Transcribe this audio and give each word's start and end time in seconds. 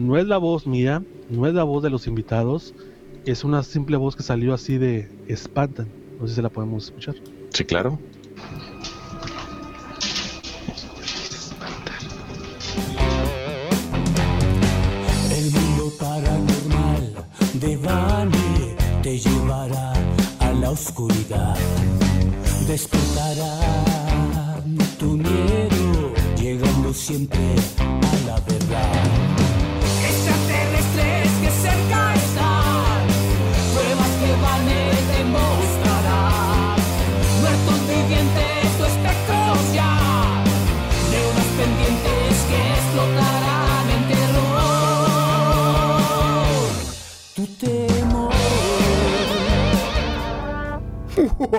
no 0.00 0.16
es 0.18 0.26
la 0.26 0.38
voz 0.38 0.66
mía, 0.66 1.04
no 1.28 1.46
es 1.46 1.54
la 1.54 1.64
voz 1.64 1.82
de 1.82 1.90
los 1.90 2.06
invitados, 2.06 2.74
es 3.24 3.44
una 3.44 3.62
simple 3.62 3.96
voz 3.96 4.16
que 4.16 4.22
salió 4.22 4.54
así 4.54 4.78
de 4.78 5.10
espantan. 5.26 5.94
No 6.18 6.26
sé 6.26 6.34
si 6.36 6.42
la 6.42 6.50
podemos 6.50 6.84
escuchar. 6.84 7.16
Sí, 7.52 7.64
claro. 7.64 8.04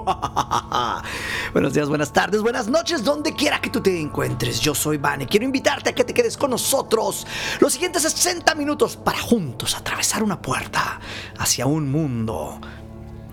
Buenos 1.54 1.73
días, 1.73 1.90
buenas 1.90 2.14
tardes, 2.14 2.42
buenas 2.42 2.68
noches, 2.68 3.04
donde 3.04 3.34
quiera 3.34 3.59
que 3.59 3.70
tú 3.70 3.82
te 3.82 4.00
encuentres. 4.00 4.59
Yo 4.59 4.73
soy 4.73 4.98
Vane. 4.98 5.28
Quiero 5.28 5.46
invitarte 5.46 5.90
a 5.90 5.94
que 5.96 6.04
te 6.04 6.14
quedes 6.14 6.38
con 6.38 6.52
nosotros 6.52 7.28
los 7.59 7.73
siguientes 7.73 8.04
60 8.04 8.56
minutos 8.56 8.98
para 8.98 9.20
juntos 9.20 9.76
atravesar 9.76 10.23
una 10.23 10.42
puerta 10.42 11.00
hacia 11.38 11.66
un 11.66 11.92
mundo 11.92 12.59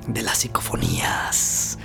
de 0.07 0.23
las 0.23 0.39
psicofonías. 0.39 1.79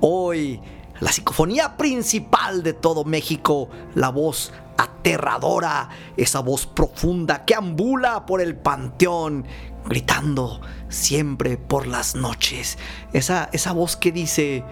Hoy, 0.00 0.60
la 1.00 1.12
psicofonía 1.12 1.76
principal 1.76 2.62
de 2.62 2.72
todo 2.72 3.04
México, 3.04 3.68
la 3.94 4.10
voz 4.10 4.52
aterradora, 4.76 5.88
esa 6.16 6.40
voz 6.40 6.66
profunda 6.66 7.44
que 7.44 7.54
ambula 7.54 8.26
por 8.26 8.40
el 8.40 8.56
panteón, 8.56 9.46
gritando 9.86 10.60
siempre 10.88 11.56
por 11.56 11.86
las 11.86 12.14
noches. 12.14 12.78
Esa, 13.12 13.48
esa 13.52 13.72
voz 13.72 13.96
que 13.96 14.12
dice... 14.12 14.64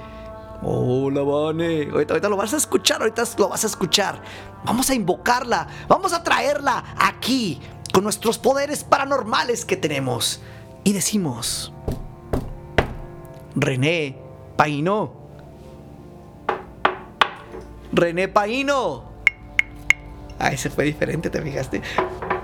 Hola, 0.63 1.23
Vane. 1.23 1.91
Ahorita, 1.93 2.15
ahorita 2.15 2.29
lo 2.29 2.37
vas 2.37 2.55
a 2.55 2.57
escuchar, 2.57 3.03
ahorita 3.03 3.25
lo 3.39 3.49
vas 3.49 3.65
a 3.65 3.67
escuchar. 3.67 4.23
Vamos 4.65 4.89
a 4.89 4.95
invocarla, 4.95 5.67
vamos 5.89 6.15
a 6.15 6.23
traerla 6.23 6.95
aquí 6.97 7.61
con 7.93 8.03
nuestros 8.03 8.39
poderes 8.39 8.83
paranormales 8.83 9.65
que 9.65 9.77
tenemos. 9.77 10.41
Y 10.85 10.93
decimos... 10.93 11.73
René 13.57 14.19
Paino. 14.57 15.13
René 17.93 18.29
Paino. 18.29 19.05
Ah, 20.39 20.49
ese 20.49 20.71
fue 20.71 20.85
diferente, 20.85 21.31
¿te 21.31 21.41
fijaste? 21.41 21.81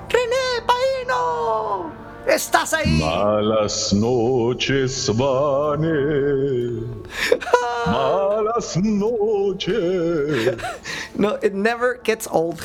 René 0.08 0.66
Paino. 0.66 2.00
¿Estás 2.26 2.74
ahí? 2.74 2.98
Malas 3.00 3.92
noches, 3.92 5.10
Vane. 5.14 6.82
Malas 7.86 8.76
noches. 8.76 10.54
No, 11.14 11.36
it 11.42 11.52
never 11.54 12.00
gets 12.04 12.28
old. 12.30 12.60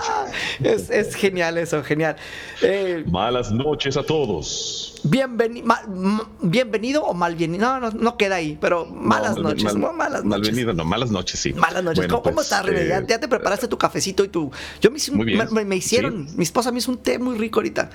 es, 0.62 0.90
es 0.90 1.14
genial 1.14 1.58
eso, 1.58 1.82
genial. 1.82 2.16
Eh, 2.62 3.04
Malas 3.10 3.50
noches 3.50 3.96
a 3.96 4.02
todos. 4.02 5.00
bienveni- 5.04 5.62
ma- 5.64 5.82
bienvenido 6.40 7.02
o 7.02 7.12
malvenido. 7.14 7.66
No, 7.66 7.80
no, 7.80 7.90
no 7.90 8.16
queda 8.16 8.36
ahí, 8.36 8.58
pero 8.60 8.86
malas 8.86 9.36
No, 9.36 9.42
noches. 9.44 9.64
mal- 9.64 9.80
no, 9.80 9.92
malas 9.92 10.24
noches. 10.24 10.48
Malvenido, 10.48 10.72
no, 10.72 10.84
malas 10.84 11.10
noches, 11.10 11.40
sí. 11.40 11.52
Malas 11.54 11.82
noches. 11.82 11.98
Bueno, 11.98 12.12
¿Cómo, 12.14 12.22
cómo 12.22 12.34
pues, 12.36 12.46
estás, 12.46 12.64
René? 12.64 12.86
¿Ya, 12.86 12.98
eh, 12.98 13.06
ya 13.08 13.18
te 13.18 13.26
preparaste 13.28 13.66
tu 13.66 13.76
cafecito 13.78 14.22
y 14.24 14.28
tu. 14.28 14.50
Yo 14.80 14.90
me, 14.90 14.98
hice 14.98 15.10
un- 15.10 15.24
me, 15.24 15.64
me- 15.64 15.76
hicieron. 15.76 16.28
Mi 16.36 16.44
esposa 16.44 16.70
me 16.70 16.78
hizo 16.78 16.90
un 16.92 16.98
té 16.98 17.18
muy 17.18 17.36
rico 17.36 17.58
ahorita. 17.60 17.90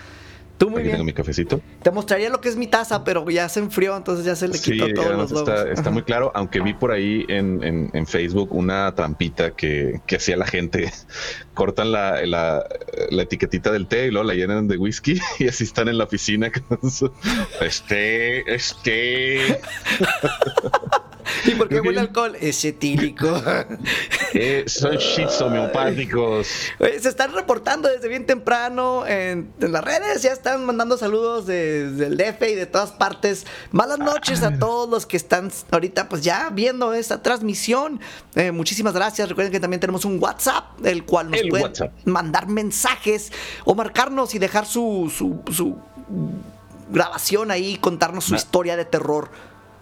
Tú 0.57 0.69
muy 0.69 0.79
Aquí 0.79 0.89
tengo 0.89 1.03
bien. 1.03 1.05
mi 1.07 1.13
cafecito. 1.13 1.59
Te 1.83 1.91
mostraría 1.91 2.29
lo 2.29 2.39
que 2.39 2.47
es 2.47 2.55
mi 2.55 2.67
taza, 2.67 3.03
pero 3.03 3.29
ya 3.29 3.49
se 3.49 3.59
enfrió, 3.59 3.97
entonces 3.97 4.25
ya 4.25 4.35
se 4.37 4.47
le 4.47 4.53
Sí, 4.57 4.71
quitó 4.71 4.87
todos 4.93 5.07
además 5.07 5.31
los 5.31 5.49
está, 5.77 5.91
muy 5.91 6.03
claro, 6.03 6.31
aunque 6.33 6.61
vi 6.61 6.73
por 6.73 6.91
ahí 6.91 7.25
en, 7.27 7.61
en- 7.61 7.89
en 7.93 8.07
Facebook 8.07 8.53
una 8.53 8.95
trampita 8.95 9.51
que, 9.51 9.99
que 10.07 10.15
hacía 10.15 10.37
la 10.37 10.45
gente. 10.47 10.91
Cortan 11.53 11.91
la, 11.91 12.25
la- 12.25 12.65
la 13.09 13.21
etiquetita 13.23 13.71
del 13.71 13.87
té 13.87 14.07
y 14.07 14.11
luego 14.11 14.27
la 14.27 14.33
llenan 14.33 14.67
de 14.69 14.77
whisky 14.77 15.19
y 15.39 15.47
así 15.49 15.65
están 15.65 15.89
en 15.89 15.97
la 15.97 16.05
oficina 16.05 16.49
con 16.51 16.89
su... 16.89 17.11
Este, 17.59 18.53
este... 18.55 19.59
¿Y 21.45 21.51
por 21.51 21.67
qué 21.69 21.79
huele 21.81 21.99
alcohol? 21.99 22.35
Es 22.39 22.63
etílico. 22.65 23.41
eh, 24.33 24.63
son 24.67 24.95
shits 24.97 25.41
homeopáticos. 25.41 26.47
Se 26.79 27.09
están 27.09 27.33
reportando 27.33 27.89
desde 27.89 28.07
bien 28.07 28.25
temprano 28.25 29.05
en, 29.07 29.51
en 29.59 29.71
las 29.71 29.83
redes, 29.83 30.21
ya 30.21 30.31
están 30.31 30.65
mandando 30.65 30.97
saludos 30.97 31.45
de- 31.45 31.91
del 31.91 32.17
DF 32.17 32.41
y 32.49 32.55
de 32.55 32.65
todas 32.65 32.91
partes. 32.91 33.45
Malas 33.71 33.99
noches 33.99 34.43
a 34.43 34.57
todos 34.57 34.89
los 34.89 35.05
que 35.05 35.17
están 35.17 35.51
ahorita 35.71 36.09
pues 36.09 36.21
ya 36.23 36.49
viendo 36.51 36.93
esta 36.93 37.21
transmisión. 37.21 37.99
Eh, 38.35 38.51
muchísimas 38.51 38.93
gracias. 38.93 39.29
Recuerden 39.29 39.51
que 39.51 39.59
también 39.59 39.79
tenemos 39.79 40.05
un 40.05 40.21
WhatsApp, 40.21 40.85
el 40.85 41.05
cual 41.05 41.31
nos 41.31 41.39
El 41.41 41.49
pueden 41.49 41.65
WhatsApp. 41.67 41.91
mandar 42.05 42.47
mensajes 42.47 43.31
o 43.63 43.75
marcarnos 43.75 44.35
y 44.35 44.39
dejar 44.39 44.65
su, 44.65 45.11
su, 45.15 45.41
su 45.53 45.77
grabación 46.89 47.51
ahí, 47.51 47.77
contarnos 47.77 48.25
su 48.25 48.35
historia 48.35 48.77
de 48.77 48.85
terror. 48.85 49.29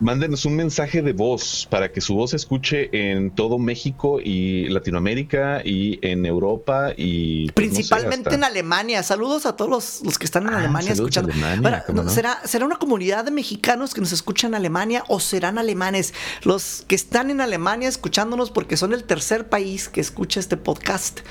Mándenos 0.04 0.46
un 0.46 0.56
mensaje 0.58 1.02
de 1.02 1.14
voz 1.14 1.68
para 1.72 1.92
que 1.92 2.02
su 2.02 2.14
voz 2.16 2.32
se 2.32 2.36
escuche 2.36 2.90
en 2.92 3.32
todo 3.32 3.58
México 3.58 4.20
y 4.24 4.68
Latinoamérica 4.68 5.62
y 5.64 5.98
en 6.06 6.26
Europa 6.26 6.92
y 6.98 7.50
pues, 7.52 7.68
no 7.68 7.72
sé, 7.72 7.76
Principalmente 7.78 8.30
hasta- 8.30 8.36
en 8.36 8.44
Alemania. 8.44 9.02
Saludos 9.02 9.46
a 9.46 9.56
todos 9.56 9.72
los, 9.72 10.02
los 10.04 10.20
que 10.20 10.26
están 10.26 10.44
en 10.44 10.54
Ah, 10.54 10.60
Alemania 10.60 10.92
escuchando. 10.92 11.32
¿será, 12.10 12.42
¿Será 12.46 12.66
una 12.66 12.76
comunidad 12.78 13.24
de 13.24 13.32
mexicanos 13.32 13.94
que 13.94 14.02
nos 14.02 14.12
escuchan 14.12 14.52
en 14.52 14.56
Alemania 14.56 15.04
o 15.08 15.20
serán 15.22 15.58
alemanes? 15.58 16.14
Los 16.44 16.84
que 16.88 16.96
están 16.96 17.32
en 17.32 17.40
Alemania 17.40 17.88
escuchándonos 17.88 18.52
porque 18.52 18.76
son 18.78 18.94
el 18.94 19.06
tercer 19.06 19.48
país 19.48 19.88
que 19.88 20.02
escucha 20.02 20.40
este 20.42 20.58
podcast. 20.58 21.22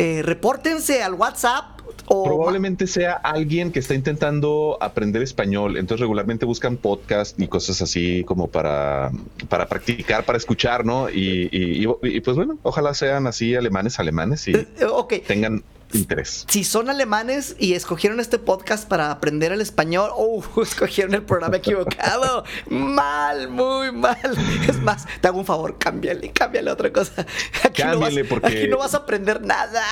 Eh, 0.00 0.22
repórtense 0.22 1.02
al 1.02 1.14
WhatsApp 1.14 1.78
o 2.06 2.24
Probablemente 2.24 2.86
sea 2.86 3.12
alguien 3.12 3.70
que 3.72 3.78
está 3.78 3.94
intentando 3.94 4.78
aprender 4.80 5.22
español, 5.22 5.76
entonces 5.76 6.00
regularmente 6.00 6.44
buscan 6.46 6.76
podcast 6.76 7.38
y 7.38 7.46
cosas 7.46 7.82
así 7.82 8.24
como 8.24 8.46
para, 8.48 9.10
para 9.48 9.66
practicar, 9.66 10.24
para 10.24 10.38
escuchar, 10.38 10.84
¿no? 10.84 11.08
Y, 11.10 11.48
y- 11.52 11.84
y- 11.84 12.16
y, 12.16 12.20
pues 12.20 12.36
bueno, 12.36 12.58
ojalá 12.62 12.94
sean 12.94 13.26
así 13.26 13.54
alemanes, 13.54 13.98
alemanes 14.00 14.48
y 14.48 14.52
Eh, 14.56 14.66
eh, 14.80 15.22
tengan 15.26 15.62
interés. 15.92 16.44
Si 16.48 16.64
son 16.64 16.90
alemanes 16.90 17.56
y 17.58 17.74
escogieron 17.74 18.20
este 18.20 18.38
podcast 18.38 18.88
para 18.88 19.10
aprender 19.10 19.52
el 19.52 19.60
español, 19.60 20.10
oh, 20.14 20.42
escogieron 20.62 21.14
el 21.14 21.22
programa 21.22 21.56
equivocado. 21.56 22.44
mal, 22.70 23.48
muy 23.48 23.92
mal. 23.92 24.16
Es 24.68 24.80
más, 24.82 25.06
te 25.20 25.28
hago 25.28 25.38
un 25.38 25.46
favor, 25.46 25.78
cámbiale, 25.78 26.30
cámbiale 26.32 26.70
a 26.70 26.74
otra 26.74 26.92
cosa. 26.92 27.26
Aquí, 27.64 27.82
no, 27.82 27.88
vas, 27.88 28.08
Cámbiale, 28.08 28.24
porque- 28.24 28.46
aquí 28.46 28.68
no 28.68 28.78
vas 28.78 28.94
a 28.94 28.98
aprender 28.98 29.40
nada. 29.44 29.82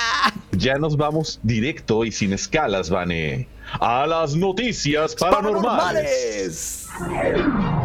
Ya 0.52 0.76
nos 0.78 0.96
vamos 0.96 1.40
directo 1.42 2.04
y 2.04 2.12
sin 2.12 2.32
escalas, 2.32 2.90
Vane, 2.90 3.48
a 3.80 4.06
las 4.06 4.34
noticias 4.34 5.14
paranormales. 5.14 6.86
Paranormales. 6.88 7.77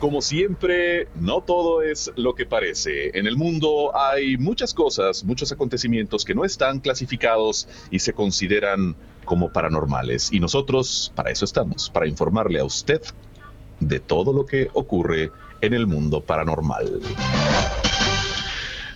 Como 0.00 0.22
siempre, 0.22 1.08
no 1.14 1.42
todo 1.42 1.82
es 1.82 2.10
lo 2.16 2.34
que 2.34 2.46
parece. 2.46 3.16
En 3.18 3.26
el 3.26 3.36
mundo 3.36 3.92
hay 3.94 4.38
muchas 4.38 4.72
cosas, 4.72 5.24
muchos 5.24 5.52
acontecimientos 5.52 6.24
que 6.24 6.34
no 6.34 6.46
están 6.46 6.80
clasificados 6.80 7.68
y 7.90 7.98
se 7.98 8.14
consideran 8.14 8.96
como 9.26 9.52
paranormales. 9.52 10.32
Y 10.32 10.40
nosotros 10.40 11.12
para 11.14 11.30
eso 11.30 11.44
estamos, 11.44 11.90
para 11.90 12.06
informarle 12.06 12.60
a 12.60 12.64
usted 12.64 13.02
de 13.78 14.00
todo 14.00 14.32
lo 14.32 14.46
que 14.46 14.70
ocurre 14.72 15.32
en 15.60 15.74
el 15.74 15.86
mundo 15.86 16.22
paranormal. 16.22 17.02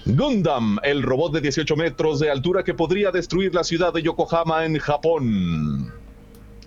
Gundam, 0.07 0.79
el 0.83 1.03
robot 1.03 1.33
de 1.35 1.41
18 1.41 1.77
metros 1.77 2.21
de 2.21 2.31
altura 2.31 2.63
que 2.63 2.75
podría 2.75 3.11
destruir 3.11 3.55
la 3.55 3.65
ciudad 3.65 3.93
de 3.93 4.03
Yokohama 4.03 4.65
en 4.65 4.79
Japón. 4.79 5.93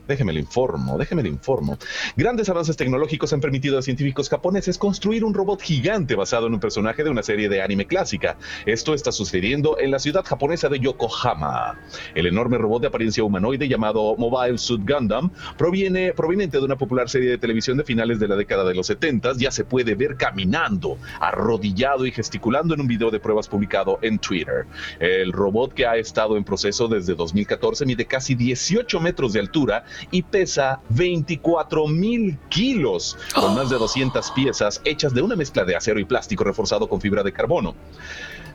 Déjeme 0.07 0.33
le 0.33 0.39
informo, 0.39 0.97
déjeme 0.97 1.23
le 1.23 1.29
informo. 1.29 1.77
Grandes 2.15 2.49
avances 2.49 2.77
tecnológicos 2.77 3.33
han 3.33 3.41
permitido 3.41 3.77
a 3.77 3.81
científicos 3.81 4.29
japoneses 4.29 4.77
construir 4.77 5.23
un 5.23 5.33
robot 5.33 5.61
gigante 5.61 6.15
basado 6.15 6.47
en 6.47 6.53
un 6.53 6.59
personaje 6.59 7.03
de 7.03 7.09
una 7.09 7.23
serie 7.23 7.49
de 7.49 7.61
anime 7.61 7.85
clásica. 7.85 8.37
Esto 8.65 8.93
está 8.93 9.11
sucediendo 9.11 9.77
en 9.79 9.91
la 9.91 9.99
ciudad 9.99 10.23
japonesa 10.23 10.69
de 10.69 10.79
Yokohama. 10.79 11.79
El 12.15 12.27
enorme 12.27 12.57
robot 12.57 12.81
de 12.81 12.87
apariencia 12.87 13.23
humanoide 13.23 13.67
llamado 13.67 14.15
Mobile 14.17 14.57
Suit 14.57 14.89
Gundam 14.89 15.31
proviene 15.57 16.13
proveniente 16.13 16.57
de 16.57 16.63
una 16.63 16.77
popular 16.77 17.09
serie 17.09 17.29
de 17.29 17.37
televisión 17.37 17.77
de 17.77 17.83
finales 17.83 18.19
de 18.19 18.27
la 18.27 18.35
década 18.35 18.63
de 18.63 18.75
los 18.75 18.87
70 18.87 19.33
ya 19.37 19.51
se 19.51 19.65
puede 19.65 19.95
ver 19.95 20.15
caminando, 20.15 20.97
arrodillado 21.19 22.05
y 22.05 22.11
gesticulando 22.11 22.73
en 22.73 22.81
un 22.81 22.87
video 22.87 23.11
de 23.11 23.19
pruebas 23.19 23.47
publicado 23.47 23.99
en 24.01 24.19
Twitter. 24.19 24.65
El 24.99 25.33
robot 25.33 25.73
que 25.73 25.85
ha 25.85 25.97
estado 25.97 26.37
en 26.37 26.43
proceso 26.43 26.87
desde 26.87 27.15
2014 27.15 27.85
mide 27.85 28.05
casi 28.05 28.35
18 28.35 28.99
metros 28.99 29.33
de 29.33 29.39
altura 29.39 29.83
y 30.11 30.23
pesa 30.23 30.81
24 30.89 31.87
mil 31.87 32.37
kilos, 32.49 33.17
con 33.33 33.55
más 33.55 33.69
de 33.69 33.77
200 33.77 34.31
piezas 34.31 34.81
hechas 34.85 35.13
de 35.13 35.21
una 35.21 35.35
mezcla 35.35 35.65
de 35.65 35.75
acero 35.75 35.99
y 35.99 36.05
plástico 36.05 36.43
reforzado 36.43 36.87
con 36.87 37.01
fibra 37.01 37.23
de 37.23 37.33
carbono. 37.33 37.75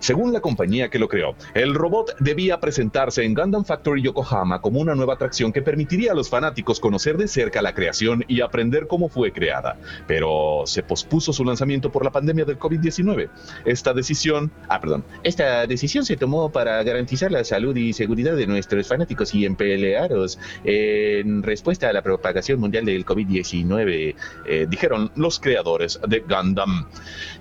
Según 0.03 0.33
la 0.33 0.41
compañía 0.41 0.89
que 0.89 0.99
lo 0.99 1.07
creó, 1.07 1.37
el 1.55 1.77
robot 1.77 2.17
debía 2.19 2.59
presentarse 2.59 3.23
en 3.23 3.35
Gundam 3.35 3.65
Factory 3.65 4.03
Yokohama 4.03 4.61
como 4.61 4.81
una 4.81 4.97
nueva 4.97 5.15
atracción 5.15 5.53
que 5.53 5.63
permitiría 5.63 6.11
a 6.11 6.15
los 6.17 6.29
fanáticos 6.29 6.81
conocer 6.81 7.17
de 7.17 7.29
cerca 7.29 7.63
la 7.63 7.73
creación 7.73 8.25
y 8.27 8.41
aprender 8.41 8.89
cómo 8.89 9.09
fue 9.09 9.31
creada. 9.31 9.77
Pero 10.09 10.65
se 10.67 10.83
pospuso 10.83 11.33
su 11.33 11.45
lanzamiento 11.45 11.93
por 11.93 12.05
la 12.05 12.11
pandemia 12.11 12.45
del 12.45 12.59
COVID-19. 12.59 13.29
Esta 13.65 13.95
decisión, 13.95 14.51
ah, 14.69 14.81
perdón, 14.81 15.05
esta 15.23 15.69
decisión 15.69 16.05
se 16.05 16.17
tomó 16.17 16.51
para 16.51 16.83
garantizar 16.83 17.31
la 17.31 17.45
salud 17.45 17.77
y 17.77 17.93
seguridad 17.93 18.35
de 18.35 18.49
nuestros 18.49 18.89
fanáticos 18.89 19.33
y 19.37 19.47
empleados 19.47 20.37
en 20.65 21.45
respuesta 21.45 21.89
a 21.89 21.93
la 21.93 22.03
propagación 22.03 22.59
mundial 22.59 22.87
del 22.87 23.07
COVID-19, 23.07 24.17
eh, 24.47 24.67
dijeron 24.69 25.13
los 25.15 25.39
creadores 25.39 26.01
de 26.09 26.25
Gundam. 26.29 26.89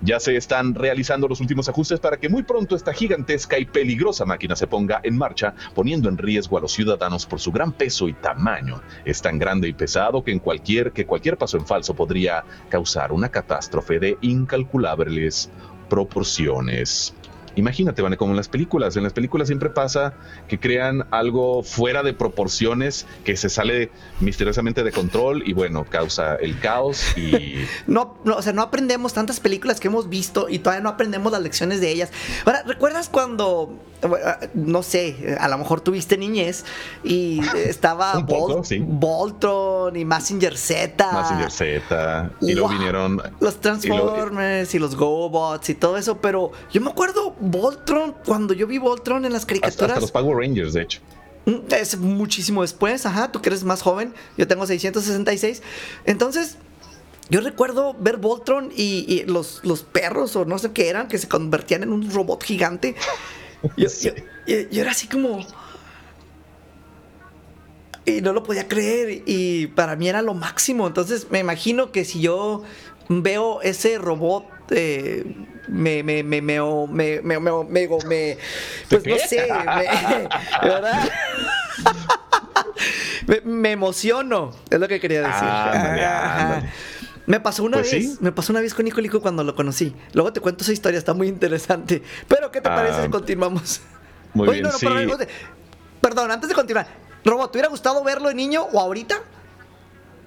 Ya 0.04 0.20
se 0.20 0.36
están 0.36 0.76
realizando 0.76 1.28
los 1.28 1.42
últimos 1.42 1.68
ajustes 1.68 2.00
para 2.00 2.18
que 2.18 2.30
muy 2.30 2.44
pronto 2.52 2.76
esta 2.76 2.92
gigantesca 2.92 3.58
y 3.58 3.64
peligrosa 3.64 4.26
máquina 4.26 4.58
se 4.58 4.68
ponga 4.68 5.00
en 5.04 5.18
marcha, 5.18 5.54
poniendo 5.74 6.10
en 6.10 6.18
riesgo 6.18 6.58
a 6.58 6.60
los 6.60 6.74
ciudadanos 6.74 7.26
por 7.26 7.40
su 7.40 7.50
gran 7.50 7.72
peso 7.72 8.10
y 8.10 8.14
tamaño. 8.14 8.82
Es 9.06 9.22
tan 9.22 9.40
grande 9.40 9.70
y 9.70 9.74
pesado 9.74 10.22
que 10.22 10.34
en 10.34 10.40
cualquier 10.40 10.92
que 10.92 11.06
cualquier 11.06 11.38
paso 11.38 11.56
en 11.56 11.66
falso 11.66 11.96
podría 11.96 12.44
causar 12.68 13.14
una 13.14 13.30
catástrofe 13.30 14.00
de 14.00 14.18
incalculables 14.20 15.50
proporciones. 15.90 17.14
Imagínate, 17.56 18.02
Vane, 18.02 18.18
como 18.18 18.32
en 18.32 18.38
las 18.38 18.48
películas. 18.48 18.96
En 18.96 19.04
las 19.04 19.14
películas 19.14 19.48
siempre 19.48 19.70
pasa 19.70 20.14
que 20.48 20.60
crean 20.60 21.06
algo 21.12 21.64
fuera 21.64 22.04
de 22.04 22.14
proporciones 22.14 23.06
que 23.24 23.36
se 23.36 23.50
sale 23.50 23.92
misteriosamente 24.20 24.84
de 24.84 24.92
control 24.92 25.44
y 25.46 25.54
bueno, 25.54 25.86
causa 25.86 26.36
el 26.36 26.60
caos 26.60 27.18
y... 27.18 27.56
No, 27.88 28.18
no, 28.24 28.36
o 28.36 28.42
sea, 28.42 28.54
no 28.54 28.62
aprendemos 28.62 29.14
tantas 29.14 29.40
películas 29.40 29.80
que 29.80 29.88
hemos 29.88 30.10
visto 30.10 30.48
y 30.50 30.60
todavía 30.60 30.84
no 30.84 30.90
aprendemos 30.90 31.32
las 31.32 31.42
lecciones 31.42 31.82
de 31.82 31.92
ellas. 31.92 32.12
Ahora, 32.46 32.64
¿recuerdas 32.64 33.10
cuando, 33.10 33.74
no 34.54 34.84
sé, 34.84 35.36
a 35.40 35.48
lo 35.48 35.58
mejor 35.58 35.82
tuviste 35.82 36.18
niñez 36.18 36.66
y 37.04 37.42
estaba 37.56 38.18
Un 38.18 38.26
poco, 38.26 38.64
sí. 38.64 38.80
Voltron 38.86 39.96
y 39.96 40.06
Massinger 40.06 40.58
Z? 40.58 41.12
Mazinger 41.12 41.52
Z 41.52 42.32
y 42.42 42.54
luego 42.54 42.70
vinieron... 42.70 43.22
Los 43.40 43.56
y 43.84 43.88
luego- 43.88 44.14
Transformers 44.14 44.74
y, 44.74 44.80
los 44.80 44.96
GoBots 44.96 45.70
y 45.70 45.76
todo 45.76 45.98
eso, 45.98 46.18
pero 46.18 46.52
yo 46.72 46.82
me 46.82 46.90
acuerdo 46.90 47.36
Voltron, 47.42 48.16
cuando 48.26 48.54
yo 48.54 48.68
vi 48.68 48.78
Voltron 48.78 49.26
en 49.26 49.34
las 49.34 49.42
hasta, 49.42 49.48
caricaturas, 49.50 49.90
hasta 49.98 50.02
los 50.02 50.12
Power 50.12 50.38
Rangers, 50.38 50.74
de 50.74 50.82
hecho. 50.84 51.02
Mm, 51.46 51.74
Es 51.74 51.98
muchísimo 51.98 52.62
después, 52.62 53.06
ajá, 53.06 53.32
tú 53.32 53.42
que 53.42 53.50
eres 53.50 53.64
más 53.64 53.82
joven, 53.82 54.14
yo 54.38 54.48
tengo 54.48 54.66
666. 54.68 55.62
Entonces, 56.06 56.58
yo 57.30 57.42
recuerdo 57.42 57.96
ver 58.00 58.18
Voltron 58.18 58.72
y, 58.76 59.06
y 59.12 59.24
los, 59.26 59.62
los 59.64 59.84
perros 59.84 60.36
o 60.36 60.46
no 60.46 60.58
sé 60.60 60.72
qué 60.72 60.88
eran, 60.90 61.08
que 61.08 61.18
se 61.18 61.28
convertían 61.28 61.84
en 61.84 61.92
un 61.92 62.12
robot 62.12 62.44
gigante. 62.44 62.96
Yo, 63.78 63.90
Sí. 63.90 64.08
yo- 64.10 64.16
yo- 64.48 64.70
yo 64.72 64.82
era 64.82 64.90
así 64.92 65.08
como... 65.08 65.46
Y 68.06 68.22
no 68.22 68.34
lo 68.34 68.42
podía 68.42 68.68
creer 68.68 69.22
y 69.28 69.68
para 69.68 69.96
mí 69.96 70.10
era 70.10 70.24
lo 70.24 70.34
máximo. 70.34 70.88
Entonces 70.88 71.28
me 71.30 71.38
imagino 71.40 71.92
que 71.92 72.04
si 72.04 72.20
yo 72.22 72.64
veo 73.10 73.62
ese 73.62 74.00
robot... 74.00 74.46
eh, 74.72 75.36
me, 75.72 76.04
me, 76.04 76.22
me, 76.24 76.42
me, 76.42 76.60
me, 76.62 77.22
me, 77.22 77.40
me, 77.40 77.40
me- 77.40 77.88
me- 78.06 78.38
pues 78.90 79.06
no 79.06 79.18
sé, 79.18 79.48
me- 79.52 80.28
¿verdad? 80.70 81.10
me, 83.28 83.42
me 83.42 83.72
emociono, 83.72 84.52
es 84.70 84.80
lo 84.80 84.88
que 84.88 85.00
quería 85.00 85.22
decir. 85.22 85.48
Ándale, 85.48 86.06
Ajá. 86.06 86.42
ándale. 86.42 86.70
Me 87.28 87.40
pasó 87.40 87.64
una 87.64 87.78
Pues 87.78 87.92
vez, 87.92 88.04
sí. 88.14 88.18
me 88.20 88.32
pasó 88.32 88.52
una 88.52 88.62
vez 88.62 88.74
con 88.74 88.84
Nico 88.84 89.00
Lico 89.00 89.22
cuando 89.22 89.44
lo 89.44 89.56
conocí. 89.56 89.96
Luego 90.14 90.34
te 90.34 90.42
cuento 90.42 90.64
esa 90.64 90.74
historia, 90.74 90.98
está 90.98 91.14
muy 91.14 91.28
interesante. 91.28 92.02
Pero, 92.28 92.52
¿qué 92.52 92.60
te 92.62 92.70
Ah, 92.70 92.76
parece 92.76 93.04
si 93.04 93.10
continuamos? 93.10 93.82
Muy 94.34 94.48
Oye, 94.50 94.60
bien, 94.60 94.64
no, 94.66 94.72
no, 94.72 94.78
sí. 94.80 94.86
perdón, 94.86 95.28
perdón, 96.02 96.32
antes 96.32 96.50
de 96.50 96.56
continuar. 96.56 96.88
Robot, 97.24 97.52
¿te 97.52 97.58
hubiera 97.60 97.70
gustado 97.70 98.04
verlo 98.04 98.28
de 98.30 98.36
niño 98.36 98.64
o 98.64 98.80
ahorita? 98.80 99.16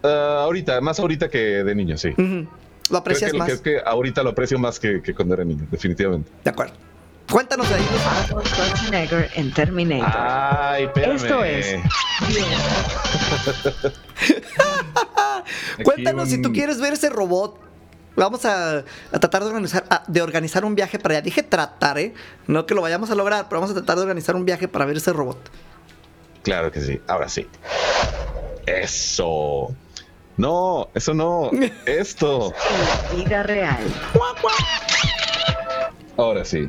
Ah, 0.05 0.43
ahorita, 0.45 0.81
más 0.81 0.99
ahorita 1.01 1.29
que 1.29 1.39
de 1.39 1.75
niño, 1.75 1.99
sí. 1.99 2.11
Ujú, 2.11 2.47
Lo 2.85 2.89
Creo 2.89 2.99
aprecias 3.01 3.33
que, 3.33 3.39
más. 3.39 3.47
creo 3.49 3.63
que 3.63 3.81
ahorita 3.85 4.23
lo 4.23 4.31
aprecio 4.31 4.59
más 4.59 4.79
que, 4.79 5.01
que 5.03 5.15
cuando 5.15 5.35
era 5.35 5.45
niño, 5.45 5.67
definitivamente. 5.71 6.31
De 6.45 6.51
acuerdo. 6.51 6.75
Cuéntanos 7.31 7.67
de 7.69 7.75
ahí. 7.77 7.87
Arnold 8.29 8.47
Schwarzenegger 8.47 9.31
en 9.35 9.53
Terminator. 9.55 10.13
Ay, 10.15 10.85
espérame. 10.85 11.17
Esto 11.17 11.43
es 11.45 11.77
Cuéntanos 15.83 16.29
si 16.29 16.41
tú 16.41 16.53
quieres 16.53 16.81
ver 16.81 16.93
ese 16.93 17.11
robot. 17.11 17.59
Vamos 18.17 18.45
a, 18.45 18.79
a 18.79 19.19
tratar 19.19 19.43
de 19.43 19.49
organizar, 19.49 19.85
a- 19.91 20.05
de 20.07 20.23
organizar 20.23 20.65
un 20.65 20.75
viaje 20.77 20.99
para 21.01 21.15
allá. 21.15 21.23
Dije 21.23 21.43
tratar, 21.43 21.99
¿eh? 21.99 22.15
No 22.47 22.65
que 22.65 22.75
lo 22.75 22.81
vayamos 22.83 23.11
a 23.11 23.15
lograr, 23.17 23.49
pero 23.49 23.61
vamos 23.61 23.73
a 23.73 23.75
tratar 23.75 23.97
de 23.97 24.03
organizar 24.03 24.37
un 24.37 24.45
viaje 24.45 24.69
para 24.69 24.85
ver 24.85 24.97
ese 24.99 25.13
robot. 25.13 25.39
Claro 26.45 26.71
que 26.71 26.81
sí, 26.81 27.01
ahora 27.09 27.29
sí. 27.29 27.49
Eso. 28.67 29.75
No, 30.37 30.89
eso 30.95 31.15
no. 31.15 31.51
Esto. 31.87 32.53
en 32.71 33.19
la 33.19 33.25
vida 33.25 33.43
real. 33.43 33.85
Ahora 36.17 36.45
sí. 36.45 36.69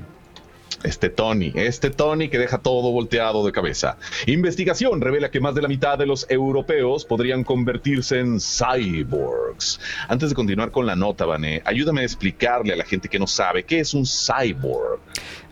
Este 0.84 1.10
Tony, 1.10 1.52
este 1.56 1.90
Tony 1.90 2.30
que 2.30 2.38
deja 2.38 2.60
todo 2.60 2.92
volteado 2.92 3.44
de 3.44 3.52
cabeza. 3.52 3.98
Investigación 4.28 5.02
revela 5.02 5.32
que 5.32 5.40
más 5.40 5.56
de 5.56 5.64
la 5.64 5.68
mitad 5.68 5.98
de 5.98 6.06
los 6.06 6.28
europeos 6.30 7.06
podrían 7.06 7.44
convertirse 7.44 8.20
en 8.20 8.40
cyborgs. 8.40 9.80
Antes 10.08 10.30
de 10.30 10.36
continuar 10.36 10.70
con 10.70 10.86
la 10.86 10.96
nota, 10.96 11.26
Vané, 11.26 11.64
ayúdame 11.66 12.02
a 12.02 12.04
explicarle 12.04 12.74
a 12.74 12.76
la 12.76 12.84
gente 12.84 13.10
que 13.10 13.18
no 13.18 13.26
sabe 13.26 13.64
qué 13.64 13.80
es 13.80 13.96
un 13.96 14.06
cyborg. 14.06 15.00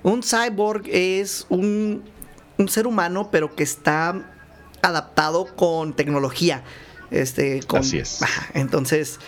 Un 0.04 0.22
cyborg 0.22 0.84
es 0.92 1.48
un, 1.50 2.04
un 2.60 2.70
ser 2.70 2.86
humano, 2.86 3.30
pero 3.32 3.56
que 3.56 3.64
está 3.64 4.22
adaptado 4.84 5.48
con 5.56 5.94
tecnología. 5.94 6.64
Este, 7.14 7.62
con, 7.64 7.80
Así 7.82 8.00
es. 8.00 8.20
Entonces, 8.54 9.20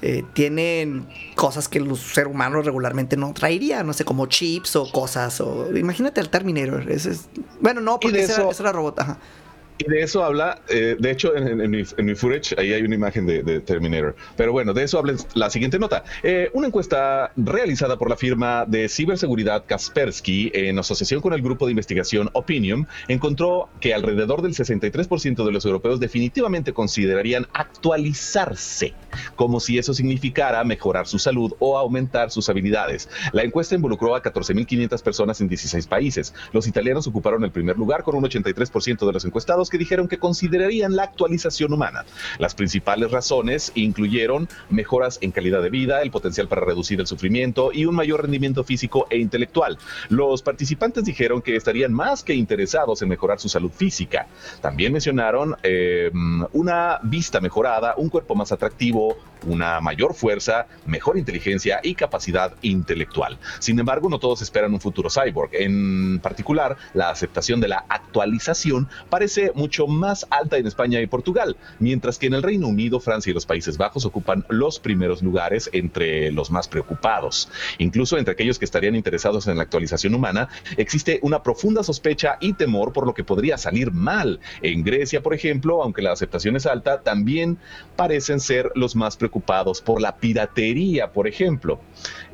eh, 0.00 0.24
tienen 0.32 1.06
cosas 1.36 1.68
que 1.68 1.78
los 1.80 2.00
seres 2.00 2.32
humanos 2.32 2.64
regularmente 2.64 3.16
no 3.16 3.32
traerían, 3.34 3.86
no 3.86 3.92
sé, 3.92 4.04
como 4.04 4.26
chips 4.26 4.74
o 4.76 4.90
cosas. 4.90 5.40
O, 5.40 5.76
imagínate 5.76 6.20
al 6.20 6.28
Terminator. 6.30 6.90
Ese 6.90 7.10
es, 7.12 7.28
bueno, 7.60 7.80
no, 7.80 8.00
porque 8.00 8.20
ese, 8.22 8.32
era, 8.32 8.42
eso- 8.42 8.50
ese 8.50 8.62
era 8.62 8.72
robot. 8.72 8.98
Ajá. 9.00 9.18
Y 9.78 9.90
de 9.90 10.02
eso 10.02 10.24
habla, 10.24 10.60
eh, 10.68 10.96
de 10.98 11.10
hecho, 11.10 11.36
en, 11.36 11.70
mi, 11.70 11.82
en 11.96 12.16
footage, 12.16 12.54
ahí 12.58 12.72
hay 12.72 12.82
una 12.82 12.94
imagen 12.94 13.26
de, 13.26 13.42
de 13.42 13.60
Terminator. 13.60 14.14
Pero 14.36 14.52
bueno, 14.52 14.72
de 14.72 14.84
eso 14.84 14.98
habla 14.98 15.14
la 15.34 15.50
siguiente 15.50 15.78
nota. 15.78 16.04
Eh, 16.22 16.50
una 16.52 16.68
encuesta 16.68 17.32
realizada 17.36 17.98
por 17.98 18.08
la 18.08 18.16
firma 18.16 18.64
de 18.66 18.88
ciberseguridad 18.88 19.64
Kaspersky 19.66 20.50
en 20.54 20.78
asociación 20.78 21.20
con 21.20 21.32
el 21.32 21.42
grupo 21.42 21.66
de 21.66 21.72
investigación 21.72 22.30
Opinion 22.32 22.86
encontró 23.08 23.68
que 23.80 23.94
alrededor 23.94 24.42
del 24.42 24.54
63% 24.54 25.44
de 25.44 25.52
los 25.52 25.64
europeos 25.64 26.00
definitivamente 26.00 26.72
considerarían 26.72 27.46
actualizarse, 27.52 28.94
como 29.36 29.60
si 29.60 29.78
eso 29.78 29.94
significara 29.94 30.62
mejorar 30.64 31.06
su 31.06 31.18
salud 31.18 31.54
o 31.58 31.78
aumentar 31.78 32.30
sus 32.30 32.48
habilidades. 32.48 33.08
La 33.32 33.42
encuesta 33.42 33.74
involucró 33.74 34.14
a 34.14 34.22
14.500 34.22 35.02
personas 35.02 35.40
en 35.40 35.48
16 35.48 35.86
países. 35.86 36.34
Los 36.52 36.66
italianos 36.66 37.06
ocuparon 37.06 37.44
el 37.44 37.50
primer 37.50 37.76
lugar 37.76 38.02
con 38.02 38.14
un 38.14 38.24
83% 38.24 39.06
de 39.06 39.12
los 39.12 39.24
encuestados 39.24 39.61
que 39.70 39.78
dijeron 39.78 40.08
que 40.08 40.18
considerarían 40.18 40.96
la 40.96 41.04
actualización 41.04 41.72
humana. 41.72 42.04
Las 42.38 42.54
principales 42.54 43.10
razones 43.10 43.72
incluyeron 43.74 44.48
mejoras 44.70 45.18
en 45.20 45.30
calidad 45.30 45.62
de 45.62 45.70
vida, 45.70 46.02
el 46.02 46.10
potencial 46.10 46.48
para 46.48 46.62
reducir 46.62 47.00
el 47.00 47.06
sufrimiento 47.06 47.70
y 47.72 47.84
un 47.84 47.94
mayor 47.94 48.22
rendimiento 48.22 48.64
físico 48.64 49.06
e 49.10 49.18
intelectual. 49.18 49.78
Los 50.08 50.42
participantes 50.42 51.04
dijeron 51.04 51.42
que 51.42 51.56
estarían 51.56 51.92
más 51.92 52.22
que 52.22 52.34
interesados 52.34 53.02
en 53.02 53.08
mejorar 53.08 53.40
su 53.40 53.48
salud 53.48 53.70
física. 53.70 54.26
También 54.60 54.92
mencionaron 54.92 55.56
eh, 55.62 56.10
una 56.52 56.98
vista 57.02 57.40
mejorada, 57.40 57.94
un 57.96 58.08
cuerpo 58.08 58.34
más 58.34 58.52
atractivo 58.52 59.16
una 59.46 59.80
mayor 59.80 60.14
fuerza, 60.14 60.66
mejor 60.86 61.18
inteligencia 61.18 61.80
y 61.82 61.94
capacidad 61.94 62.54
intelectual. 62.62 63.38
Sin 63.58 63.78
embargo, 63.78 64.08
no 64.08 64.18
todos 64.18 64.42
esperan 64.42 64.72
un 64.72 64.80
futuro 64.80 65.08
cyborg. 65.10 65.50
En 65.54 66.20
particular, 66.20 66.76
la 66.94 67.10
aceptación 67.10 67.60
de 67.60 67.68
la 67.68 67.84
actualización 67.88 68.88
parece 69.10 69.51
mucho 69.54 69.86
más 69.86 70.26
alta 70.30 70.56
en 70.56 70.66
España 70.66 71.00
y 71.00 71.06
Portugal, 71.06 71.56
mientras 71.78 72.18
que 72.18 72.26
en 72.26 72.34
el 72.34 72.42
Reino 72.42 72.68
Unido, 72.68 73.00
Francia 73.00 73.30
y 73.30 73.34
los 73.34 73.46
Países 73.46 73.78
Bajos 73.78 74.04
ocupan 74.04 74.44
los 74.48 74.78
primeros 74.78 75.22
lugares 75.22 75.70
entre 75.72 76.30
los 76.32 76.50
más 76.50 76.68
preocupados. 76.68 77.48
Incluso 77.78 78.18
entre 78.18 78.32
aquellos 78.32 78.58
que 78.58 78.64
estarían 78.64 78.94
interesados 78.94 79.46
en 79.46 79.56
la 79.56 79.62
actualización 79.62 80.14
humana, 80.14 80.48
existe 80.76 81.18
una 81.22 81.42
profunda 81.42 81.82
sospecha 81.82 82.36
y 82.40 82.54
temor 82.54 82.92
por 82.92 83.06
lo 83.06 83.14
que 83.14 83.24
podría 83.24 83.58
salir 83.58 83.92
mal. 83.92 84.40
En 84.62 84.82
Grecia, 84.84 85.22
por 85.22 85.34
ejemplo, 85.34 85.82
aunque 85.82 86.02
la 86.02 86.12
aceptación 86.12 86.56
es 86.56 86.66
alta, 86.66 87.02
también 87.02 87.58
parecen 87.96 88.40
ser 88.40 88.70
los 88.74 88.96
más 88.96 89.16
preocupados 89.16 89.80
por 89.80 90.00
la 90.00 90.16
piratería, 90.16 91.12
por 91.12 91.26
ejemplo. 91.26 91.80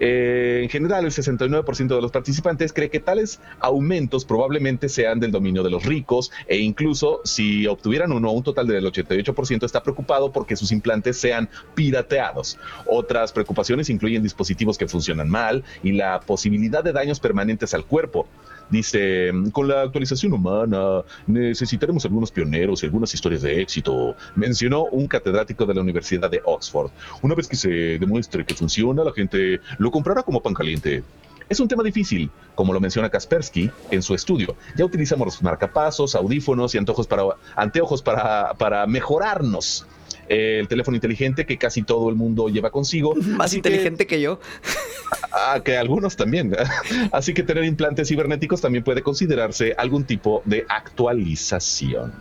Eh, 0.01 0.61
en 0.63 0.69
general, 0.69 1.05
el 1.05 1.13
69% 1.13 1.95
de 1.95 2.03
los 2.03 2.13
participantes 2.13 2.73
cree 2.73 2.91
que 2.91 3.01
tales 3.01 3.41
aumentos 3.61 4.25
probablemente 4.25 4.89
sean 4.89 5.21
del 5.21 5.31
dominio 5.31 5.63
de 5.63 5.71
los 5.71 5.85
ricos 5.85 6.31
e 6.47 6.59
incluso 6.59 7.08
si 7.25 7.67
obtuvieran 7.67 8.13
uno, 8.13 8.33
un 8.33 8.43
total 8.43 8.67
del 8.67 8.85
88% 8.85 9.65
está 9.65 9.83
preocupado 9.83 10.33
porque 10.33 10.57
sus 10.57 10.73
implantes 10.73 11.19
sean 11.19 11.49
pirateados. 11.75 12.59
Otras 12.87 13.33
preocupaciones 13.33 13.91
incluyen 13.91 14.23
dispositivos 14.23 14.79
que 14.79 14.89
funcionan 14.89 15.29
mal 15.29 15.65
y 15.83 15.93
la 15.93 16.21
posibilidad 16.21 16.83
de 16.83 16.93
daños 16.93 17.21
permanentes 17.21 17.75
al 17.75 17.85
cuerpo. 17.85 18.27
Dice, 18.71 19.33
con 19.53 19.67
la 19.67 19.83
actualización 19.83 20.35
humana 20.35 21.03
necesitaremos 21.27 22.05
algunos 22.05 22.31
pioneros 22.31 22.83
y 22.83 22.87
algunas 22.87 23.15
historias 23.15 23.41
de 23.41 23.63
éxito, 23.63 24.15
mencionó 24.35 24.85
un 24.85 25.07
catedrático 25.07 25.65
de 25.65 25.75
la 25.75 25.81
Universidad 25.81 26.31
de 26.31 26.43
Oxford. 26.45 26.91
Una 27.23 27.35
vez 27.35 27.49
que 27.49 27.57
se 27.57 27.99
demuestre 27.99 28.45
que 28.45 28.55
funciona, 28.55 29.05
la 29.05 29.13
gente 29.13 29.61
lo 29.79 29.91
comprará 29.91 30.23
como 30.23 30.43
pan 30.43 30.53
caliente. 30.53 31.03
Es 31.49 31.61
un 31.61 31.69
tema 31.69 31.83
difícil, 31.83 32.31
como 32.55 32.73
lo 32.73 32.81
menciona 32.81 33.09
Kaspersky 33.09 33.71
en 33.91 34.03
su 34.03 34.15
estudio. 34.15 34.57
Ya 34.77 34.85
utilizamos 34.85 35.43
marcapasos, 35.43 36.15
audífonos 36.15 36.75
y 36.75 36.79
anteojos 36.79 37.07
para, 37.07 37.23
anteojos 37.57 38.03
para, 38.03 38.55
para 38.55 38.87
mejorarnos 38.87 39.87
el 40.29 40.69
teléfono 40.69 40.95
inteligente 40.95 41.47
que 41.47 41.57
casi 41.57 41.83
todo 41.83 42.09
el 42.11 42.17
mundo 42.17 42.49
lleva 42.49 42.71
consigo. 42.71 43.15
Más 43.37 43.55
inteligente 43.55 44.07
que, 44.07 44.21
yo. 44.21 44.41
Ah, 45.33 45.61
que 45.65 45.79
algunos 45.79 46.17
también. 46.17 46.55
Así 47.13 47.33
que 47.33 47.43
tener 47.43 47.65
implantes 47.65 48.09
cibernéticos 48.09 48.61
también 48.61 48.85
puede 48.85 49.03
considerarse 49.03 49.75
algún 49.79 50.05
tipo 50.05 50.43
de 50.45 50.67
actualización. 50.69 52.13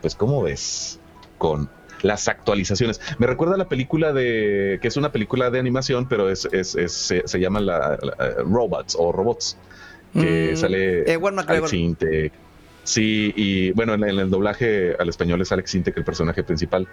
Pues, 0.00 0.14
¿cómo 0.14 0.42
ves 0.42 1.00
con 1.38 1.68
las 2.02 2.28
actualizaciones? 2.28 3.00
Me 3.18 3.26
recuerda 3.26 3.54
a 3.54 3.58
la 3.58 3.68
película 3.68 4.12
de, 4.12 4.78
que 4.80 4.88
es 4.88 4.96
una 4.96 5.12
película 5.12 5.50
de 5.50 5.58
animación, 5.58 6.08
pero 6.08 6.30
es, 6.30 6.46
es, 6.52 6.74
es 6.74 6.92
se, 6.92 7.22
se, 7.26 7.40
llama 7.40 7.60
la, 7.60 7.98
la, 8.00 8.34
Robots 8.44 8.96
o 8.98 9.12
Robots, 9.12 9.56
que 10.14 10.52
Mm, 10.52 10.56
sale 10.56 11.04
McGregor. 11.18 11.44
Alex 11.48 11.72
Intec. 11.74 12.32
Sí, 12.84 13.32
y 13.36 13.70
bueno, 13.72 13.92
en, 13.94 14.04
en 14.04 14.18
el 14.18 14.30
doblaje 14.30 14.94
al 14.98 15.08
español 15.10 15.42
es 15.42 15.52
Alex 15.52 15.74
Intec 15.74 15.96
el 15.98 16.04
personaje 16.04 16.42
principal. 16.42 16.88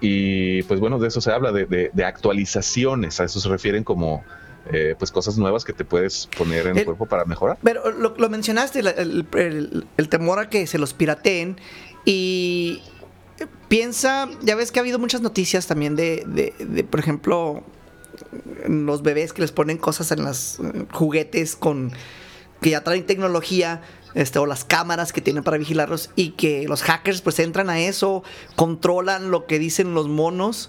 Y 0.00 0.62
pues 0.64 0.78
bueno, 0.80 0.98
de 0.98 1.08
eso 1.08 1.20
se 1.20 1.30
habla, 1.32 1.52
de, 1.52 1.64
de, 1.66 1.90
de 1.92 2.04
actualizaciones, 2.04 3.20
a 3.20 3.24
eso 3.24 3.40
se 3.40 3.48
refieren 3.48 3.84
como 3.84 4.24
eh, 4.72 4.94
pues 4.98 5.10
cosas 5.10 5.36
nuevas 5.38 5.64
que 5.64 5.72
te 5.72 5.84
puedes 5.84 6.28
poner 6.38 6.66
en 6.66 6.72
el, 6.72 6.78
El- 6.78 6.84
cuerpo 6.84 7.06
para 7.06 7.24
mejorar. 7.24 7.58
Pero 7.62 7.90
lo, 7.90 8.14
lo 8.16 8.28
mencionaste, 8.28 8.78
el- 8.80 9.84
el 9.96 10.08
temor 10.08 10.38
a 10.38 10.48
que 10.48 10.66
se 10.66 10.78
los 10.78 10.92
pirateen. 10.94 11.56
Y 12.04 12.82
piensa, 13.72 14.28
ya 14.42 14.54
ves 14.54 14.70
que 14.70 14.78
ha 14.80 14.82
habido 14.82 14.98
muchas 14.98 15.22
noticias 15.22 15.66
también 15.66 15.96
de, 15.96 16.24
de- 16.26 16.52
de, 16.62 16.84
por 16.84 17.00
ejemplo, 17.00 17.64
los 18.68 19.00
bebés 19.02 19.32
que 19.32 19.40
les 19.40 19.50
ponen 19.50 19.78
cosas 19.78 20.12
en 20.12 20.22
los 20.24 20.58
juguetes 20.92 21.56
con 21.56 21.90
que 22.60 22.68
ya 22.70 22.84
traen 22.84 23.06
tecnología. 23.06 23.80
Este, 24.14 24.38
o 24.38 24.44
las 24.44 24.66
cámaras 24.66 25.10
que 25.10 25.22
tienen 25.22 25.42
para 25.42 25.56
vigilarlos 25.56 26.10
y 26.16 26.32
que 26.32 26.68
los 26.68 26.82
hackers 26.82 27.22
pues 27.22 27.38
entran 27.38 27.70
a 27.70 27.80
eso, 27.80 28.22
controlan 28.56 29.30
lo 29.30 29.46
que 29.46 29.58
dicen 29.58 29.94
los 29.94 30.06
monos 30.06 30.68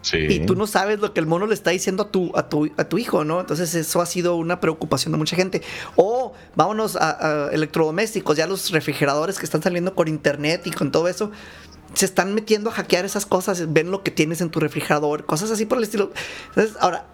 Sí. 0.00 0.16
y 0.30 0.46
tú 0.46 0.54
no 0.56 0.66
sabes 0.66 0.98
lo 1.00 1.12
que 1.12 1.20
el 1.20 1.26
mono 1.26 1.46
le 1.46 1.52
está 1.54 1.70
diciendo 1.72 2.04
a 2.04 2.10
tu, 2.10 2.32
a 2.36 2.48
tu, 2.48 2.70
a 2.78 2.84
tu 2.84 2.96
hijo, 2.96 3.22
¿no? 3.24 3.40
Entonces 3.40 3.74
eso 3.74 4.00
ha 4.00 4.06
sido 4.06 4.36
una 4.36 4.60
preocupación 4.60 5.12
de 5.12 5.18
mucha 5.18 5.36
gente. 5.36 5.60
O 5.96 6.32
vámonos 6.56 6.96
a, 6.96 7.46
a 7.46 7.50
electrodomésticos, 7.52 8.36
ya 8.38 8.46
los 8.46 8.70
refrigeradores 8.70 9.38
que 9.38 9.44
están 9.44 9.62
saliendo 9.62 9.94
con 9.94 10.08
internet 10.08 10.62
y 10.66 10.70
con 10.70 10.90
todo 10.90 11.08
eso, 11.08 11.30
se 11.94 12.04
están 12.06 12.34
metiendo 12.34 12.70
a 12.70 12.72
hackear 12.72 13.04
esas 13.04 13.26
cosas, 13.26 13.72
ven 13.72 13.90
lo 13.90 14.02
que 14.02 14.10
tienes 14.10 14.40
en 14.40 14.50
tu 14.50 14.60
refrigerador, 14.60 15.24
cosas 15.26 15.50
así 15.50 15.64
por 15.66 15.78
el 15.78 15.84
estilo. 15.84 16.12
Entonces, 16.48 16.76
ahora, 16.80 17.06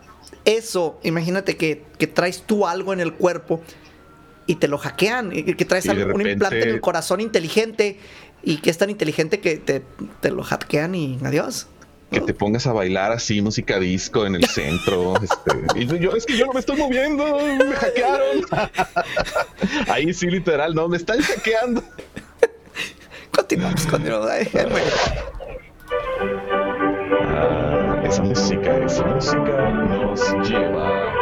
eso, 0.44 0.99
imagínate 1.02 1.56
que, 1.56 1.84
que 1.99 2.06
traes 2.06 2.42
tú 2.46 2.66
algo 2.66 2.92
en 2.92 3.00
el 3.00 3.12
cuerpo 3.14 3.60
y 4.46 4.56
te 4.56 4.68
lo 4.68 4.78
hackean, 4.78 5.30
y 5.37 5.42
que 5.44 5.64
traes 5.64 5.87
Y 5.87 5.90
algo- 5.90 6.14
un 6.14 6.26
implante 6.26 6.62
en 6.62 6.70
el 6.70 6.80
corazón 6.80 7.20
inteligente 7.20 7.99
y 8.42 8.56
que 8.58 8.70
es 8.70 8.78
tan 8.78 8.90
inteligente 8.90 9.38
que 9.40 9.58
te, 9.58 9.82
te 10.20 10.30
lo 10.30 10.42
hackean 10.42 10.94
y 10.94 11.18
adiós. 11.22 11.66
que 12.10 12.20
te 12.22 12.34
pongas 12.34 12.66
a 12.66 12.72
bailar 12.72 13.12
así 13.12 13.40
música 13.42 13.78
disco 13.78 14.26
en 14.26 14.34
el 14.34 14.44
centro. 14.46 15.14
este, 15.22 15.78
y 15.78 15.87
yo, 16.00 16.16
es 16.16 16.26
que 16.26 16.37
yo 16.37 16.46
no 16.46 16.52
me 16.54 16.60
estoy 16.60 16.76
moviendo, 16.78 17.25
me 17.37 17.75
hackearon. 17.76 18.44
Ahí 19.88 20.12
sí, 20.14 20.26
literal, 20.26 20.75
no, 20.75 20.88
me 20.88 20.96
están 20.96 21.20
hackeando. 21.20 21.84
Continuamos, 23.32 23.87
continuamos. 23.87 24.28
Bueno. 24.52 24.87
Ah, 27.37 28.02
esa 28.04 28.22
música, 28.22 28.78
esa 28.84 29.04
música 29.06 29.70
nos 29.70 30.49
lleva 30.49 31.14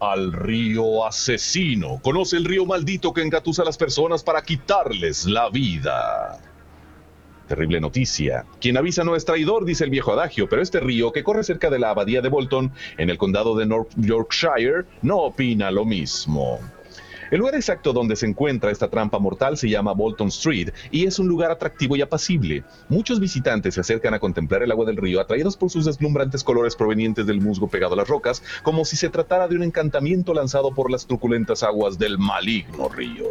al 0.00 0.32
río 0.32 1.06
asesino. 1.06 2.00
Conoce 2.02 2.36
el 2.36 2.44
río 2.44 2.66
maldito 2.66 3.12
que 3.12 3.22
engatusa 3.22 3.62
a 3.62 3.64
las 3.64 3.78
personas 3.78 4.22
para 4.22 4.42
quitarles 4.42 5.26
la 5.26 5.48
vida. 5.48 6.40
Terrible 7.46 7.80
noticia. 7.80 8.44
Quien 8.60 8.76
avisa 8.76 9.04
no 9.04 9.14
es 9.14 9.24
traidor, 9.24 9.64
dice 9.64 9.84
el 9.84 9.90
viejo 9.90 10.12
adagio, 10.12 10.48
pero 10.48 10.62
este 10.62 10.80
río 10.80 11.12
que 11.12 11.22
corre 11.22 11.44
cerca 11.44 11.70
de 11.70 11.78
la 11.78 11.90
abadía 11.90 12.20
de 12.20 12.28
Bolton, 12.28 12.72
en 12.96 13.10
el 13.10 13.18
condado 13.18 13.56
de 13.56 13.66
North 13.66 13.92
Yorkshire, 13.96 14.86
no 15.02 15.18
opina 15.18 15.70
lo 15.70 15.84
mismo. 15.84 16.58
El 17.32 17.38
lugar 17.38 17.54
exacto 17.54 17.94
donde 17.94 18.14
se 18.14 18.26
encuentra 18.26 18.70
esta 18.70 18.90
trampa 18.90 19.18
mortal 19.18 19.56
se 19.56 19.70
llama 19.70 19.94
Bolton 19.94 20.28
Street 20.28 20.68
y 20.90 21.06
es 21.06 21.18
un 21.18 21.28
lugar 21.28 21.50
atractivo 21.50 21.96
y 21.96 22.02
apacible. 22.02 22.62
Muchos 22.90 23.20
visitantes 23.20 23.72
se 23.72 23.80
acercan 23.80 24.12
a 24.12 24.18
contemplar 24.18 24.62
el 24.62 24.70
agua 24.70 24.84
del 24.84 24.98
río 24.98 25.18
atraídos 25.18 25.56
por 25.56 25.70
sus 25.70 25.86
deslumbrantes 25.86 26.44
colores 26.44 26.76
provenientes 26.76 27.26
del 27.26 27.40
musgo 27.40 27.68
pegado 27.68 27.94
a 27.94 27.96
las 27.96 28.06
rocas, 28.06 28.42
como 28.62 28.84
si 28.84 28.98
se 28.98 29.08
tratara 29.08 29.48
de 29.48 29.56
un 29.56 29.62
encantamiento 29.62 30.34
lanzado 30.34 30.74
por 30.74 30.90
las 30.90 31.06
truculentas 31.06 31.62
aguas 31.62 31.98
del 31.98 32.18
maligno 32.18 32.90
río. 32.90 33.24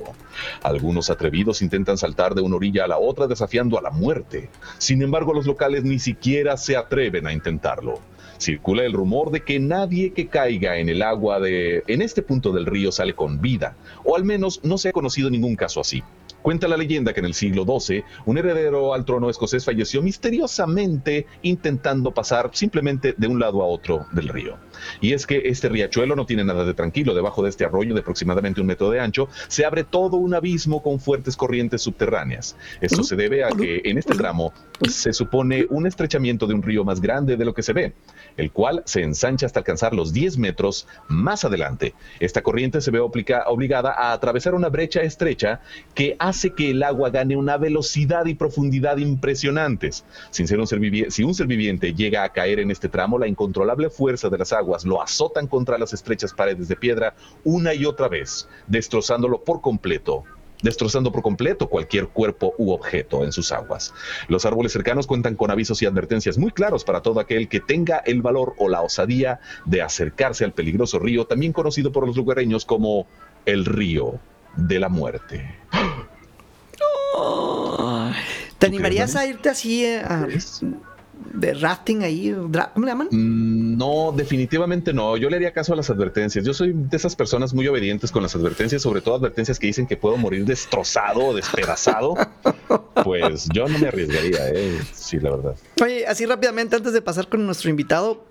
Algunos 0.63 1.12
atrevidos 1.12 1.62
intentan 1.62 2.00
saltar 2.00 2.34
de 2.34 2.41
una 2.41 2.55
orilla 2.55 2.86
a 2.86 2.88
la 2.88 2.98
otra 2.98 3.27
desafiando 3.27 3.77
a 3.77 3.84
la 3.84 3.91
muerte. 3.91 4.50
Sin 4.79 5.03
embargo, 5.03 5.31
los 5.31 5.46
locales 5.46 5.84
ni 5.84 6.00
siquiera 6.00 6.58
se 6.58 6.75
atreven 6.75 7.27
a 7.27 7.34
intentarlo. 7.34 8.00
Circula 8.42 8.84
el 8.84 8.94
rumor 8.94 9.30
de 9.30 9.42
que 9.42 9.60
nadie 9.60 10.14
que 10.14 10.28
caiga 10.28 10.78
en 10.78 10.90
el 10.90 11.04
agua 11.04 11.40
de 11.40 11.84
en 11.86 12.02
este 12.02 12.24
punto 12.24 12.52
del 12.52 12.66
río 12.66 12.92
sale 12.92 13.14
con 13.14 13.40
vida, 13.40 13.76
o 14.04 14.16
al 14.16 14.24
menos 14.24 14.62
no 14.64 14.80
se 14.80 14.90
ha 14.90 14.92
conocido 14.92 15.30
ningún 15.30 15.56
caso 15.56 15.80
así. 15.80 16.02
Cuenta 16.42 16.68
la 16.68 16.78
leyenda 16.78 17.14
que 17.14 17.20
en 17.20 17.26
el 17.28 17.34
siglo 17.34 17.66
XII 17.66 18.04
un 18.26 18.38
heredero 18.38 18.94
al 18.94 19.06
trono 19.06 19.30
escocés 19.30 19.64
falleció 19.66 20.02
misteriosamente 20.02 21.28
intentando 21.44 22.12
pasar 22.12 22.50
simplemente 22.54 23.14
de 23.18 23.28
un 23.28 23.40
lado 23.40 23.62
a 23.62 23.66
otro 23.68 24.06
del 24.12 24.28
río. 24.28 24.58
Y 25.00 25.14
es 25.14 25.28
que 25.28 25.44
este 25.46 25.70
riachuelo 25.70 26.16
no 26.16 26.26
tiene 26.26 26.44
nada 26.44 26.66
de 26.66 26.74
tranquilo. 26.74 27.14
Debajo 27.14 27.44
de 27.44 27.50
este 27.50 27.66
arroyo 27.66 27.94
de 27.94 28.02
aproximadamente 28.02 28.62
un 28.62 28.68
metro 28.68 28.90
de 28.90 29.00
ancho 29.00 29.28
se 29.48 29.66
abre 29.66 29.84
todo 29.84 30.18
un 30.18 30.34
abismo 30.34 30.82
con 30.82 31.00
fuertes 31.00 31.36
corrientes 31.38 31.82
subterráneas. 31.82 32.56
Esto 32.82 33.04
se 33.04 33.16
debe 33.16 33.44
a 33.44 33.50
que 33.50 33.82
en 33.86 33.98
este 33.98 34.16
tramo 34.16 34.54
se 34.90 35.14
supone 35.14 35.66
un 35.70 35.86
estrechamiento 35.86 36.48
de 36.48 36.54
un 36.56 36.64
río 36.64 36.84
más 36.84 37.02
grande 37.02 37.38
de 37.38 37.46
lo 37.46 37.54
que 37.54 37.62
se 37.64 37.74
ve, 37.74 37.94
el 38.38 38.52
cual 38.52 38.82
se 38.86 39.04
ensancha 39.04 39.46
hasta 39.46 39.60
alcanzar 39.60 39.94
los 39.94 40.12
10 40.14 40.38
metros 40.38 40.88
más 41.08 41.46
adelante. 41.46 41.94
Esta 42.20 42.42
corriente 42.42 42.82
se 42.82 42.90
ve 42.92 43.00
obliga- 43.00 43.44
obligada 43.48 43.94
a 43.96 44.14
atravesar 44.14 44.56
una 44.56 44.70
brecha 44.70 45.02
estrecha 45.02 45.62
que 45.94 46.16
hace 46.32 46.54
que 46.54 46.72
el 46.72 46.82
agua 46.82 47.10
gane 47.10 47.36
una 47.36 47.58
velocidad 47.58 48.26
y 48.26 48.34
profundidad 48.34 48.98
impresionantes. 48.98 50.06
Sin 50.30 50.48
ser 50.48 50.60
un 50.60 50.68
si 50.68 51.24
un 51.24 51.34
ser 51.34 51.48
viviente 51.48 51.94
llega 51.94 52.24
a 52.24 52.30
caer 52.30 52.60
en 52.60 52.72
este 52.72 52.90
tramo, 52.90 53.20
la 53.20 53.28
incontrolable 53.28 53.90
fuerza 53.90 54.30
de 54.30 54.38
las 54.38 54.54
aguas 54.54 54.86
lo 54.86 55.02
azotan 55.02 55.48
contra 55.48 55.78
las 55.78 55.94
estrechas 55.94 56.34
paredes 56.34 56.68
de 56.68 56.76
piedra 56.76 57.14
una 57.44 57.74
y 57.74 57.86
otra 57.86 58.08
vez, 58.08 58.48
destrozándolo 58.68 59.44
por 59.44 59.62
completo 59.62 60.24
destrozando 60.62 61.12
por 61.12 61.24
completo 61.24 61.68
cualquier 61.68 62.08
cuerpo 62.10 62.54
u 62.60 62.72
objeto 62.72 63.24
en 63.24 63.32
sus 63.32 63.52
aguas. 63.52 63.96
Los 64.28 64.46
árboles 64.46 64.72
cercanos 64.72 65.08
cuentan 65.08 65.36
con 65.36 65.50
avisos 65.50 65.82
y 65.82 65.88
advertencias 65.88 66.38
muy 66.38 66.52
claros 66.52 66.84
para 66.84 67.02
todo 67.02 67.20
aquel 67.20 67.48
que 67.48 67.60
tenga 67.60 67.98
el 67.98 68.22
valor 68.22 68.54
o 68.60 68.70
la 68.70 68.82
osadía 68.82 69.40
de 69.66 69.82
acercarse 69.82 70.46
al 70.46 70.54
peligroso 70.54 71.00
río, 71.00 71.26
también 71.26 71.52
conocido 71.52 71.92
por 71.92 72.06
los 72.06 72.16
lugareños 72.16 72.66
como 72.66 73.08
el 73.48 73.66
río 73.66 74.20
de 74.56 74.80
la 74.80 74.90
muerte. 74.90 75.56
¿Te 78.62 78.68
animarías 78.68 79.15
a 79.15 79.25
irte 79.25 79.50
así 79.50 79.84
eh, 79.84 80.00
a- 80.00 80.27
de 81.34 81.53
rafting 81.53 82.03
ahí, 82.03 82.32
¿cómo 82.74 82.86
le 82.86 82.91
llaman? 82.91 83.08
Mm, 83.12 83.77
No, 83.77 84.12
definitivamente 84.15 84.91
no. 84.94 85.18
Yo 85.18 85.30
le 85.30 85.38
haría 85.38 85.53
caso 85.53 85.74
a 85.74 85.75
las 85.75 85.89
advertencias. 85.89 86.44
Yo 86.46 86.53
soy 86.53 86.74
de 86.74 86.98
esas 86.98 87.15
personas 87.15 87.53
muy 87.53 87.68
obedientes 87.68 88.12
con 88.12 88.22
las 88.24 88.36
advertencias, 88.36 88.82
sobre 88.82 89.01
todo 89.01 89.15
advertencias 89.15 89.58
que 89.60 89.68
dicen 89.68 89.88
que 89.88 89.98
puedo 89.98 90.18
morir 90.18 90.46
destrozado 90.46 91.25
o 91.27 91.34
despedazado. 91.34 92.15
Pues 93.03 93.48
yo 93.53 93.68
no 93.68 93.80
me 93.80 93.88
arriesgaría, 93.88 94.50
¿eh? 94.50 94.80
Sí, 94.94 95.20
la 95.20 95.32
verdad. 95.32 95.56
Oye, 95.82 96.06
así 96.06 96.25
rápidamente, 96.27 96.75
antes 96.75 96.94
de 96.94 97.01
pasar 97.01 97.27
con 97.30 97.44
nuestro 97.48 97.70
invitado, 97.72 98.25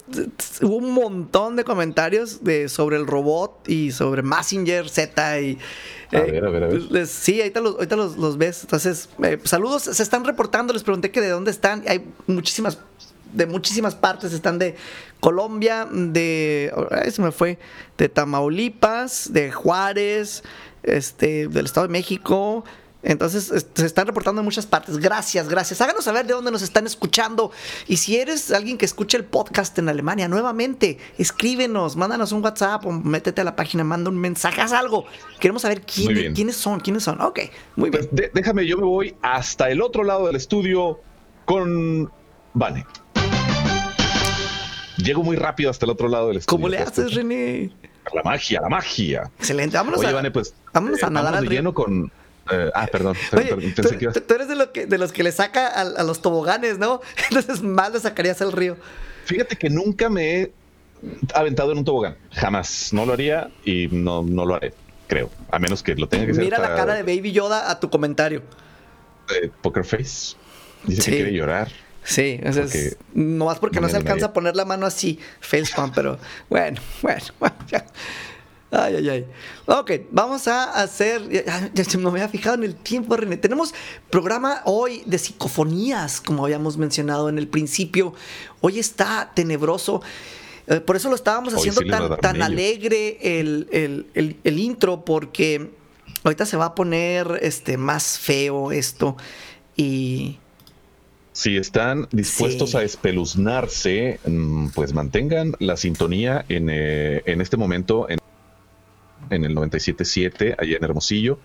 hubo 0.63 0.77
un 0.77 0.93
montón 0.93 1.57
de 1.57 1.65
comentarios 1.65 2.45
de, 2.45 2.69
sobre 2.69 2.97
el 2.97 3.07
robot 3.07 3.69
y 3.69 3.91
sobre 3.91 4.23
Messenger 4.23 4.89
Z 4.89 5.41
y... 5.41 5.59
A 6.13 6.21
ver, 6.21 6.45
a 6.45 6.51
ver, 6.51 6.65
a 6.65 6.67
ver. 6.67 7.07
sí, 7.07 7.41
ahorita 7.41 7.61
los, 7.61 7.75
ahorita 7.75 7.97
los, 7.97 8.17
los 8.17 8.37
ves. 8.39 8.63
Entonces, 8.63 9.09
eh, 9.23 9.39
saludos, 9.45 9.83
se 9.85 10.03
están 10.03 10.25
reportando, 10.25 10.73
les 10.73 10.83
pregunté 10.83 11.11
que 11.11 11.21
de 11.21 11.29
dónde 11.31 11.51
están. 11.51 11.85
Hay 11.87 12.05
muchísimas, 12.27 12.79
de 13.33 13.47
muchísimas 13.47 13.95
partes, 13.95 14.33
están 14.33 14.59
de 14.59 14.77
Colombia, 15.21 15.87
de... 15.91 16.73
Ay, 16.91 17.11
se 17.11 17.23
me 17.23 17.31
fue, 17.31 17.59
de 17.97 18.09
Tamaulipas, 18.09 19.33
de 19.33 19.53
Juárez, 19.53 20.43
este, 20.83 21.49
del 21.49 21.67
Estado 21.67 21.87
de 21.87 21.93
México... 21.93 22.65
Entonces 23.03 23.51
es- 23.51 23.67
se 23.75 23.87
están 23.87 24.07
reportando 24.07 24.41
en 24.43 24.45
muchas 24.45 24.67
partes. 24.67 24.99
Gracias, 24.99 25.49
gracias. 25.49 25.81
Háganos 25.81 26.05
saber 26.05 26.27
de 26.27 26.35
dónde 26.35 26.51
nos 26.51 26.61
están 26.63 26.87
escuchando. 26.87 27.51
Y 27.89 27.97
si 27.97 28.17
eres 28.19 28.51
alguien 28.53 28.77
que 28.77 28.85
escucha 28.85 29.17
el 29.17 29.25
podcast 29.25 29.79
en 29.79 29.89
Alemania, 29.89 30.29
nuevamente, 30.29 30.99
escríbenos, 31.17 31.97
mándanos 31.97 32.33
un 32.33 32.43
WhatsApp 32.45 32.85
o 32.85 32.93
métete 32.93 33.41
a 33.41 33.45
la 33.45 33.57
página, 33.57 33.85
manda 33.85 34.11
un 34.11 34.19
mensaje, 34.19 34.61
haz 34.61 34.73
algo. 34.73 35.07
Queremos 35.39 35.63
saber 35.63 35.83
quién- 35.83 36.35
quiénes 36.35 36.57
son, 36.57 36.81
quiénes 36.81 37.03
son. 37.03 37.21
Ok, 37.23 37.41
muy 37.77 37.89
bien. 37.91 38.03
Pues 38.11 38.15
de- 38.15 38.31
déjame, 38.35 38.67
yo 38.67 38.77
me 38.77 38.85
voy 38.85 39.15
hasta 39.23 39.71
el 39.71 39.81
otro 39.81 40.05
lado 40.05 40.27
del 40.27 40.37
estudio 40.37 41.01
con 41.47 42.11
Vane. 42.53 42.85
Llego 44.99 45.23
muy 45.23 45.37
rápido 45.37 45.71
hasta 45.71 45.87
el 45.87 45.91
otro 45.93 46.09
lado 46.09 46.29
del 46.29 46.37
estudio. 46.39 46.57
¿Cómo 46.59 46.69
le 46.69 46.79
haces, 46.79 47.15
René? 47.15 47.71
La 48.13 48.23
magia, 48.23 48.61
la 48.61 48.69
magia. 48.69 49.31
Excelente. 49.39 49.77
Vámonos 49.77 50.01
Oye, 50.01 50.09
a, 50.09 50.13
Vane, 50.13 50.31
pues. 50.31 50.55
vámonos 50.75 51.03
a 51.03 51.07
eh, 51.07 51.11
nadar 51.11 51.33
vamos 51.33 51.39
al 51.39 51.47
río. 51.47 51.59
lleno 51.61 51.73
con. 51.75 52.13
Eh, 52.53 52.71
ah, 52.75 52.87
perdón. 52.91 53.17
Oye, 53.33 53.45
perdón, 53.47 53.73
tú, 53.75 53.83
pensé 53.83 53.99
que 53.99 54.05
ibas- 54.07 54.27
tú- 54.27 54.35
eres 54.35 54.49
de, 54.49 54.57
lo 54.57 54.73
que, 54.73 54.87
de 54.87 54.99
los 54.99 55.13
que 55.13 55.23
le 55.23 55.33
saca 55.33 55.67
a, 55.69 55.81
a 55.83 56.03
los 56.03 56.21
toboganes, 56.23 56.79
¿no? 56.79 57.01
Entonces 57.31 57.63
más 57.63 57.93
le 57.93 58.01
sacarías 58.01 58.41
al 58.43 58.53
río. 58.53 58.77
Fíjate 59.25 59.57
que 59.57 59.71
nunca 59.71 60.09
me 60.09 60.41
he 60.41 60.53
aventado 61.35 61.73
en 61.73 61.79
un 61.79 61.85
tobogán. 61.85 62.17
Jamás. 62.33 62.93
No 62.93 63.07
lo 63.07 63.13
haría 63.13 63.51
y 63.65 63.89
no, 63.93 64.23
no 64.23 64.45
lo 64.47 64.55
haré, 64.57 64.75
creo. 65.09 65.31
A 65.51 65.59
menos 65.59 65.83
que 65.83 65.95
lo 65.95 66.09
tenga 66.09 66.25
que 66.27 66.33
hacer 66.33 66.45
Mira 66.45 66.59
la 66.59 66.65
para, 66.65 66.77
cara 66.77 66.95
de 66.95 67.03
Baby 67.03 67.33
Yoda 67.33 67.71
a 67.71 67.79
tu 67.81 67.89
comentario. 67.91 68.43
eh, 69.43 69.51
Poker 69.63 69.85
Face. 69.85 70.37
Dice 70.85 71.03
Sí. 71.03 71.11
que 71.11 71.17
quiere 71.19 71.33
llorar. 71.33 71.69
Sí, 72.03 72.41
o 72.47 72.53
sea, 72.53 72.65
es- 72.65 72.97
nomás 73.13 73.59
porque 73.59 73.79
no 73.81 73.89
se 73.89 73.97
alcanza 73.99 74.27
a 74.27 74.33
poner 74.33 74.57
la 74.57 74.65
mano 74.65 74.87
así, 74.87 75.19
facepalm, 75.41 75.93
pero 75.95 76.19
bueno, 76.49 76.81
bueno, 77.03 77.23
bueno, 77.39 77.57
ya. 77.69 77.85
Ay, 78.73 78.95
ay, 78.97 79.09
ay. 79.09 79.27
Ok, 79.67 79.91
vamos 80.13 80.47
a 80.47 80.81
hacer. 80.81 81.29
Ya, 81.29 81.71
ya 81.75 81.85
se 81.85 81.99
me 81.99 82.09
había 82.09 82.29
fijado 82.29 82.55
en 82.55 82.63
el 82.65 82.77
tiempo, 82.77 83.17
René. 83.17 83.37
Tenemos 83.37 83.75
programa 84.11 84.63
hoy 84.65 85.03
de 85.07 85.19
psicofonías, 85.19 86.21
como 86.21 86.45
habíamos 86.45 86.77
mencionado 86.77 87.29
en 87.29 87.39
el 87.39 87.49
principio. 87.49 88.15
Hoy 88.61 88.79
está 88.79 89.33
tenebroso. 89.35 90.03
Eh, 90.69 90.79
por 90.81 90.95
eso 90.95 91.09
lo 91.09 91.17
estábamos 91.17 91.53
Hoy 91.55 91.69
haciendo 91.69 92.17
tan, 92.21 92.43
alegre 92.43 93.19
el, 93.41 93.67
el- 93.73 94.07
el- 94.15 94.37
el 94.45 94.59
intro, 94.61 95.05
porque 95.05 95.71
ahorita 96.23 96.47
se 96.47 96.57
va 96.57 96.67
a 96.67 96.75
poner 96.77 97.41
este, 97.43 97.77
más 97.77 98.19
feo 98.21 98.71
esto. 98.71 99.17
Y. 99.77 100.39
Si 101.33 101.57
están 101.57 102.07
dispuestos 102.13 102.71
Sí. 102.73 102.77
a 102.77 102.83
espeluznarse, 102.83 104.21
mm, 104.27 104.69
pues 104.75 104.93
mantengan 104.93 105.55
la 105.59 105.77
sintonía 105.77 106.45
en, 106.49 106.69
eh, 106.71 107.23
en 107.27 107.41
este 107.41 107.57
momento 107.57 108.09
en, 108.11 108.19
en 109.31 109.45
el 109.45 109.55
97.7, 109.55 110.57
allá 110.59 110.77
en 110.77 110.85
Hermosillo. 110.85 111.39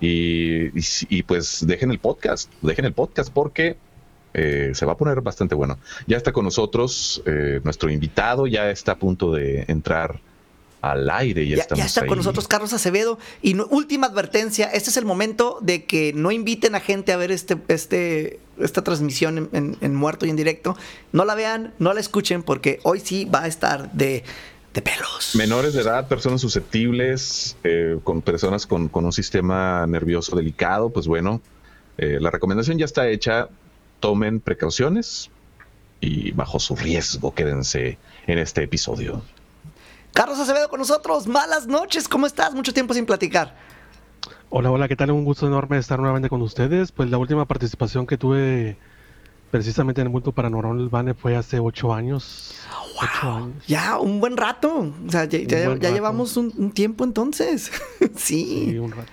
Y, 0.00 0.76
y, 0.78 0.82
si- 0.82 1.06
y, 1.08 1.22
pues 1.22 1.66
dejen 1.66 1.90
el 1.90 1.98
podcast, 1.98 2.50
dejen 2.62 2.84
el 2.84 2.92
podcast 2.92 3.32
porque 3.32 3.76
eh, 4.34 4.72
se 4.74 4.84
va 4.86 4.92
a 4.92 4.96
poner 4.96 5.20
bastante 5.20 5.54
bueno. 5.54 5.78
Ya 6.06 6.16
está 6.16 6.32
con 6.32 6.44
nosotros 6.44 7.22
eh, 7.26 7.60
nuestro 7.64 7.90
invitado, 7.90 8.46
ya 8.46 8.70
está 8.70 8.92
a 8.92 8.98
punto 8.98 9.32
de 9.32 9.64
entrar 9.68 10.20
al 10.80 11.10
aire. 11.10 11.48
Ya, 11.48 11.56
Ya, 11.56 11.62
estamos 11.62 11.80
ya 11.82 11.86
está 11.86 12.06
con 12.06 12.18
nosotros 12.18 12.46
Carlos 12.46 12.72
Acevedo. 12.72 13.18
Y 13.42 13.54
no- 13.54 13.66
última 13.66 14.06
advertencia, 14.06 14.66
este 14.66 14.90
es 14.90 14.96
el 14.96 15.04
momento 15.06 15.58
de 15.60 15.84
que 15.84 16.12
no 16.12 16.30
inviten 16.30 16.74
a 16.76 16.80
gente 16.80 17.12
a 17.12 17.16
ver 17.16 17.32
este, 17.32 17.56
este, 17.66 18.38
esta 18.60 18.82
transmisión 18.84 19.38
en, 19.38 19.48
en- 19.52 19.76
en 19.80 19.94
muerto 19.96 20.24
y 20.26 20.30
en 20.30 20.36
directo. 20.36 20.76
No 21.12 21.24
la 21.24 21.34
vean, 21.34 21.74
no 21.80 21.92
la 21.94 22.00
escuchen, 22.00 22.42
porque 22.44 22.78
hoy 22.84 23.00
sí 23.00 23.24
va 23.24 23.42
a 23.42 23.46
estar 23.48 23.90
de, 23.92 24.22
de 24.78 24.82
pelos. 24.82 25.34
Menores 25.34 25.74
de 25.74 25.82
edad, 25.82 26.06
personas 26.06 26.40
susceptibles, 26.40 27.56
eh, 27.64 27.98
con 28.04 28.22
personas 28.22 28.66
con, 28.66 28.88
con 28.88 29.04
un 29.04 29.12
sistema 29.12 29.84
nervioso 29.86 30.36
delicado, 30.36 30.90
pues 30.90 31.08
bueno, 31.08 31.40
eh, 31.96 32.18
la 32.20 32.30
recomendación 32.30 32.78
ya 32.78 32.84
está 32.84 33.08
hecha. 33.08 33.48
Tomen 33.98 34.38
precauciones 34.38 35.30
y 36.00 36.30
bajo 36.30 36.60
su 36.60 36.76
riesgo 36.76 37.34
quédense 37.34 37.98
en 38.28 38.38
este 38.38 38.62
episodio. 38.62 39.22
Carlos 40.14 40.38
Acevedo 40.38 40.68
con 40.68 40.78
nosotros. 40.78 41.26
Malas 41.26 41.66
noches, 41.66 42.08
¿cómo 42.08 42.26
estás? 42.26 42.54
Mucho 42.54 42.72
tiempo 42.72 42.94
sin 42.94 43.04
platicar. 43.04 43.56
Hola, 44.50 44.70
hola, 44.70 44.86
¿qué 44.86 44.94
tal? 44.94 45.10
Un 45.10 45.24
gusto 45.24 45.48
enorme 45.48 45.78
estar 45.78 45.98
nuevamente 45.98 46.28
con 46.28 46.40
ustedes. 46.42 46.92
Pues 46.92 47.10
la 47.10 47.18
última 47.18 47.46
participación 47.46 48.06
que 48.06 48.16
tuve 48.16 48.76
precisamente 49.50 50.00
en 50.00 50.06
el 50.08 50.12
mundo 50.12 50.32
paranormal 50.32 50.88
Bane 50.88 51.14
fue 51.14 51.36
hace 51.36 51.58
ocho 51.58 51.92
años. 51.94 52.54
Ocho 53.00 53.30
años. 53.32 53.64
Ya, 53.66 53.98
un 53.98 54.20
buen 54.20 54.36
rato. 54.36 54.92
O 55.06 55.10
sea, 55.10 55.24
ya, 55.26 55.38
ya- 55.38 55.66
buen 55.66 55.80
ya 55.80 55.88
rato. 55.88 55.94
llevamos 55.94 56.36
un, 56.36 56.52
un 56.56 56.70
tiempo 56.72 57.04
entonces. 57.04 57.70
sí. 58.16 58.66
Sí, 58.70 58.78
un 58.78 58.90
rato. 58.92 59.10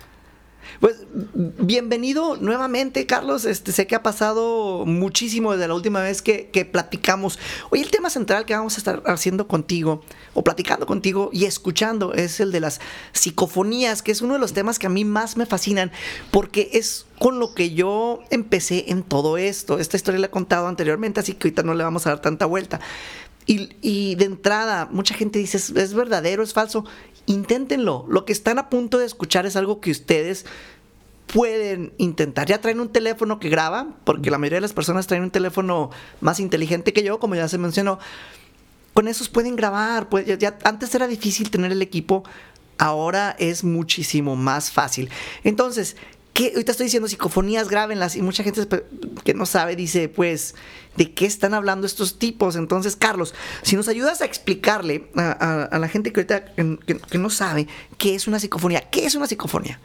Pues 0.79 1.03
bienvenido 1.13 2.37
nuevamente, 2.37 3.05
Carlos. 3.05 3.45
Este, 3.45 3.71
sé 3.71 3.87
que 3.87 3.95
ha 3.95 4.03
pasado 4.03 4.85
muchísimo 4.85 5.53
desde 5.53 5.67
la 5.67 5.73
última 5.73 6.01
vez 6.01 6.21
que, 6.21 6.49
que 6.49 6.65
platicamos. 6.65 7.39
Hoy 7.69 7.81
el 7.81 7.91
tema 7.91 8.09
central 8.09 8.45
que 8.45 8.55
vamos 8.55 8.75
a 8.75 8.77
estar 8.77 9.03
haciendo 9.05 9.47
contigo, 9.47 10.03
o 10.33 10.43
platicando 10.43 10.85
contigo 10.85 11.29
y 11.31 11.45
escuchando, 11.45 12.13
es 12.13 12.39
el 12.39 12.51
de 12.51 12.59
las 12.59 12.81
psicofonías, 13.13 14.01
que 14.01 14.11
es 14.11 14.21
uno 14.21 14.33
de 14.33 14.39
los 14.39 14.53
temas 14.53 14.79
que 14.79 14.87
a 14.87 14.89
mí 14.89 15.05
más 15.05 15.37
me 15.37 15.45
fascinan, 15.45 15.91
porque 16.31 16.69
es 16.73 17.05
con 17.19 17.39
lo 17.39 17.53
que 17.53 17.73
yo 17.73 18.21
empecé 18.29 18.85
en 18.89 19.03
todo 19.03 19.37
esto. 19.37 19.79
Esta 19.79 19.97
historia 19.97 20.19
la 20.19 20.27
he 20.27 20.31
contado 20.31 20.67
anteriormente, 20.67 21.19
así 21.19 21.33
que 21.33 21.47
ahorita 21.47 21.63
no 21.63 21.73
le 21.73 21.83
vamos 21.83 22.05
a 22.05 22.11
dar 22.11 22.21
tanta 22.21 22.45
vuelta. 22.45 22.79
Y, 23.47 23.69
y 23.81 24.15
de 24.15 24.25
entrada, 24.25 24.87
mucha 24.91 25.13
gente 25.13 25.39
dice, 25.39 25.57
¿es, 25.57 25.93
verdadero, 25.93 26.41
es 26.43 26.53
falso? 26.53 26.85
Inténtenlo. 27.27 28.05
Lo 28.09 28.25
que 28.25 28.33
están 28.33 28.59
a 28.59 28.69
punto 28.69 28.97
de 28.99 29.05
escuchar 29.05 29.45
es 29.45 29.55
algo 29.55 29.79
que 29.81 29.91
ustedes 29.91 30.45
pueden 31.27 31.93
intentar. 31.97 32.47
Ya 32.47 32.61
traen 32.61 32.79
un 32.79 32.89
teléfono 32.89 33.39
que 33.39 33.49
graba, 33.49 33.87
porque 34.03 34.29
la 34.29 34.37
mayoría 34.37 34.57
de 34.57 34.61
las 34.61 34.73
personas 34.73 35.07
traen 35.07 35.23
un 35.23 35.31
teléfono 35.31 35.89
más 36.21 36.39
inteligente 36.39 36.93
que 36.93 37.03
yo, 37.03 37.19
como 37.19 37.35
ya 37.35 37.47
se 37.47 37.57
mencionó. 37.57 37.99
Con 38.93 39.07
esos 39.07 39.27
pueden 39.29 39.55
grabar. 39.55 40.07
pues, 40.09 40.25
ya- 40.25 40.37
ya- 40.37 40.57
antes 40.63 40.93
era 40.93 41.07
difícil 41.07 41.49
tener 41.49 41.71
el 41.71 41.81
equipo, 41.81 42.23
ahora 42.77 43.35
es 43.39 43.63
muchísimo 43.63 44.35
más 44.35 44.71
fácil. 44.71 45.09
Entonces, 45.43 45.97
¿qué? 46.35 46.51
ahorita 46.53 46.71
estoy 46.73 46.83
diciendo 46.85 47.07
psicofonías, 47.07 47.69
grábenlas, 47.69 48.15
y 48.15 48.21
mucha 48.21 48.43
gente 48.43 48.67
que 49.23 49.33
no 49.33 49.45
sabe 49.47 49.75
dice, 49.75 50.09
pues, 50.09 50.53
¿de 50.97 51.11
qué 51.13 51.25
están 51.25 51.53
hablando 51.55 51.87
estos 51.87 52.19
tipos? 52.19 52.55
Entonces, 52.57 52.95
Carlos, 52.95 53.33
si 53.63 53.75
nos 53.75 53.87
ayudas 53.87 54.21
a 54.21 54.25
explicarle 54.25 55.09
a, 55.15 55.31
a- 55.31 55.63
a 55.63 55.79
la 55.79 55.87
gente 55.87 56.11
que 56.13 56.19
ahorita 56.19 56.45
no 57.17 57.29
sabe 57.29 57.67
qué 57.97 58.13
es 58.15 58.27
una 58.27 58.39
psicofonía, 58.39 58.81
¿qué 58.91 59.05
es 59.05 59.15
una 59.15 59.25
psicofonía? 59.27 59.79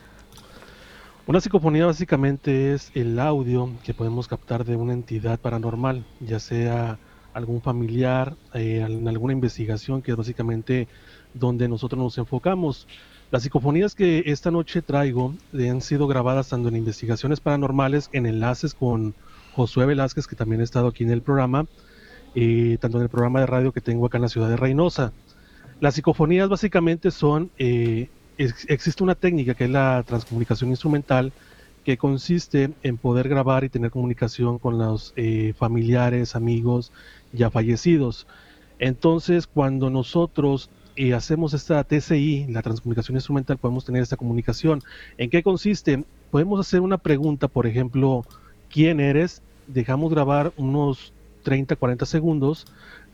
Una 1.27 1.41
psicofonía 1.41 1.87
básicamente 1.87 2.75
es 2.75 2.91
el 2.95 3.19
audio 3.21 3.71
que 3.85 3.95
podemos 3.95 4.27
captar 4.27 4.65
de 4.65 4.75
una 4.75 4.93
entidad 4.93 5.39
paranormal, 5.39 6.05
ya 6.19 6.41
sea 6.41 6.99
algún 7.33 7.63
familiar, 7.63 8.35
eh, 8.55 8.83
alguna 8.83 9.33
investigación, 9.33 10.03
que 10.03 10.11
es 10.11 10.17
básicamente 10.17 10.89
donde 11.33 11.69
nosotros 11.69 12.01
nos 12.03 12.19
enfocamos. 12.19 12.89
Las 13.31 13.45
psicofonías 13.45 13.95
que 13.95 14.25
esta 14.27 14.51
noche 14.51 14.83
traigo 14.83 15.35
eh, 15.53 15.71
han 15.71 15.81
sido 15.81 16.07
grabadas 16.09 16.49
tanto 16.49 16.69
en 16.69 16.77
investigaciones 16.77 17.41
paranormales, 17.41 18.09
en 18.13 18.27
enlaces 18.27 18.75
con 18.75 19.15
Josué 19.55 19.87
Velázquez, 19.87 20.27
que 20.27 20.35
también 20.37 20.61
ha 20.61 20.65
estado 20.65 20.89
aquí 20.89 21.05
en 21.05 21.11
el 21.11 21.23
programa, 21.23 21.67
tanto 22.81 22.97
en 22.99 23.03
el 23.03 23.09
programa 23.09 23.41
de 23.41 23.47
radio 23.47 23.73
que 23.73 23.81
tengo 23.81 24.07
acá 24.07 24.19
en 24.19 24.23
la 24.23 24.29
ciudad 24.29 24.49
de 24.49 24.57
Reynosa. 24.57 25.13
Las 25.81 25.95
psicofonías 25.95 26.49
básicamente 26.49 27.11
son, 27.11 27.51
eh, 27.59 28.09
ex- 28.37 28.67
existe 28.69 29.03
una 29.03 29.15
técnica 29.15 29.55
que 29.55 29.65
es 29.65 29.71
la 29.71 30.03
transcomunicación 30.07 30.71
instrumental, 30.71 31.33
que 31.85 31.97
consiste 31.97 32.71
en 32.83 32.99
poder 32.99 33.29
grabar 33.29 33.65
y 33.65 33.69
tener 33.71 33.91
comunicación 33.91 34.59
con 34.59 34.77
los 34.77 35.13
eh, 35.17 35.55
familiares, 35.57 36.37
amigos 36.37 36.93
ya 37.33 37.49
fallecidos. 37.51 38.27
Entonces, 38.79 39.47
cuando 39.47 39.89
nosotros 39.89 40.69
eh, 41.03 41.15
hacemos 41.15 41.55
esta 41.55 41.83
TCI, 41.83 42.47
la 42.51 42.61
transcomunicación 42.61 43.17
instrumental, 43.17 43.57
podemos 43.57 43.87
tener 43.87 44.03
esta 44.03 44.19
comunicación. 44.19 44.83
¿En 45.17 45.31
qué 45.31 45.43
consiste? 45.43 46.05
Podemos 46.31 46.61
hacer 46.61 46.81
una 46.81 46.99
pregunta, 46.99 47.49
por 47.49 47.67
ejemplo, 47.67 48.25
¿quién 48.69 49.01
eres? 49.01 49.41
Dejamos 49.67 50.11
grabar 50.11 50.53
unos 50.59 51.15
30, 51.43 51.77
40 51.77 52.05
segundos, 52.05 52.67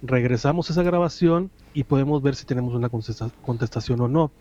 regresamos 0.02 0.68
a 0.68 0.72
esa 0.72 0.82
grabación 0.82 1.50
y 1.74 1.84
podemos 1.84 2.22
ver 2.22 2.34
si 2.34 2.44
tenemos 2.44 2.74
una 2.74 2.88
contesta- 2.88 3.30
contestación 3.42 4.00
o 4.00 4.08
no. 4.08 4.32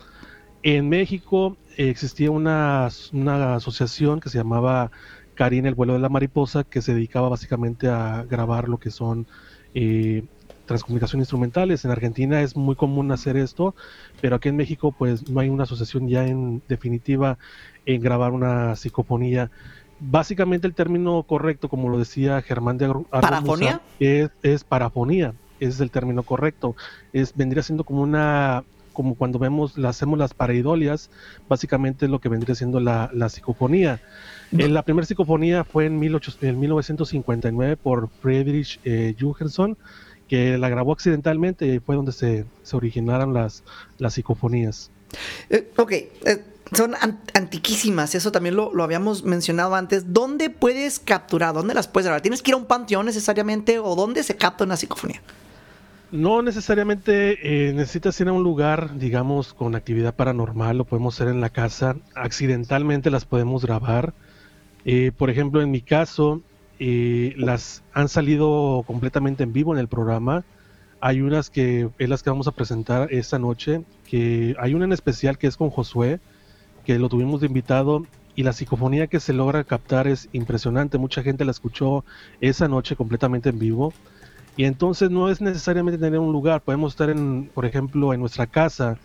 En 0.64 0.88
México 0.88 1.56
existía 1.76 2.32
una, 2.32 2.88
una 3.12 3.54
asociación 3.54 4.18
que 4.18 4.28
se 4.28 4.38
llamaba 4.38 4.90
Karina, 5.36 5.68
el 5.68 5.76
vuelo 5.76 5.92
de 5.92 6.00
la 6.00 6.08
mariposa, 6.08 6.64
que 6.64 6.82
se 6.82 6.94
dedicaba 6.94 7.28
básicamente 7.28 7.88
a 7.88 8.24
grabar 8.28 8.68
lo 8.68 8.78
que 8.78 8.90
son 8.90 9.26
eh, 9.74 10.24
transcomunicaciones 10.66 11.24
instrumentales. 11.24 11.84
En 11.84 11.90
Argentina 11.90 12.42
es 12.42 12.56
muy 12.56 12.74
común 12.76 13.10
hacer 13.12 13.36
esto, 13.36 13.74
pero 14.20 14.36
aquí 14.36 14.48
en 14.48 14.56
México 14.56 14.92
pues 14.92 15.28
no 15.30 15.40
hay 15.40 15.48
una 15.48 15.64
asociación 15.64 16.08
ya 16.08 16.26
en 16.26 16.62
definitiva 16.68 17.38
en 17.86 18.00
grabar 18.02 18.32
una 18.32 18.76
psicofonía. 18.76 19.50
Básicamente 19.98 20.66
el 20.66 20.74
término 20.74 21.22
correcto, 21.22 21.68
como 21.68 21.88
lo 21.88 21.98
decía 21.98 22.42
Germán 22.42 22.76
de 22.76 22.84
Ar- 22.86 22.90
Argumosa, 22.90 23.20
¿Parafonía? 23.20 23.80
es, 23.98 24.30
es 24.42 24.64
parafonía, 24.64 25.32
ese 25.58 25.70
es 25.70 25.80
el 25.80 25.90
término 25.90 26.22
correcto. 26.22 26.76
Es, 27.14 27.34
vendría 27.34 27.62
siendo 27.62 27.84
como 27.84 28.02
una, 28.02 28.62
como 28.92 29.14
cuando 29.14 29.38
vemos, 29.38 29.78
la, 29.78 29.88
hacemos 29.88 30.18
las 30.18 30.34
pareidolias, 30.34 31.10
básicamente 31.48 32.04
es 32.04 32.10
lo 32.10 32.18
que 32.18 32.28
vendría 32.28 32.54
siendo 32.54 32.78
la, 32.78 33.08
la 33.14 33.30
psicofonía. 33.30 34.00
Eh, 34.56 34.68
la 34.68 34.82
primera 34.82 35.06
psicofonía 35.06 35.64
fue 35.64 35.86
en, 35.86 35.98
18 35.98 36.38
en 36.42 36.60
1959 36.60 37.76
por 37.78 38.08
Friedrich 38.20 38.78
eh, 38.84 39.14
Jürgenson, 39.18 39.76
que 40.28 40.58
la 40.58 40.68
grabó 40.68 40.92
accidentalmente 40.92 41.66
y 41.66 41.78
fue 41.78 41.96
donde 41.96 42.12
se, 42.12 42.44
se 42.62 42.76
originaron 42.76 43.32
las, 43.32 43.62
las 43.98 44.14
psicofonías. 44.14 44.90
Eh, 45.50 45.70
ok, 45.76 45.92
eh, 45.92 46.44
son 46.72 46.94
an- 46.96 47.20
antiquísimas, 47.34 48.14
eso 48.14 48.32
también 48.32 48.56
lo, 48.56 48.74
lo 48.74 48.82
habíamos 48.82 49.22
mencionado 49.22 49.74
antes. 49.76 50.12
¿Dónde 50.12 50.50
puedes 50.50 50.98
capturar? 50.98 51.54
¿Dónde 51.54 51.74
las 51.74 51.86
puedes 51.86 52.06
grabar? 52.06 52.22
¿Tienes 52.22 52.42
que 52.42 52.50
ir 52.50 52.54
a 52.54 52.58
un 52.58 52.66
panteón 52.66 53.06
necesariamente 53.06 53.78
o 53.78 53.94
dónde 53.94 54.22
se 54.24 54.36
capta 54.36 54.64
una 54.64 54.76
psicofonía? 54.76 55.22
No 56.10 56.40
necesariamente 56.42 57.68
eh, 57.68 57.72
necesitas 57.72 58.20
ir 58.20 58.28
a 58.28 58.32
un 58.32 58.42
lugar, 58.42 58.96
digamos, 58.98 59.54
con 59.54 59.74
actividad 59.74 60.14
paranormal, 60.14 60.78
lo 60.78 60.84
podemos 60.84 61.14
hacer 61.14 61.28
en 61.28 61.40
la 61.40 61.50
casa, 61.50 61.96
accidentalmente 62.14 63.10
las 63.10 63.24
podemos 63.24 63.64
grabar. 63.64 64.14
Eh, 64.84 65.10
por 65.16 65.30
ejemplo, 65.30 65.62
en 65.62 65.70
mi 65.72 65.80
caso, 65.82 66.42
eh, 66.78 67.34
las 67.36 67.82
han 67.92 68.08
salido 68.08 68.84
completamente 68.86 69.42
en 69.42 69.52
vivo 69.52 69.72
en 69.72 69.78
el 69.78 69.88
programa. 69.88 70.44
Hay 71.00 71.20
unas 71.20 71.50
que 71.50 71.88
es 71.98 72.08
las 72.08 72.22
que 72.22 72.30
vamos 72.30 72.48
a 72.48 72.52
presentar 72.52 73.12
esta 73.12 73.38
noche, 73.38 73.82
que 74.08 74.56
hay 74.58 74.74
una 74.74 74.84
en 74.84 74.92
especial 74.92 75.38
que 75.38 75.46
es 75.46 75.56
con 75.56 75.70
Josué, 75.70 76.20
que 76.84 76.98
lo 76.98 77.08
tuvimos 77.08 77.40
de 77.40 77.46
invitado 77.46 78.06
y 78.34 78.42
la 78.42 78.52
psicofonía 78.52 79.06
que 79.06 79.20
se 79.20 79.32
logra 79.32 79.64
captar 79.64 80.06
es 80.06 80.28
impresionante. 80.32 80.98
Mucha 80.98 81.22
gente 81.22 81.44
la 81.44 81.50
escuchó 81.50 82.04
esa 82.40 82.68
noche 82.68 82.96
completamente 82.96 83.48
en 83.48 83.58
vivo. 83.58 83.92
Y 84.56 84.64
entonces 84.64 85.10
no 85.10 85.30
es 85.30 85.40
necesariamente 85.40 85.98
tener 85.98 86.18
un 86.18 86.32
lugar, 86.32 86.62
podemos 86.62 86.94
estar 86.94 87.10
en, 87.10 87.50
por 87.52 87.66
ejemplo, 87.66 88.14
en 88.14 88.20
nuestra 88.20 88.46
casa, 88.46 88.96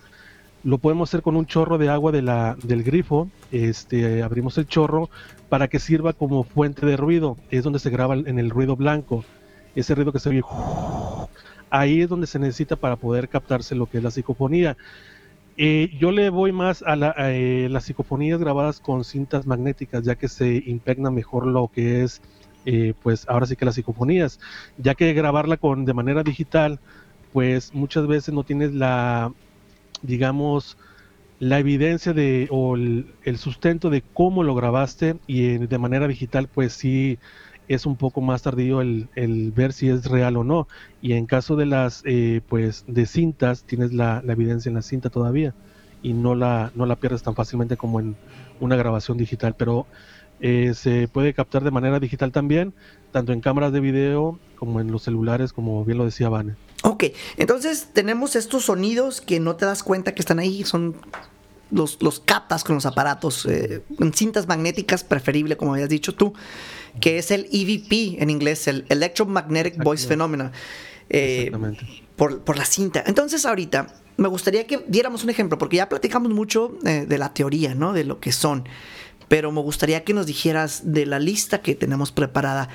lo 0.64 0.78
podemos 0.78 1.10
hacer 1.10 1.22
con 1.22 1.36
un 1.36 1.46
chorro 1.46 1.78
de 1.78 1.90
agua 1.90 2.12
de 2.12 2.22
la, 2.22 2.56
del 2.64 2.84
grifo, 2.84 3.30
este, 3.52 4.24
abrimos 4.24 4.58
el 4.58 4.68
chorro 4.68 5.10
para 5.52 5.68
que 5.68 5.80
sirva 5.80 6.14
como 6.14 6.46
fuente 6.46 6.86
de 6.86 6.96
ruido, 6.96 7.38
es 7.52 7.66
donde 7.66 7.80
se 7.80 7.90
graba 7.90 8.16
en 8.16 8.40
el 8.40 8.50
ruido 8.52 8.78
blanco, 8.78 9.26
ese 9.76 9.96
ruido 9.96 10.14
que 10.14 10.20
se 10.22 10.30
oye, 10.30 10.44
ahí 11.70 12.02
es 12.02 12.10
donde 12.10 12.26
se 12.28 12.40
necesita 12.40 12.78
para 12.78 12.96
poder 12.96 13.28
captarse 13.28 13.76
lo 13.76 13.88
que 13.88 13.98
es 13.98 14.04
la 14.04 14.12
psicofonía. 14.12 14.78
Eh, 15.58 15.92
yo 16.00 16.12
le 16.12 16.30
voy 16.30 16.54
más 16.54 16.84
a, 16.84 16.96
la- 16.96 17.16
eh, 17.18 17.68
las 17.70 17.86
psicofonías 17.86 18.40
grabadas 18.40 18.80
con 18.80 19.04
cintas 19.04 19.46
magnéticas, 19.46 20.04
ya 20.06 20.16
que 20.16 20.30
se 20.30 20.64
impregna 20.66 21.12
mejor 21.12 21.48
lo 21.48 21.70
que 21.70 22.04
es, 22.04 22.22
eh, 22.66 22.94
pues 23.04 23.28
ahora 23.30 23.46
sí 23.48 23.58
que 23.58 23.66
las 23.66 23.76
psicofonías, 23.76 24.40
ya 24.78 24.96
que 24.96 25.14
grabarla 25.14 25.58
con 25.58 25.86
de 25.86 25.94
manera 25.94 26.24
digital, 26.24 26.80
pues 27.34 27.74
muchas 27.74 28.08
veces 28.08 28.34
no 28.34 28.44
tienes 28.46 28.74
la, 28.74 29.34
digamos, 30.02 30.78
la 31.42 31.58
evidencia 31.58 32.14
de 32.14 32.48
o 32.52 32.76
el, 32.76 33.38
sustento 33.38 33.90
de 33.90 34.04
cómo 34.14 34.44
lo 34.44 34.54
grabaste 34.54 35.16
y 35.26 35.46
eh, 35.46 35.58
de 35.58 35.78
manera 35.80 36.08
digital, 36.08 36.48
pues 36.48 36.72
sí 36.72 37.18
es 37.68 37.88
un 37.88 37.96
poco 37.96 38.22
más 38.22 38.44
tardío 38.44 38.80
el, 38.80 39.10
el 39.16 39.52
ver 39.52 39.74
si 39.74 39.90
es 39.90 40.06
real 40.06 40.38
o 40.38 40.44
no. 40.44 40.68
Y 41.02 41.14
en 41.14 41.26
caso 41.26 41.56
de 41.56 41.66
las, 41.66 42.04
eh, 42.06 42.42
pues, 42.48 42.86
de 42.88 43.08
cintas, 43.08 43.64
tienes 43.64 43.92
la, 43.92 44.22
la 44.24 44.34
evidencia 44.34 44.70
en 44.70 44.76
la 44.76 44.84
cinta 44.84 45.10
todavía 45.10 45.56
y 46.04 46.14
no 46.14 46.36
la, 46.36 46.72
no 46.76 46.86
la 46.86 46.98
pierdes 46.98 47.24
tan 47.24 47.34
fácilmente 47.34 47.76
como 47.76 48.00
en 48.00 48.16
una 48.60 48.76
grabación 48.76 49.18
digital. 49.18 49.56
Pero 49.58 49.88
eh, 50.42 50.76
se 50.76 51.08
puede 51.08 51.34
captar 51.34 51.64
de 51.64 51.72
manera 51.72 52.00
digital 52.00 52.32
también, 52.32 52.76
tanto 53.12 53.34
en 53.34 53.42
cámaras 53.42 53.74
de 53.74 53.80
video 53.80 54.40
como 54.58 54.80
en 54.80 54.92
los 54.92 55.02
celulares, 55.02 55.54
como 55.54 55.84
bien 55.86 55.98
lo 55.98 56.06
decía 56.06 56.30
Vane. 56.30 56.54
Ok, 56.84 57.06
entonces 57.38 57.90
tenemos 57.94 58.36
estos 58.36 58.66
sonidos 58.66 59.22
que 59.22 59.40
no 59.40 59.56
te 59.56 59.66
das 59.66 59.84
cuenta 59.84 60.14
que 60.14 60.22
están 60.22 60.40
ahí, 60.40 60.64
son 60.64 60.96
los, 61.70 62.02
los 62.02 62.20
captas 62.20 62.64
con 62.64 62.76
los 62.76 62.86
aparatos, 62.86 63.46
eh, 63.46 63.84
en 64.00 64.14
cintas 64.14 64.48
magnéticas, 64.48 65.04
preferible, 65.04 65.58
como 65.58 65.74
habías 65.74 65.90
dicho 65.90 66.14
tú, 66.14 66.34
que 67.00 67.18
es 67.18 67.32
el 67.32 67.48
EVP 67.52 68.22
en 68.22 68.30
inglés, 68.30 68.68
el 68.68 68.86
Electromagnetic 68.90 69.82
Voice. 69.84 70.08
Phenomena, 70.08 70.52
eh, 71.10 71.44
Exactamente. 71.46 71.86
por, 72.16 72.42
por 72.42 72.58
la 72.58 72.66
cinta. 72.66 73.04
Entonces 73.06 73.46
ahorita 73.46 73.96
me 74.18 74.28
gustaría 74.28 74.68
que 74.68 74.84
diéramos 74.88 75.24
un 75.24 75.30
ejemplo, 75.30 75.58
porque 75.58 75.78
ya 75.78 75.90
platicamos 75.90 76.32
mucho 76.32 76.78
eh, 76.86 77.06
de 77.08 77.18
la 77.18 77.34
teoría, 77.34 77.76
¿no? 77.76 77.94
De 77.94 78.04
lo 78.04 78.20
que 78.20 78.32
son, 78.32 78.68
pero 79.28 79.52
me 79.52 79.62
gustaría 79.62 80.04
que 80.04 80.14
nos 80.14 80.26
dijeras 80.26 80.92
de 80.92 81.06
la 81.06 81.20
lista 81.20 81.62
que 81.62 81.76
tenemos 81.76 82.12
preparada, 82.12 82.70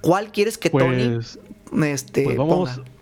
¿cuál 0.00 0.32
quieres 0.32 0.58
que 0.58 0.70
Tony 0.70 1.16
Pues, 1.16 1.38
este, 1.82 2.24
pues 2.24 2.36
vamos, 2.36 2.70
ponga? 2.70 2.97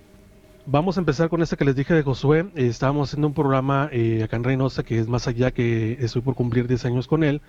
Vamos 0.66 0.96
a 0.96 1.00
empezar 1.00 1.28
con 1.28 1.42
esta 1.42 1.56
que 1.56 1.64
les 1.64 1.76
dije 1.76 1.94
de 1.94 2.02
Josué. 2.02 2.40
Eh, 2.54 2.66
estábamos 2.66 3.08
haciendo 3.08 3.28
un 3.28 3.34
programa 3.34 3.88
eh, 3.92 4.22
acá 4.24 4.36
en 4.36 4.44
Reynosa 4.44 4.82
que 4.82 4.98
es 4.98 5.08
más 5.08 5.26
allá 5.28 5.50
que 5.52 5.96
estoy 6.00 6.22
por 6.22 6.34
cumplir 6.34 6.66
10 6.68 6.84
años 6.84 7.06
con 7.06 7.24
él. 7.24 7.42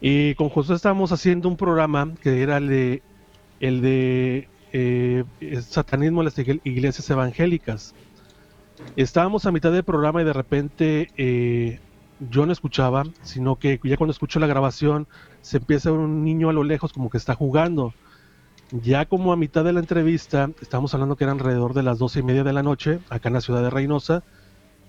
Y 0.00 0.34
con 0.36 0.48
Josué 0.50 0.76
estábamos 0.76 1.12
haciendo 1.12 1.48
un 1.48 1.56
programa 1.56 2.14
que 2.22 2.42
era 2.42 2.56
el 2.58 2.68
de, 2.68 3.02
el 3.60 3.80
de 3.82 4.48
eh, 4.72 5.24
satanismo 5.62 6.20
en 6.22 6.26
las 6.26 6.38
igle- 6.38 6.60
iglesias 6.64 7.08
evangélicas. 7.10 7.94
Estábamos 8.96 9.46
a 9.46 9.52
mitad 9.52 9.72
del 9.72 9.84
programa 9.84 10.22
y 10.22 10.24
de 10.24 10.32
repente 10.32 11.80
yo 12.18 12.46
no 12.46 12.52
escuchaba, 12.52 13.04
sino 13.22 13.56
que 13.56 13.78
ya 13.84 13.96
cuando 13.96 14.12
escucho 14.12 14.40
la 14.40 14.46
grabación 14.46 15.06
se 15.42 15.58
empieza 15.58 15.88
a 15.88 15.92
ver 15.92 16.00
un 16.00 16.24
niño 16.24 16.48
a 16.50 16.52
lo 16.52 16.64
lejos 16.64 16.92
como 16.92 17.10
que 17.10 17.18
está 17.18 17.34
jugando. 17.34 17.94
Ya 18.72 19.04
como 19.06 19.32
a 19.32 19.36
mitad 19.36 19.64
de 19.64 19.72
la 19.72 19.80
entrevista, 19.80 20.50
estamos 20.62 20.94
hablando 20.94 21.16
que 21.16 21.24
era 21.24 21.32
alrededor 21.32 21.74
de 21.74 21.82
las 21.82 21.98
doce 21.98 22.20
y 22.20 22.22
media 22.22 22.44
de 22.44 22.52
la 22.52 22.62
noche, 22.62 23.00
acá 23.08 23.28
en 23.28 23.34
la 23.34 23.40
ciudad 23.40 23.62
de 23.62 23.70
Reynosa, 23.70 24.22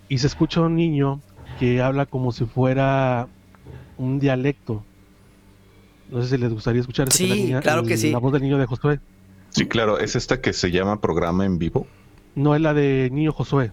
y 0.08 0.20
se 0.20 0.28
escucha 0.28 0.62
un 0.62 0.76
niño 0.76 1.20
que 1.60 1.82
habla 1.82 2.06
como 2.06 2.32
si 2.32 2.46
fuera 2.46 3.28
un 3.98 4.20
dialecto. 4.20 4.84
No 6.12 6.22
sé 6.22 6.30
si 6.30 6.38
les 6.38 6.54
gustaría 6.54 6.82
escuchar 6.82 7.08
esa 7.08 7.18
Sí, 7.18 7.28
la 7.28 7.36
niña- 7.36 7.62
claro 7.62 7.84
que 7.84 7.98
sí. 7.98 8.12
la 8.12 8.20
voz 8.20 8.34
del 8.34 8.44
niño 8.44 8.58
de 8.58 8.66
Josué. 8.68 9.00
Sí, 9.50 9.66
claro, 9.68 9.98
es 9.98 10.16
esta 10.16 10.42
que 10.42 10.54
se 10.54 10.70
llama 10.72 11.02
programa 11.02 11.46
en 11.46 11.58
vivo. 11.58 11.88
No 12.36 12.56
es 12.56 12.62
la 12.62 12.74
de 12.74 13.10
niño 13.12 13.32
Josué. 13.32 13.72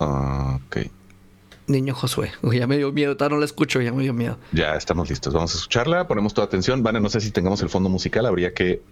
Ah, 0.00 0.58
ok, 0.66 0.78
Niño 1.68 1.94
Josué. 1.94 2.32
Uy, 2.42 2.58
ya 2.58 2.66
me 2.66 2.76
dio 2.76 2.90
miedo, 2.92 3.16
todavía 3.16 3.36
no 3.36 3.40
la 3.40 3.44
escucho, 3.46 3.80
ya 3.80 3.92
me 3.92 4.02
dio 4.02 4.12
miedo. 4.12 4.36
ya 4.52 4.74
estamos 4.74 5.08
listos. 5.10 5.32
Vamos 5.32 5.54
a 5.54 5.58
escucharla, 5.58 6.08
ponemos 6.08 6.34
toda 6.34 6.46
atención. 6.46 6.82
Vane, 6.82 7.00
no 7.00 7.08
sé 7.08 7.20
si 7.20 7.30
tengamos 7.30 7.62
el 7.62 7.68
fondo 7.68 7.88
musical, 7.88 8.26
habría 8.26 8.52
que 8.52 8.82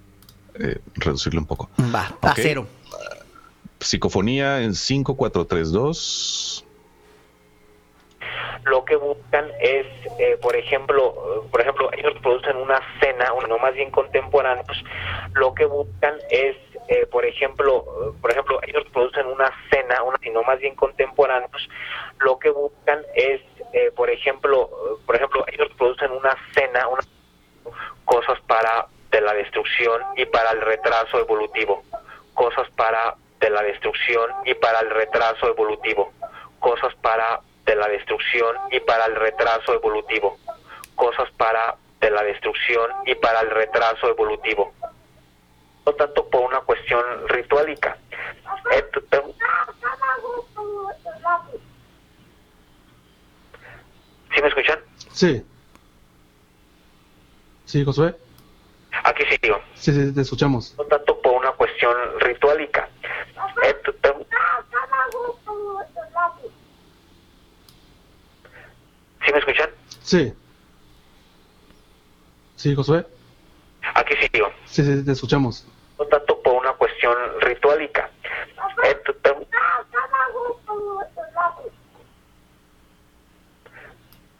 eh, 0.58 0.78
reducirlo 0.94 1.40
un 1.40 1.46
poco. 1.46 1.70
Va, 1.94 2.06
a 2.20 2.30
Ok. 2.30 2.36
cero. 2.36 2.66
Psicofonía 3.78 4.60
en 4.60 4.74
5, 4.74 5.16
4, 5.16 5.46
3, 5.46 5.72
2. 5.72 6.66
lo 8.64 8.84
que 8.84 8.94
buscan 8.96 9.46
es, 9.60 9.86
eh, 10.18 10.36
por 10.40 10.54
ejemplo, 10.54 11.46
por 11.50 11.60
ejemplo, 11.62 11.90
ellos 11.96 12.12
producen 12.22 12.56
una 12.56 12.78
cena, 13.00 13.32
o 13.32 13.46
no 13.46 13.58
más 13.58 13.74
bien 13.74 13.90
contemporáneos, 13.90 14.84
lo 15.32 15.54
que 15.54 15.64
buscan 15.64 16.14
es, 16.30 16.56
eh, 16.88 17.06
por 17.10 17.24
ejemplo, 17.24 18.14
por 18.20 18.30
ejemplo, 18.30 18.60
ellos 18.66 18.84
producen 18.92 19.26
una 19.26 19.50
cena, 19.70 20.02
una, 20.02 20.18
sino 20.22 20.42
más 20.42 20.58
bien 20.60 20.74
contemporáneos, 20.74 21.68
lo 22.18 22.38
que 22.38 22.50
buscan 22.50 23.00
es, 23.14 23.40
eh, 23.72 23.90
por 23.96 24.10
ejemplo, 24.10 24.68
por 25.06 25.16
ejemplo, 25.16 25.44
ellos 25.52 25.68
producen 25.78 26.10
una 26.10 26.36
cena, 26.54 26.86
una, 26.88 27.00
cosas 28.04 28.38
para 28.46 28.88
la 29.20 29.35
destrucción 29.35 30.02
y 30.16 30.24
para 30.26 30.50
el 30.52 30.61
retraso 30.61 31.18
evolutivo, 31.18 31.83
cosas 32.35 32.68
para 32.76 33.14
de 33.40 33.50
la 33.50 33.62
destrucción 33.62 34.30
y 34.44 34.54
para 34.54 34.80
el 34.80 34.90
retraso 34.90 35.48
evolutivo, 35.48 36.12
cosas 36.59 36.94
para 36.96 37.40
de 37.64 37.74
la 37.74 37.88
destrucción 37.88 38.56
y 38.70 38.80
para 38.80 39.06
el 39.06 39.16
retraso 39.16 39.74
evolutivo, 39.74 40.38
cosas 40.94 41.30
para 41.37 41.76
de 42.00 42.11
la 42.11 42.22
destrucción 42.22 42.90
y 43.06 43.14
para 43.14 43.40
el 43.40 43.50
retraso 43.50 44.09
evolutivo. 44.09 44.72
No 45.87 45.92
tanto 45.94 46.28
por 46.28 46.42
una 46.42 46.61
cuestión 46.61 47.02
ritualica. 47.28 47.96
Eh, 48.72 48.85
¿Sí 54.35 54.42
me 54.42 54.48
escuchan? 54.48 54.78
Sí. 55.12 55.44
Sí, 57.64 57.85
Josué. 57.85 58.14
Aquí 59.05 59.22
sigo. 59.40 59.61
Sí, 59.74 59.92
sí, 59.92 60.12
te 60.12 60.20
escuchamos. 60.20 60.74
no 60.76 60.85
tanto 60.85 61.20
por 61.22 61.33
una 61.35 61.53
cuestión 61.53 61.94
ritualica. 62.20 62.88
Eh, 63.64 63.76
¿Sí 69.24 69.33
me 69.33 69.38
escuchan? 69.38 69.70
Sí. 70.03 70.33
Sí, 72.57 72.74
Josué. 72.74 73.07
Aquí 73.94 74.14
sigo. 74.33 74.48
Sí, 74.66 74.85
sí, 74.85 75.05
te 75.05 75.12
escuchamos. 75.12 75.66
No 75.98 76.05
tanto 76.07 76.40
por 76.42 76.55
una 76.55 76.72
cuestión 76.72 77.14
ritualica. 77.40 78.11
Eh, 78.85 78.96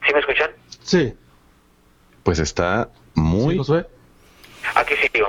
¿Sí 0.07 0.13
me 0.15 0.21
escuchan? 0.21 0.51
Sí. 0.83 1.15
Pues 2.23 2.39
está 2.39 2.89
Sí, 3.15 3.21
muy, 3.21 3.57
Josué. 3.59 3.87
Aquí 4.81 4.95
sigo. 5.12 5.29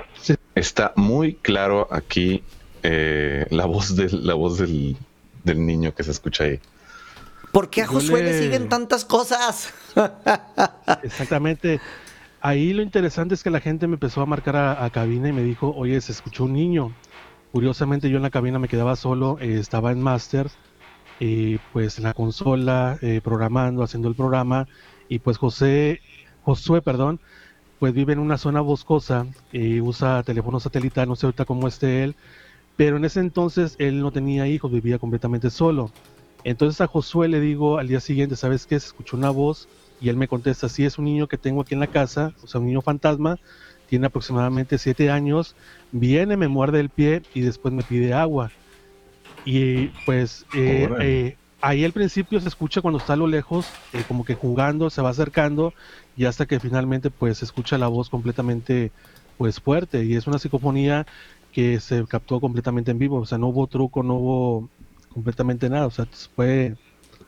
Está 0.56 0.94
muy 0.96 1.34
claro 1.36 1.88
aquí 1.92 2.44
eh, 2.84 3.46
la 3.50 3.66
voz 3.66 3.96
del, 3.96 4.26
la 4.26 4.34
voz 4.34 4.58
del, 4.58 4.96
del 5.44 5.66
niño 5.66 5.94
que 5.94 6.04
se 6.04 6.12
escucha 6.12 6.46
ahí. 6.46 6.60
¿Por 7.52 7.70
qué 7.70 7.82
a 7.82 7.88
Josué 7.88 8.24
le 8.24 8.32
le- 8.32 8.40
siguen 8.40 8.70
tantas 8.70 9.04
cosas? 9.04 9.74
Exactamente. 11.04 11.80
Ahí 12.40 12.74
lo 12.74 12.82
interesante 12.82 13.36
es 13.36 13.44
que 13.44 13.50
la 13.50 13.60
gente 13.60 13.88
me 13.88 13.96
empezó 13.96 14.22
a 14.22 14.26
marcar 14.26 14.56
a, 14.56 14.84
a 14.84 14.90
cabina 14.90 15.30
y 15.30 15.34
me 15.34 15.44
dijo, 15.44 15.74
oye, 15.76 16.00
se 16.02 16.12
escuchó 16.12 16.46
un 16.46 16.54
niño. 16.54 16.94
Curiosamente 17.52 18.10
yo 18.10 18.18
en 18.18 18.24
la 18.24 18.30
cabina 18.30 18.58
me 18.60 18.68
quedaba 18.68 18.96
solo, 18.96 19.38
eh, 19.42 19.60
estaba 19.60 19.92
en 19.92 20.02
máster, 20.02 20.48
y 21.20 21.58
pues 21.74 21.98
en 21.98 22.06
la 22.06 22.14
consola, 22.14 22.98
eh, 23.02 23.20
programando, 23.24 23.84
haciendo 23.84 24.08
el 24.08 24.16
programa, 24.16 24.68
y 25.10 25.20
pues 25.20 25.38
José, 25.38 26.00
Josué, 26.44 26.82
perdón, 26.82 27.20
pues 27.82 27.96
vive 27.96 28.14
en 28.14 28.20
una 28.20 28.38
zona 28.38 28.62
boscosa, 28.62 29.26
y 29.52 29.82
usa 29.82 30.22
teléfono 30.22 30.60
satelital, 30.60 31.10
no 31.10 31.16
sé 31.16 31.26
ahorita 31.26 31.46
cómo 31.46 31.68
esté 31.68 32.04
él, 32.04 32.16
pero 32.76 32.98
en 32.98 33.06
ese 33.06 33.22
entonces 33.22 33.76
él 33.80 34.02
no 34.02 34.12
tenía 34.12 34.46
hijos, 34.46 34.72
vivía 34.72 35.00
completamente 35.00 35.50
solo. 35.50 35.92
Entonces 36.44 36.80
a 36.80 36.86
Josué 36.86 37.28
le 37.28 37.40
digo 37.40 37.80
al 37.80 37.88
día 37.88 38.00
siguiente, 38.00 38.36
¿sabes 38.36 38.68
qué? 38.68 38.80
Se 38.80 38.86
escuchó 38.86 39.18
una 39.18 39.32
voz 39.32 39.68
y 40.00 40.10
él 40.10 40.16
me 40.16 40.28
contesta, 40.28 40.70
sí, 40.70 40.86
es 40.86 41.00
un 41.00 41.06
niño 41.06 41.28
que 41.28 41.40
tengo 41.40 41.62
aquí 41.62 41.74
en 41.74 41.80
la 41.80 41.88
casa, 41.88 42.36
o 42.44 42.46
sea, 42.46 42.62
un 42.62 42.68
niño 42.68 42.84
fantasma, 42.84 43.40
tiene 43.88 44.06
aproximadamente 44.06 44.78
siete 44.78 45.10
años, 45.10 45.56
viene, 45.90 46.38
me 46.38 46.50
muerde 46.50 46.82
el 46.82 46.92
pie 46.92 47.24
y 47.34 47.42
después 47.42 47.74
me 47.74 47.82
pide 47.82 48.14
agua. 48.14 48.52
Y 49.44 49.88
pues 50.06 50.46
eh, 50.54 50.88
eh, 51.02 51.38
ahí 51.62 51.84
al 51.86 51.92
principio 51.92 52.40
se 52.42 52.48
escucha 52.48 52.82
cuando 52.82 53.00
está 53.00 53.14
a 53.14 53.18
lo 53.18 53.28
lejos, 53.28 53.68
eh, 53.94 54.04
como 54.08 54.26
que 54.26 54.36
jugando, 54.36 54.90
se 54.90 55.02
va 55.02 55.10
acercando 55.10 55.74
y 56.18 56.26
hasta 56.26 56.46
que 56.46 56.60
finalmente 56.60 57.10
pues 57.10 57.40
se 57.40 57.46
escucha 57.46 57.78
la 57.78 57.88
voz 57.88 58.10
completamente 58.10 58.92
pues 59.38 59.60
fuerte 59.60 60.04
y 60.06 60.16
es 60.16 60.28
una 60.28 60.40
psicofonía 60.40 61.06
que 61.52 61.80
se 61.80 62.06
captó 62.06 62.40
completamente 62.40 62.92
en 62.92 63.00
vivo, 63.00 63.18
o 63.20 63.26
sea, 63.26 63.38
no 63.38 63.48
hubo 63.48 63.68
truco, 63.68 64.04
no 64.04 64.16
hubo 64.16 64.70
completamente 65.14 65.70
nada, 65.70 65.88
o 65.88 65.92
sea, 65.92 66.08
fue 66.36 66.76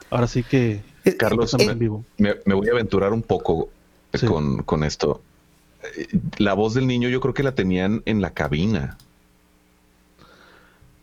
ahora 0.09 0.27
sí 0.27 0.43
que 0.43 0.81
Eh, 1.05 1.17
Carlos, 1.17 1.53
en 1.55 1.69
eh, 1.69 1.73
vivo. 1.73 2.05
Me, 2.17 2.35
me 2.45 2.53
voy 2.53 2.67
a 2.69 2.71
aventurar 2.71 3.11
un 3.13 3.21
poco 3.21 3.69
Sí. 4.13 4.27
con, 4.27 4.61
con 4.61 4.83
esto. 4.83 5.21
La 6.37 6.53
voz 6.53 6.75
del 6.75 6.85
niño 6.85 7.09
yo 7.09 7.19
creo 7.19 7.33
que 7.33 7.41
la 7.41 7.55
tenían 7.55 8.03
en 8.05 8.21
la 8.21 8.29
cabina. 8.29 8.95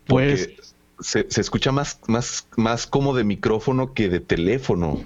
Pues 0.07 0.70
se, 1.01 1.25
se 1.29 1.41
escucha 1.41 1.71
más, 1.71 1.99
más, 2.07 2.47
más 2.57 2.87
como 2.87 3.13
de 3.15 3.23
micrófono 3.23 3.93
que 3.93 4.09
de 4.09 4.19
teléfono. 4.19 4.99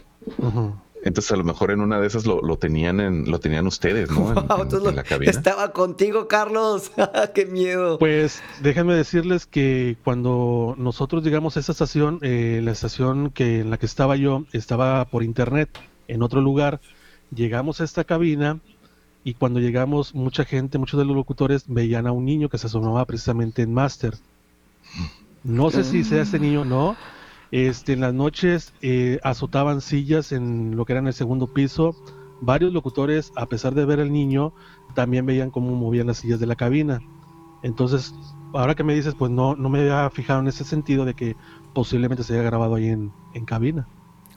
Entonces 1.04 1.32
a 1.32 1.36
lo 1.36 1.44
mejor 1.44 1.70
en 1.70 1.82
una 1.82 2.00
de 2.00 2.08
esas 2.08 2.26
lo, 2.26 2.42
lo 2.42 2.58
tenían 2.58 3.00
en, 3.00 3.30
lo 3.30 3.40
tenían 3.40 3.68
ustedes, 3.68 4.10
¿no? 4.10 4.30
En, 4.30 4.34
Wow, 4.36 4.44
en- 4.44 4.62
entonces 4.64 4.80
en 4.80 4.86
lo- 4.86 4.92
la 4.92 5.04
cabina. 5.04 5.30
estaba 5.32 5.72
contigo, 5.72 6.28
Carlos. 6.28 6.92
¡Qué 7.36 7.46
miedo! 7.46 8.00
Pues 8.00 8.42
déjenme 8.64 8.96
decirles 8.96 9.46
que 9.46 9.98
cuando 10.04 10.74
nosotros 10.80 11.24
llegamos 11.24 11.58
a 11.58 11.60
esta 11.60 11.74
estación, 11.74 12.18
eh, 12.24 12.60
la 12.64 12.72
estación 12.72 13.30
que 13.30 13.60
en 13.60 13.70
la 13.70 13.78
que 13.78 13.86
estaba 13.86 14.16
yo 14.16 14.46
estaba 14.52 15.06
por 15.06 15.22
internet 15.24 15.70
en 16.08 16.24
otro 16.24 16.42
lugar. 16.42 16.82
Llegamos 17.34 17.82
a 17.82 17.84
esta 17.84 18.04
cabina 18.04 18.60
y 19.24 19.34
cuando 19.36 19.60
llegamos 19.60 20.14
mucha 20.16 20.44
gente, 20.46 20.78
muchos 20.80 21.00
de 21.00 21.06
los 21.06 21.16
locutores 21.16 21.66
veían 21.68 22.08
a 22.08 22.12
un 22.12 22.26
niño 22.26 22.50
que 22.50 22.58
se 22.58 22.66
asomaba 22.68 23.06
precisamente 23.06 23.62
en 23.62 23.74
Master. 23.74 24.14
No 25.46 25.70
sé 25.70 25.84
si 25.84 26.04
sea 26.04 26.24
este 26.24 26.40
niño 26.40 26.62
o 26.62 26.66
no. 26.66 26.98
Este, 27.52 27.94
en 27.94 28.02
las 28.02 28.14
noches 28.14 28.74
eh, 28.82 29.20
azotaban 29.24 29.80
sillas 29.80 30.32
en 30.32 30.76
lo 30.76 30.86
que 30.86 30.94
era 30.94 31.00
en 31.02 31.08
el 31.08 31.14
segundo 31.14 31.54
piso. 31.54 31.96
Varios 32.42 32.74
locutores, 32.74 33.32
a 33.36 33.46
pesar 33.46 33.76
de 33.76 33.86
ver 33.86 34.00
al 34.00 34.12
niño, 34.12 34.54
también 34.96 35.26
veían 35.28 35.52
cómo 35.52 35.72
movían 35.76 36.08
las 36.08 36.18
sillas 36.18 36.40
de 36.40 36.48
la 36.48 36.56
cabina. 36.56 37.00
Entonces, 37.62 38.16
ahora 38.54 38.74
que 38.74 38.84
me 38.84 38.96
dices, 38.96 39.14
pues 39.14 39.30
no, 39.30 39.56
no 39.56 39.70
me 39.70 39.82
había 39.82 40.10
fijado 40.10 40.40
en 40.40 40.48
ese 40.48 40.64
sentido 40.64 41.06
de 41.06 41.14
que 41.14 41.36
posiblemente 41.76 42.24
se 42.24 42.34
haya 42.34 42.44
grabado 42.44 42.76
ahí 42.76 42.88
en, 42.88 43.12
en 43.36 43.46
cabina. 43.46 43.88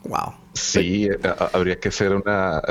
Wow. 0.03 0.35
Sí, 0.53 1.05
eh, 1.05 1.19
habría 1.53 1.79
que 1.79 1.89
hacer 1.89 2.15
una... 2.15 2.61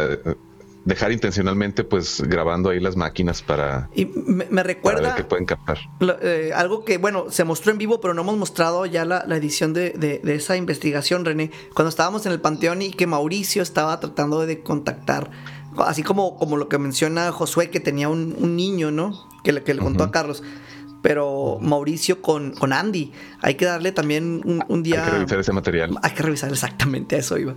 dejar 0.88 1.12
intencionalmente 1.12 1.84
pues 1.84 2.22
grabando 2.22 2.70
ahí 2.70 2.80
las 2.80 2.96
máquinas 2.96 3.42
para, 3.42 3.88
Y 3.94 4.06
me, 4.06 4.14
me 4.24 4.44
para 4.46 4.54
ver 4.56 4.66
recuerda 4.66 5.14
qué 5.14 5.24
pueden 5.24 5.44
captar. 5.44 5.78
lo- 6.00 6.16
eh, 6.22 6.52
algo 6.54 6.84
que, 6.84 6.96
bueno, 6.98 7.26
se 7.30 7.44
mostró 7.44 7.70
en 7.72 7.78
vivo, 7.78 8.00
pero 8.00 8.14
no 8.14 8.22
hemos 8.22 8.36
mostrado 8.38 8.86
ya 8.86 9.04
la, 9.04 9.24
la 9.26 9.36
edición 9.36 9.74
de, 9.74 9.90
de- 9.90 10.18
de 10.24 10.34
esa 10.34 10.56
investigación, 10.56 11.24
René. 11.24 11.50
Cuando 11.74 11.90
estábamos 11.90 12.24
en 12.26 12.32
el 12.32 12.40
Panteón 12.40 12.80
y 12.82 12.90
que 12.90 13.06
Mauricio 13.06 13.62
estaba 13.62 14.00
tratando 14.00 14.46
de 14.46 14.62
contactar, 14.62 15.30
así 15.76 16.02
como, 16.02 16.36
como 16.36 16.56
lo 16.56 16.68
que 16.68 16.78
menciona 16.78 17.30
Josué, 17.32 17.70
que 17.70 17.80
tenía 17.80 18.08
un, 18.08 18.34
un 18.38 18.56
niño, 18.56 18.90
¿no? 18.90 19.28
Que 19.44 19.52
le, 19.52 19.62
que 19.62 19.74
le 19.74 19.80
contó 19.80 20.04
a. 20.04 20.10
Carlos. 20.10 20.42
Pero 21.02 21.58
Mauricio 21.60 22.20
con, 22.22 22.52
con 22.54 22.72
Andy, 22.72 23.12
hay 23.40 23.54
que 23.54 23.66
darle 23.66 23.92
también 23.92 24.42
un, 24.44 24.64
un 24.68 24.82
día. 24.82 25.04
Hay 25.04 25.10
que 25.10 25.16
revisar 25.18 25.38
ese 25.38 25.52
material. 25.52 25.96
Hay 26.02 26.10
que 26.12 26.22
revisar 26.24 26.50
exactamente 26.50 27.16
eso, 27.16 27.38
iba. 27.38 27.54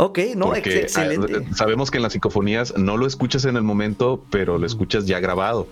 Ok, 0.00 0.18
no, 0.36 0.46
Porque, 0.46 0.82
excelente. 0.82 1.44
ah, 1.50 1.54
sabemos 1.56 1.90
que 1.90 1.96
en 1.98 2.04
las 2.04 2.12
psicofonías 2.12 2.72
no 2.76 2.96
lo 2.96 3.04
escuchas 3.06 3.44
en 3.46 3.56
el 3.56 3.62
momento, 3.64 4.22
pero 4.30 4.56
lo 4.56 4.64
escuchas 4.64 5.06
ya 5.06 5.18
grabado. 5.18 5.66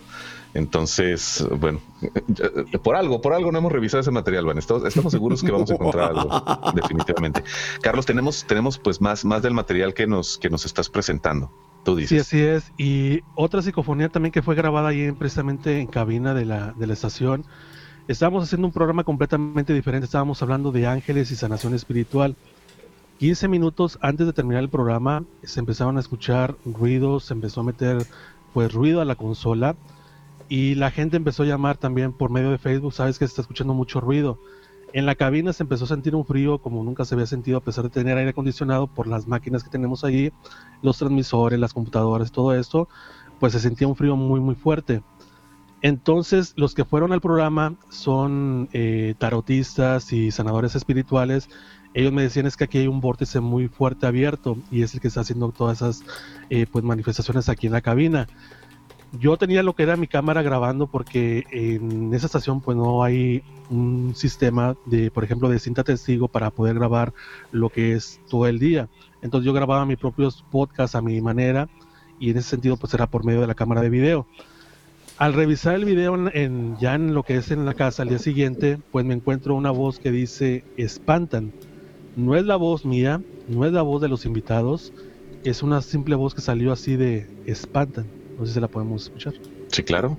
Entonces, 0.52 1.46
bueno, 1.60 1.80
eh, 2.02 2.78
por 2.82 2.96
algo, 2.96 3.20
por 3.20 3.34
algo 3.34 3.52
no 3.52 3.58
hemos 3.58 3.70
revisado 3.70 4.00
ese 4.00 4.10
material, 4.10 4.46
Van. 4.46 4.58
Estamos, 4.58 4.84
estamos 4.84 5.12
seguros 5.12 5.42
que 5.42 5.52
vamos 5.52 5.70
a 5.70 5.74
encontrar 5.74 6.10
algo, 6.10 6.42
definitivamente. 6.74 7.44
Carlos, 7.82 8.06
tenemos, 8.06 8.44
tenemos 8.46 8.78
pues 8.78 9.00
más, 9.00 9.24
más 9.24 9.42
del 9.42 9.52
material 9.54 9.94
que 9.94 10.06
nos, 10.06 10.38
que 10.38 10.48
nos 10.50 10.64
estás 10.64 10.88
presentando. 10.88 11.52
Tú 11.84 11.94
Sí, 11.94 12.00
dices. 12.00 12.20
así 12.22 12.40
es. 12.40 12.72
Y 12.78 13.20
otra 13.36 13.62
psicofonía 13.62 14.08
también 14.08 14.32
que 14.32 14.42
fue 14.42 14.54
grabada 14.54 14.88
ahí 14.88 15.02
en- 15.02 15.14
precisamente 15.16 15.78
en 15.78 15.86
cabina 15.86 16.34
de 16.34 16.46
la, 16.46 16.72
de 16.72 16.86
la 16.86 16.94
estación. 16.94 17.44
Estábamos 18.08 18.42
haciendo 18.44 18.66
un 18.66 18.72
programa 18.72 19.04
completamente 19.04 19.72
diferente. 19.74 20.06
Estábamos 20.06 20.40
hablando 20.42 20.72
de 20.72 20.86
ángeles 20.86 21.30
y 21.30 21.36
sanación 21.36 21.74
espiritual. 21.74 22.34
15 23.18 23.48
minutos 23.48 23.98
antes 24.02 24.26
de 24.26 24.34
terminar 24.34 24.62
el 24.62 24.68
programa 24.68 25.24
se 25.42 25.60
empezaron 25.60 25.96
a 25.96 26.00
escuchar 26.00 26.54
ruidos, 26.66 27.24
se 27.24 27.32
empezó 27.34 27.62
a 27.62 27.64
meter 27.64 28.06
pues 28.52 28.72
ruido 28.74 29.00
a 29.00 29.06
la 29.06 29.14
consola 29.14 29.74
y 30.50 30.74
la 30.74 30.90
gente 30.90 31.16
empezó 31.16 31.42
a 31.42 31.46
llamar 31.46 31.78
también 31.78 32.12
por 32.12 32.30
medio 32.30 32.50
de 32.50 32.58
Facebook, 32.58 32.92
sabes 32.92 33.18
que 33.18 33.26
se 33.26 33.30
está 33.30 33.40
escuchando 33.40 33.72
mucho 33.72 34.00
ruido. 34.00 34.38
En 34.92 35.06
la 35.06 35.14
cabina 35.14 35.54
se 35.54 35.62
empezó 35.62 35.84
a 35.84 35.88
sentir 35.88 36.14
un 36.14 36.26
frío 36.26 36.58
como 36.58 36.84
nunca 36.84 37.06
se 37.06 37.14
había 37.14 37.26
sentido 37.26 37.56
a 37.58 37.62
pesar 37.62 37.84
de 37.84 37.90
tener 37.90 38.18
aire 38.18 38.30
acondicionado 38.30 38.86
por 38.86 39.06
las 39.06 39.26
máquinas 39.26 39.64
que 39.64 39.70
tenemos 39.70 40.04
ahí, 40.04 40.30
los 40.82 40.98
transmisores, 40.98 41.58
las 41.58 41.72
computadoras, 41.72 42.32
todo 42.32 42.54
esto, 42.54 42.86
pues 43.40 43.54
se 43.54 43.60
sentía 43.60 43.88
un 43.88 43.96
frío 43.96 44.16
muy 44.16 44.40
muy 44.40 44.54
fuerte. 44.54 45.02
Entonces 45.82 46.54
los 46.56 46.74
que 46.74 46.84
fueron 46.84 47.12
al 47.12 47.20
programa 47.20 47.74
son 47.90 48.68
eh, 48.72 49.14
tarotistas 49.18 50.12
y 50.12 50.30
sanadores 50.30 50.74
espirituales. 50.74 51.48
Ellos 51.94 52.12
me 52.12 52.22
decían 52.22 52.46
es 52.46 52.56
que 52.56 52.64
aquí 52.64 52.78
hay 52.78 52.88
un 52.88 53.00
vórtice 53.00 53.40
muy 53.40 53.68
fuerte 53.68 54.06
abierto 54.06 54.58
y 54.70 54.82
es 54.82 54.94
el 54.94 55.00
que 55.00 55.08
está 55.08 55.20
haciendo 55.20 55.50
todas 55.50 55.78
esas 55.78 56.02
eh, 56.50 56.66
pues 56.70 56.84
manifestaciones 56.84 57.48
aquí 57.48 57.66
en 57.66 57.72
la 57.72 57.80
cabina. 57.80 58.26
Yo 59.12 59.36
tenía 59.36 59.62
lo 59.62 59.74
que 59.74 59.84
era 59.84 59.96
mi 59.96 60.08
cámara 60.08 60.42
grabando 60.42 60.88
porque 60.88 61.44
en 61.50 62.12
esa 62.12 62.26
estación 62.26 62.60
pues 62.60 62.76
no 62.76 63.02
hay 63.02 63.42
un 63.70 64.14
sistema 64.14 64.76
de, 64.84 65.10
por 65.10 65.24
ejemplo, 65.24 65.48
de 65.48 65.58
cinta 65.58 65.84
testigo 65.84 66.28
para 66.28 66.50
poder 66.50 66.74
grabar 66.74 67.14
lo 67.52 67.70
que 67.70 67.92
es 67.92 68.20
todo 68.28 68.46
el 68.46 68.58
día. 68.58 68.88
Entonces 69.22 69.46
yo 69.46 69.52
grababa 69.52 69.86
mis 69.86 69.98
propios 69.98 70.44
podcasts 70.50 70.96
a 70.96 71.02
mi 71.02 71.20
manera 71.20 71.68
y 72.18 72.30
en 72.30 72.38
ese 72.38 72.50
sentido 72.50 72.76
pues 72.76 72.92
era 72.94 73.06
por 73.06 73.24
medio 73.24 73.40
de 73.40 73.46
la 73.46 73.54
cámara 73.54 73.80
de 73.80 73.90
video. 73.90 74.26
Al 75.18 75.32
revisar 75.32 75.74
el 75.74 75.86
video 75.86 76.14
en, 76.34 76.76
ya 76.78 76.94
en 76.94 77.14
lo 77.14 77.22
que 77.22 77.36
es 77.36 77.50
en 77.50 77.64
la 77.64 77.72
casa 77.72 78.02
al 78.02 78.10
día 78.10 78.18
siguiente, 78.18 78.78
pues 78.92 79.06
me 79.06 79.14
encuentro 79.14 79.54
una 79.54 79.70
voz 79.70 79.98
que 79.98 80.10
dice 80.10 80.62
espantan. 80.76 81.52
No 82.16 82.36
es 82.36 82.44
la 82.44 82.56
voz 82.56 82.84
mía, 82.84 83.22
no 83.48 83.64
es 83.64 83.72
la 83.72 83.80
voz 83.80 84.02
de 84.02 84.08
los 84.08 84.26
invitados, 84.26 84.92
es 85.42 85.62
una 85.62 85.80
simple 85.80 86.16
voz 86.16 86.34
que 86.34 86.42
salió 86.42 86.70
así 86.70 86.96
de 86.96 87.26
espantan. 87.46 88.06
No 88.38 88.44
sé 88.44 88.52
si 88.52 88.60
la 88.60 88.68
podemos 88.68 89.04
escuchar. 89.04 89.32
Sí, 89.68 89.82
claro. 89.82 90.18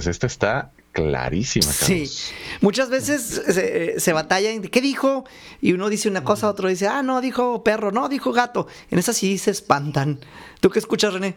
Pues 0.00 0.06
esta 0.06 0.26
está 0.26 0.70
clarísima, 0.92 1.70
Sí, 1.70 1.92
Carlos. 1.92 2.32
muchas 2.62 2.88
veces 2.88 3.20
se, 3.46 4.00
se 4.00 4.12
batalla 4.14 4.50
en 4.50 4.62
qué 4.62 4.80
dijo 4.80 5.24
y 5.60 5.74
uno 5.74 5.90
dice 5.90 6.08
una 6.08 6.24
cosa, 6.24 6.48
otro 6.48 6.70
dice, 6.70 6.86
ah, 6.88 7.02
no, 7.02 7.20
dijo 7.20 7.62
perro, 7.62 7.92
no, 7.92 8.08
dijo 8.08 8.32
gato. 8.32 8.66
En 8.90 8.98
esas 8.98 9.18
sí 9.18 9.36
se 9.36 9.50
espantan. 9.50 10.18
¿Tú 10.60 10.70
qué 10.70 10.78
escuchas, 10.78 11.12
René? 11.12 11.34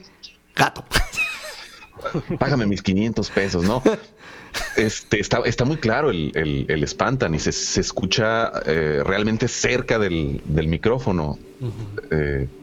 Gato. 0.56 0.86
Págame 2.40 2.66
mis 2.66 2.82
500 2.82 3.30
pesos, 3.32 3.64
¿no? 3.66 3.84
Este, 4.78 5.20
está, 5.20 5.40
está 5.46 5.66
muy 5.66 5.78
claro 5.78 6.10
el, 6.10 6.32
el- 6.36 6.66
el 6.70 6.84
espantan 6.84 7.36
y 7.36 7.40
se, 7.40 7.52
se 7.52 7.82
escucha 7.82 8.50
eh, 8.66 9.02
realmente 9.06 9.48
cerca 9.50 10.00
del, 10.00 10.42
del 10.46 10.68
micrófono. 10.68 11.38
Eh, 12.12 12.48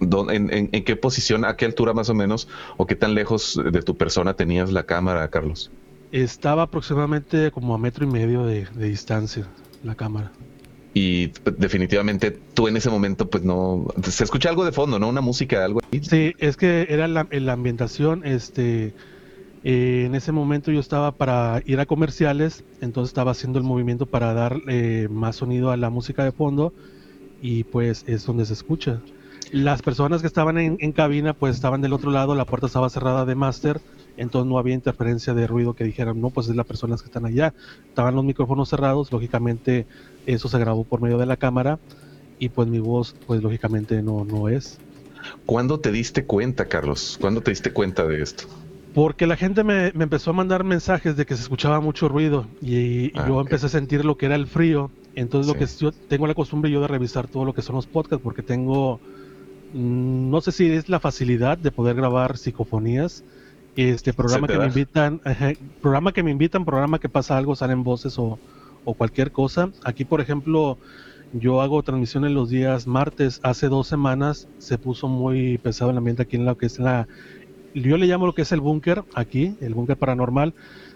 en, 0.00 0.52
en- 0.52 0.68
en 0.72 0.84
qué 0.84 0.96
posición, 0.96 1.44
a 1.44 1.56
qué 1.56 1.64
altura 1.64 1.92
más 1.92 2.08
o 2.08 2.14
menos, 2.14 2.48
o 2.76 2.86
qué 2.86 2.96
tan 2.96 3.14
lejos 3.14 3.60
de 3.72 3.82
tu 3.82 3.96
persona 3.96 4.34
tenías 4.34 4.70
la 4.72 4.84
cámara, 4.84 5.28
Carlos? 5.28 5.70
Estaba 6.12 6.62
aproximadamente 6.62 7.50
como 7.50 7.74
a 7.74 7.78
metro 7.78 8.04
y 8.04 8.08
medio 8.08 8.44
de, 8.44 8.66
de 8.74 8.88
distancia 8.88 9.52
la 9.82 9.94
cámara. 9.94 10.32
Y 10.94 11.30
definitivamente 11.58 12.40
tú 12.54 12.68
en 12.68 12.76
ese 12.76 12.88
momento, 12.88 13.28
pues 13.28 13.42
no. 13.42 13.86
Se 14.02 14.24
escucha 14.24 14.48
algo 14.48 14.64
de 14.64 14.72
fondo, 14.72 14.98
¿no? 14.98 15.08
Una 15.08 15.20
música, 15.20 15.62
algo. 15.64 15.80
Sí, 16.02 16.32
es 16.38 16.56
que 16.56 16.86
era 16.88 17.06
la, 17.06 17.26
la 17.30 17.52
ambientación, 17.52 18.24
este, 18.24 18.94
eh, 19.64 20.04
en 20.06 20.14
ese 20.14 20.32
momento 20.32 20.70
yo 20.72 20.80
estaba 20.80 21.12
para 21.12 21.60
ir 21.64 21.80
a 21.80 21.86
comerciales, 21.86 22.64
entonces 22.80 23.10
estaba 23.10 23.32
haciendo 23.32 23.58
el 23.58 23.64
movimiento 23.64 24.06
para 24.06 24.32
dar 24.34 24.58
eh, 24.68 25.08
más 25.10 25.36
sonido 25.36 25.70
a 25.70 25.76
la 25.76 25.90
música 25.90 26.24
de 26.24 26.32
fondo 26.32 26.72
y 27.40 27.64
pues 27.64 28.02
es 28.06 28.24
donde 28.24 28.46
se 28.46 28.54
escucha. 28.54 29.02
Las 29.52 29.80
personas 29.82 30.20
que 30.20 30.26
estaban 30.26 30.58
en, 30.58 30.76
en 30.80 30.92
cabina 30.92 31.32
pues 31.32 31.54
estaban 31.54 31.80
del 31.80 31.92
otro 31.92 32.10
lado, 32.10 32.34
la 32.34 32.44
puerta 32.46 32.66
estaba 32.66 32.90
cerrada 32.90 33.24
de 33.24 33.34
máster, 33.34 33.80
entonces 34.16 34.48
no 34.48 34.58
había 34.58 34.74
interferencia 34.74 35.34
de 35.34 35.46
ruido 35.46 35.74
que 35.74 35.84
dijeran, 35.84 36.20
no, 36.20 36.30
pues 36.30 36.48
es 36.48 36.56
las 36.56 36.66
personas 36.66 37.00
que 37.02 37.06
están 37.08 37.26
allá. 37.26 37.54
Estaban 37.88 38.14
los 38.14 38.24
micrófonos 38.24 38.68
cerrados, 38.68 39.12
lógicamente 39.12 39.86
eso 40.26 40.48
se 40.48 40.58
grabó 40.58 40.84
por 40.84 41.00
medio 41.00 41.18
de 41.18 41.26
la 41.26 41.36
cámara 41.36 41.78
y 42.38 42.48
pues 42.50 42.68
mi 42.68 42.80
voz 42.80 43.16
pues 43.26 43.42
lógicamente 43.42 44.02
no, 44.02 44.24
no 44.24 44.48
es. 44.48 44.80
¿Cuándo 45.44 45.80
te 45.80 45.92
diste 45.92 46.26
cuenta, 46.26 46.66
Carlos? 46.68 47.16
¿Cuándo 47.20 47.42
te 47.42 47.50
diste 47.50 47.72
cuenta 47.72 48.06
de 48.06 48.22
esto? 48.22 48.44
Porque 48.92 49.26
la 49.26 49.36
gente 49.36 49.62
me, 49.64 49.92
me 49.94 50.04
empezó 50.04 50.30
a 50.30 50.34
mandar 50.34 50.64
mensajes 50.64 51.16
de 51.16 51.26
que 51.26 51.36
se 51.36 51.42
escuchaba 51.42 51.80
mucho 51.80 52.08
ruido 52.08 52.46
y, 52.60 53.06
y 53.06 53.12
Ah, 53.14 53.26
yo 53.26 53.40
empecé 53.40 53.66
a 53.66 53.68
sentir 53.68 54.04
lo 54.04 54.16
que 54.16 54.26
era 54.26 54.34
el 54.36 54.46
frío. 54.46 54.90
Entonces 55.14 55.46
lo 55.46 55.56
que 55.58 55.66
yo 55.66 55.92
tengo 56.08 56.26
la 56.26 56.34
costumbre 56.34 56.70
yo 56.70 56.80
de 56.80 56.88
revisar 56.88 57.28
todo 57.28 57.44
lo 57.44 57.52
que 57.54 57.62
son 57.62 57.76
los 57.76 57.86
podcasts 57.86 58.22
porque 58.22 58.42
tengo, 58.42 59.00
no 59.76 60.40
sé 60.40 60.52
si 60.52 60.70
es 60.70 60.88
la 60.88 61.00
facilidad 61.00 61.58
de 61.58 61.70
poder 61.70 61.96
grabar 61.96 62.36
psicofonías. 62.36 63.24
Este 63.76 64.14
programa 64.14 64.48
que 64.48 64.58
me 64.58 64.66
invitan, 64.66 65.20
programa 65.82 66.12
que 66.12 66.22
me 66.22 66.30
invitan, 66.30 66.64
programa 66.64 66.98
que 66.98 67.10
pasa 67.10 67.36
algo, 67.36 67.54
salen 67.54 67.84
voces 67.84 68.18
o, 68.18 68.38
o 68.84 68.94
cualquier 68.94 69.32
cosa. 69.32 69.70
Aquí, 69.84 70.06
por 70.06 70.22
ejemplo, 70.22 70.78
yo 71.34 71.60
hago 71.60 71.82
transmisiones 71.82 72.30
los 72.30 72.48
días 72.48 72.86
martes. 72.86 73.38
Hace 73.42 73.68
dos 73.68 73.86
semanas 73.86 74.48
se 74.58 74.78
puso 74.78 75.08
muy 75.08 75.58
pesado 75.58 75.90
el 75.90 75.98
ambiente 75.98 76.22
aquí 76.22 76.36
en 76.36 76.46
lo 76.46 76.56
que 76.56 76.66
es 76.66 76.78
la 76.78 77.06
yo 77.82 77.98
le 77.98 78.06
llamo 78.06 78.26
lo 78.26 78.34
que 78.34 78.42
es 78.42 78.52
el 78.52 78.60
búnker 78.60 79.04
aquí, 79.14 79.54
el 79.60 79.74
búnker 79.74 79.96
paranormal, 79.96 80.54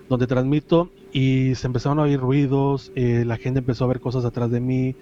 donde 0.09 0.27
transmito 0.27 0.91
y 1.13 1.55
se 1.55 1.67
empezaron 1.67 1.99
a 1.99 2.03
oír 2.03 2.19
ruidos, 2.19 2.91
eh, 2.95 3.25
la 3.27 3.37
gente 3.37 3.59
empezó 3.59 3.85
a 3.85 3.89
ver 3.89 4.01
cosas 4.01 4.25
atrás 4.25 4.51
de 4.51 4.61
mí, 4.61 4.97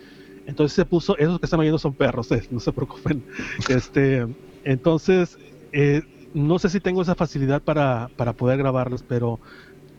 entonces 0.48 0.74
se 0.74 0.84
puso, 0.86 1.16
esos 1.18 1.38
que 1.38 1.46
están 1.46 1.60
oyendo 1.60 1.78
son 1.78 1.92
perros, 1.92 2.32
eh, 2.32 2.42
no 2.50 2.58
se 2.58 2.72
preocupen, 2.72 3.22
este, 3.68 4.26
entonces 4.64 5.38
eh, 5.72 6.02
no 6.32 6.58
sé 6.58 6.70
si 6.70 6.80
tengo 6.80 7.02
esa 7.02 7.14
facilidad 7.14 7.62
para, 7.62 8.10
para 8.16 8.32
poder 8.32 8.56
grabarlos, 8.58 9.04
pero 9.06 9.38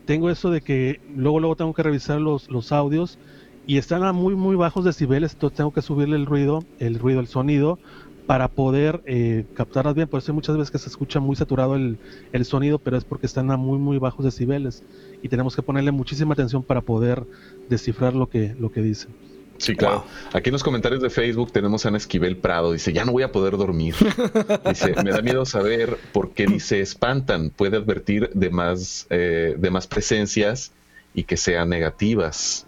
tengo 0.06 0.28
eso 0.28 0.50
de 0.50 0.60
que 0.60 1.00
luego 1.14 1.38
luego 1.38 1.54
tengo 1.56 1.72
que 1.72 1.84
revisar 1.84 2.20
los, 2.20 2.50
los 2.50 2.72
audios 2.72 3.16
y 3.64 3.78
están 3.78 4.02
a 4.02 4.12
muy 4.12 4.34
muy 4.34 4.56
bajos 4.56 4.84
decibeles, 4.84 5.34
entonces 5.34 5.56
tengo 5.56 5.72
que 5.72 5.82
subirle 5.82 6.16
el 6.16 6.26
ruido, 6.26 6.64
el 6.80 6.98
ruido, 6.98 7.20
el 7.20 7.28
sonido 7.28 7.78
para 8.26 8.48
poder 8.48 9.02
eh, 9.06 9.44
captarlas 9.54 9.94
bien. 9.94 10.08
Por 10.08 10.18
eso 10.18 10.32
hay 10.32 10.34
muchas 10.34 10.56
veces 10.56 10.70
que 10.70 10.78
se 10.78 10.88
escucha 10.88 11.20
muy 11.20 11.36
saturado 11.36 11.74
el, 11.76 11.98
el 12.32 12.44
sonido, 12.44 12.78
pero 12.78 12.96
es 12.96 13.04
porque 13.04 13.26
están 13.26 13.50
a 13.52 13.56
muy 13.56 13.78
muy 13.78 13.98
bajos 13.98 14.24
decibeles 14.24 14.82
y 15.22 15.28
tenemos 15.28 15.54
que 15.54 15.62
ponerle 15.62 15.92
muchísima 15.92 16.32
atención 16.34 16.62
para 16.64 16.80
poder 16.80 17.24
descifrar 17.68 18.14
lo 18.14 18.28
que 18.28 18.54
lo 18.58 18.72
que 18.72 18.82
dicen. 18.82 19.14
Sí, 19.60 19.76
claro. 19.76 20.06
Aquí 20.32 20.48
en 20.48 20.54
los 20.54 20.64
comentarios 20.64 21.02
de 21.02 21.10
Facebook 21.10 21.52
tenemos 21.52 21.84
a 21.84 21.88
Ana 21.88 21.98
Esquivel 21.98 22.38
Prado. 22.38 22.72
Dice, 22.72 22.94
ya 22.94 23.04
no 23.04 23.12
voy 23.12 23.24
a 23.24 23.30
poder 23.30 23.58
dormir. 23.58 23.94
Dice, 24.66 24.94
me 25.04 25.10
da 25.10 25.20
miedo 25.20 25.44
saber 25.44 25.98
por 26.12 26.32
qué 26.32 26.46
dice 26.46 26.80
espantan. 26.80 27.50
Puede 27.50 27.76
advertir 27.76 28.30
de 28.32 28.48
más, 28.48 29.06
eh, 29.10 29.54
de 29.58 29.70
más 29.70 29.86
presencias 29.86 30.72
y 31.12 31.24
que 31.24 31.36
sean 31.36 31.68
negativas. 31.68 32.64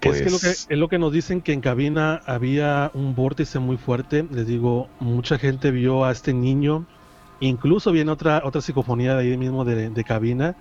Es 0.00 0.22
que, 0.22 0.30
lo 0.30 0.38
que 0.38 0.46
Pues, 0.46 0.66
es 0.68 0.78
lo 0.78 0.88
que 0.88 0.98
nos 1.00 1.12
dicen 1.12 1.42
que 1.42 1.52
en 1.52 1.60
cabina 1.60 2.22
había 2.24 2.92
un 2.94 3.16
vórtice 3.16 3.58
muy 3.58 3.78
fuerte. 3.78 4.24
Les 4.30 4.46
digo, 4.46 4.88
mucha 5.00 5.38
gente 5.38 5.72
vio 5.72 6.04
a 6.04 6.12
este 6.12 6.32
niño. 6.32 6.86
Incluso 7.40 7.90
viene 7.90 8.12
otra 8.12 8.42
otra 8.44 8.60
psicofonía 8.60 9.16
de 9.16 9.22
ahí 9.28 9.36
mismo 9.36 9.64
de, 9.64 9.90
de 9.90 10.04
cabina, 10.04 10.54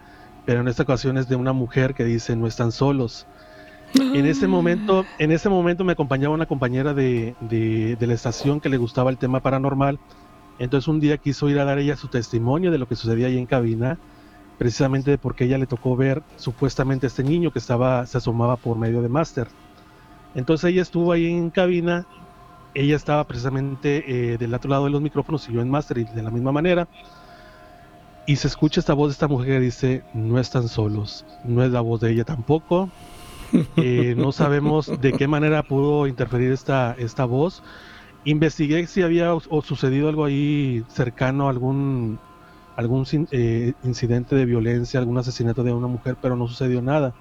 pero 0.48 0.62
en 0.62 0.68
esta 0.68 0.82
ocasión 0.82 1.20
es 1.20 1.30
de 1.30 1.36
una 1.36 1.54
mujer 1.54 1.94
que 1.94 2.04
dice 2.04 2.36
no 2.36 2.48
están 2.48 2.72
solos. 2.72 3.28
En 4.14 4.26
ese 4.26 4.48
momento, 4.48 5.10
en 5.18 5.32
ese 5.32 5.50
momento 5.50 5.84
me 5.86 5.94
acompañaba 5.94 6.34
una 6.36 6.46
compañera 6.46 6.94
de, 6.94 7.36
de- 7.40 7.96
de 7.98 8.08
la 8.08 8.14
estación 8.14 8.60
que 8.62 8.70
le 8.70 8.78
gustaba 8.78 9.10
el 9.10 9.18
tema 9.18 9.42
paranormal. 9.42 10.00
Entonces 10.58 10.88
un 10.88 11.00
día 11.00 11.18
quiso 11.20 11.50
ir 11.50 11.60
a 11.60 11.66
dar 11.66 11.80
ella 11.80 11.98
su 11.98 12.10
testimonio 12.10 12.72
de 12.72 12.78
lo 12.80 12.88
que 12.88 12.96
sucedía 12.96 13.28
ahí 13.28 13.38
en 13.38 13.48
cabina, 13.48 14.00
precisamente 14.58 15.18
porque 15.20 15.46
ella 15.46 15.58
le 15.60 15.68
tocó 15.68 15.96
ver 15.98 16.24
supuestamente 16.36 17.06
a 17.08 17.10
este 17.10 17.24
niño 17.24 17.52
que 17.52 17.60
estaba, 17.60 18.06
se 18.08 18.18
asomaba 18.20 18.58
por 18.58 18.78
medio 18.78 19.02
de 19.02 19.10
máster. 19.10 19.50
Entonces 20.34 20.72
ella 20.72 20.82
estuvo 20.84 21.12
ahí 21.14 21.28
en 21.28 21.52
cabina, 21.52 22.08
ella 22.74 22.96
estaba 22.98 23.26
precisamente 23.28 24.34
eh, 24.34 24.38
del 24.40 24.54
otro 24.54 24.70
lado 24.72 24.86
de 24.86 24.92
los 24.92 25.02
micrófonos 25.02 25.48
y 25.50 25.54
yo 25.54 25.62
en 25.62 25.70
máster 25.70 26.00
y 26.00 26.06
de 26.06 26.24
la 26.24 26.32
misma 26.32 26.52
manera. 26.54 26.90
Y 28.26 28.36
se 28.38 28.48
escucha 28.48 28.80
esta 28.80 28.94
voz 28.94 29.10
de 29.10 29.14
esta 29.14 29.28
mujer 29.28 29.48
que 29.48 29.60
dice, 29.60 30.04
no 30.14 30.40
están 30.40 30.68
solos, 30.68 31.26
no 31.44 31.64
es 31.64 31.72
la 31.72 31.82
voz 31.82 32.00
de 32.02 32.12
ella 32.12 32.24
tampoco. 32.24 32.92
Eh, 33.76 34.16
no 34.18 34.32
sabemos 34.32 34.88
de 35.02 35.14
qué 35.14 35.28
manera 35.28 35.64
pudo 35.64 36.08
interferir 36.08 36.52
esta, 36.52 36.94
esta 36.98 37.26
voz. 37.26 37.64
Investigué 38.24 38.88
si 38.88 39.02
había 39.02 39.34
o, 39.36 39.62
sucedido 39.64 40.10
algo 40.10 40.26
ahí 40.26 40.84
cercano 40.90 41.50
algún, 41.50 42.22
algún 42.76 43.06
eh, 43.32 43.74
incidente 43.84 44.36
de 44.36 44.46
violencia, 44.46 45.00
algún 45.00 45.18
asesinato 45.18 45.64
de 45.64 45.74
una 45.74 45.88
mujer, 45.88 46.18
pero 46.22 46.36
no 46.36 46.48
sucedió 46.48 46.82
nada. 46.82 47.16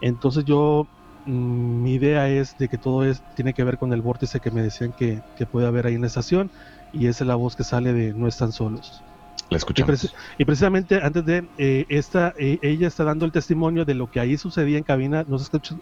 Entonces 0.00 0.44
yo, 0.44 0.88
mm, 1.24 1.82
mi 1.82 1.94
idea 1.94 2.28
es 2.30 2.56
de 2.56 2.68
que 2.68 2.78
todo 2.78 3.04
es, 3.04 3.24
tiene 3.34 3.54
que 3.54 3.64
ver 3.64 3.78
con 3.78 3.92
el 3.92 4.02
vórtice 4.02 4.40
que 4.40 4.50
me 4.52 4.62
decían 4.62 4.92
que, 4.94 5.22
que 5.34 5.46
puede 5.46 5.66
haber 5.66 5.86
ahí 5.86 5.94
en 5.96 6.02
la 6.02 6.08
estación 6.08 6.52
y 6.92 7.06
esa 7.08 7.24
es 7.24 7.28
la 7.28 7.36
voz 7.36 7.56
que 7.56 7.64
sale 7.64 7.92
de 7.92 8.14
No 8.14 8.28
están 8.28 8.52
solos. 8.52 9.07
La 9.50 9.56
Y, 9.56 9.58
escuchamos. 9.58 9.90
preci- 9.94 10.12
y 10.36 10.44
precisamente 10.44 11.00
antes 11.02 11.24
de 11.24 11.48
eh, 11.56 11.86
esta, 11.88 12.34
eh, 12.38 12.58
ella 12.62 12.86
está 12.88 13.04
dando 13.04 13.24
el 13.24 13.32
testimonio 13.32 13.84
de 13.84 13.94
lo 13.94 14.08
que 14.08 14.20
ahí 14.20 14.36
sucedía 14.36 14.78
en 14.78 14.84
cabina. 14.84 15.24
No 15.26 15.38
se, 15.38 15.44
escucha- 15.44 15.76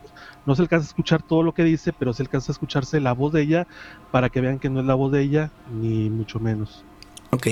no 0.45 0.55
se 0.55 0.63
alcanza 0.63 0.85
a 0.85 0.89
escuchar 0.89 1.23
todo 1.23 1.43
lo 1.43 1.53
que 1.53 1.65
dice, 1.65 1.93
pero 1.93 2.13
se 2.13 2.23
alcanza 2.23 2.53
a 2.53 2.55
escucharse 2.55 3.01
la 3.01 3.13
voz 3.13 3.33
de 3.33 3.43
ella 3.43 3.67
para 4.11 4.29
que 4.31 4.41
vean 4.41 4.59
que 4.59 4.71
no 4.71 4.81
es 4.81 4.87
la 4.87 4.95
voz 4.95 5.13
de 5.13 5.23
ella, 5.23 5.53
ni 5.67 6.11
mucho 6.11 6.39
menos. 6.39 6.85
Ok. 7.31 7.49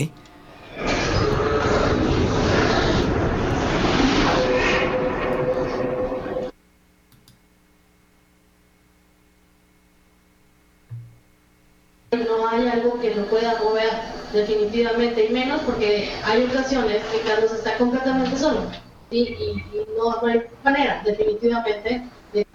no 12.12 12.48
hay 12.48 12.68
algo 12.68 13.00
que 13.00 13.14
lo 13.14 13.26
pueda 13.26 13.58
mover 13.60 13.93
definitivamente 14.34 15.24
y 15.24 15.32
menos 15.32 15.60
porque 15.62 16.10
hay 16.24 16.44
ocasiones 16.44 17.02
que 17.04 17.20
Carlos 17.20 17.52
está 17.52 17.76
completamente 17.78 18.36
solo 18.36 18.62
y, 19.10 19.18
y- 19.20 19.64
y 19.72 19.86
no, 19.96 20.20
no 20.20 20.26
hay 20.26 20.42
manera 20.62 21.02
definitivamente 21.04 22.02
de 22.32 22.46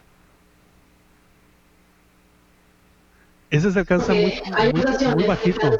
Ese 3.49 3.71
se 3.71 3.79
alcanza 3.79 4.13
muy, 4.13 4.33
hay 4.55 4.71
muy, 4.71 4.81
ocasiones 4.81 5.15
muy 5.15 5.23
que 5.23 5.29
bajito. 5.29 5.77